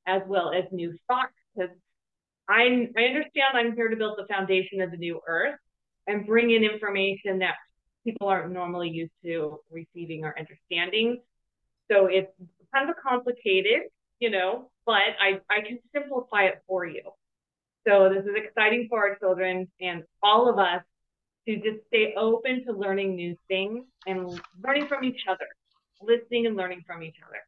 as 0.06 0.22
well 0.26 0.52
as 0.52 0.64
new 0.72 0.96
thoughts 1.08 1.32
because 1.54 1.70
I, 2.48 2.88
I 2.96 3.02
understand 3.02 3.54
I'm 3.54 3.74
here 3.74 3.88
to 3.88 3.96
build 3.96 4.18
the 4.18 4.26
foundation 4.32 4.80
of 4.80 4.90
the 4.90 4.96
new 4.96 5.20
earth 5.26 5.58
and 6.06 6.26
bring 6.26 6.50
in 6.50 6.64
information 6.64 7.38
that 7.38 7.54
people 8.04 8.28
aren't 8.28 8.52
normally 8.52 8.90
used 8.90 9.12
to 9.24 9.58
receiving 9.70 10.24
or 10.24 10.34
understanding. 10.38 11.22
So 11.90 12.06
it's 12.06 12.32
kind 12.74 12.90
of 12.90 12.96
complicated, 12.96 13.82
you 14.22 14.30
know, 14.30 14.70
but 14.86 15.02
I, 15.20 15.40
I 15.50 15.62
can 15.66 15.80
simplify 15.92 16.44
it 16.44 16.62
for 16.68 16.86
you. 16.86 17.02
So 17.86 18.08
this 18.08 18.24
is 18.24 18.36
exciting 18.36 18.86
for 18.88 19.00
our 19.00 19.16
children 19.16 19.68
and 19.80 20.04
all 20.22 20.48
of 20.48 20.60
us 20.60 20.82
to 21.48 21.56
just 21.56 21.84
stay 21.88 22.14
open 22.16 22.64
to 22.66 22.72
learning 22.72 23.16
new 23.16 23.36
things 23.48 23.84
and 24.06 24.40
learning 24.62 24.86
from 24.86 25.02
each 25.02 25.22
other, 25.28 25.46
listening 26.00 26.46
and 26.46 26.56
learning 26.56 26.84
from 26.86 27.02
each 27.02 27.16
other. 27.26 27.38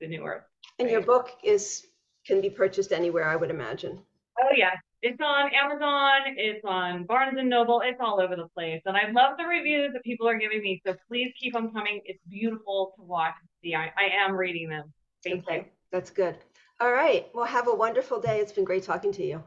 The 0.00 0.06
new 0.06 0.22
earth. 0.22 0.44
And 0.78 0.88
your 0.88 1.00
book 1.00 1.30
is 1.42 1.88
can 2.24 2.40
be 2.40 2.48
purchased 2.48 2.92
anywhere, 2.92 3.24
I 3.24 3.34
would 3.34 3.50
imagine. 3.50 3.98
Oh 4.40 4.54
yes, 4.56 4.76
it's 5.02 5.20
on 5.20 5.50
Amazon, 5.52 6.34
it's 6.36 6.64
on 6.64 7.06
Barnes 7.06 7.36
and 7.36 7.50
Noble, 7.50 7.82
it's 7.84 7.98
all 8.00 8.20
over 8.20 8.36
the 8.36 8.46
place. 8.54 8.80
And 8.86 8.96
I 8.96 9.10
love 9.10 9.36
the 9.36 9.46
reviews 9.46 9.92
that 9.94 10.04
people 10.04 10.28
are 10.28 10.38
giving 10.38 10.62
me. 10.62 10.80
So 10.86 10.94
please 11.08 11.32
keep 11.40 11.54
them 11.54 11.72
coming. 11.72 12.00
It's 12.04 12.20
beautiful 12.28 12.92
to 12.96 13.02
watch 13.02 13.34
and 13.40 13.48
see. 13.60 13.74
I, 13.74 13.86
I 13.86 14.24
am 14.24 14.36
reading 14.36 14.68
them. 14.68 14.92
Thank 15.24 15.42
okay. 15.48 15.56
you. 15.56 15.64
That's 15.90 16.10
good. 16.10 16.38
All 16.80 16.90
right. 16.92 17.28
Well, 17.34 17.44
have 17.44 17.68
a 17.68 17.74
wonderful 17.74 18.20
day. 18.20 18.40
It's 18.40 18.52
been 18.52 18.64
great 18.64 18.84
talking 18.84 19.12
to 19.12 19.24
you. 19.24 19.44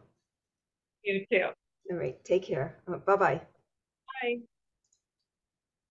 You 1.03 1.25
too. 1.31 1.49
All 1.91 1.97
right. 1.97 2.23
Take 2.23 2.43
care. 2.43 2.81
Bye 2.87 3.15
bye. 3.15 3.41
Bye. 4.21 4.41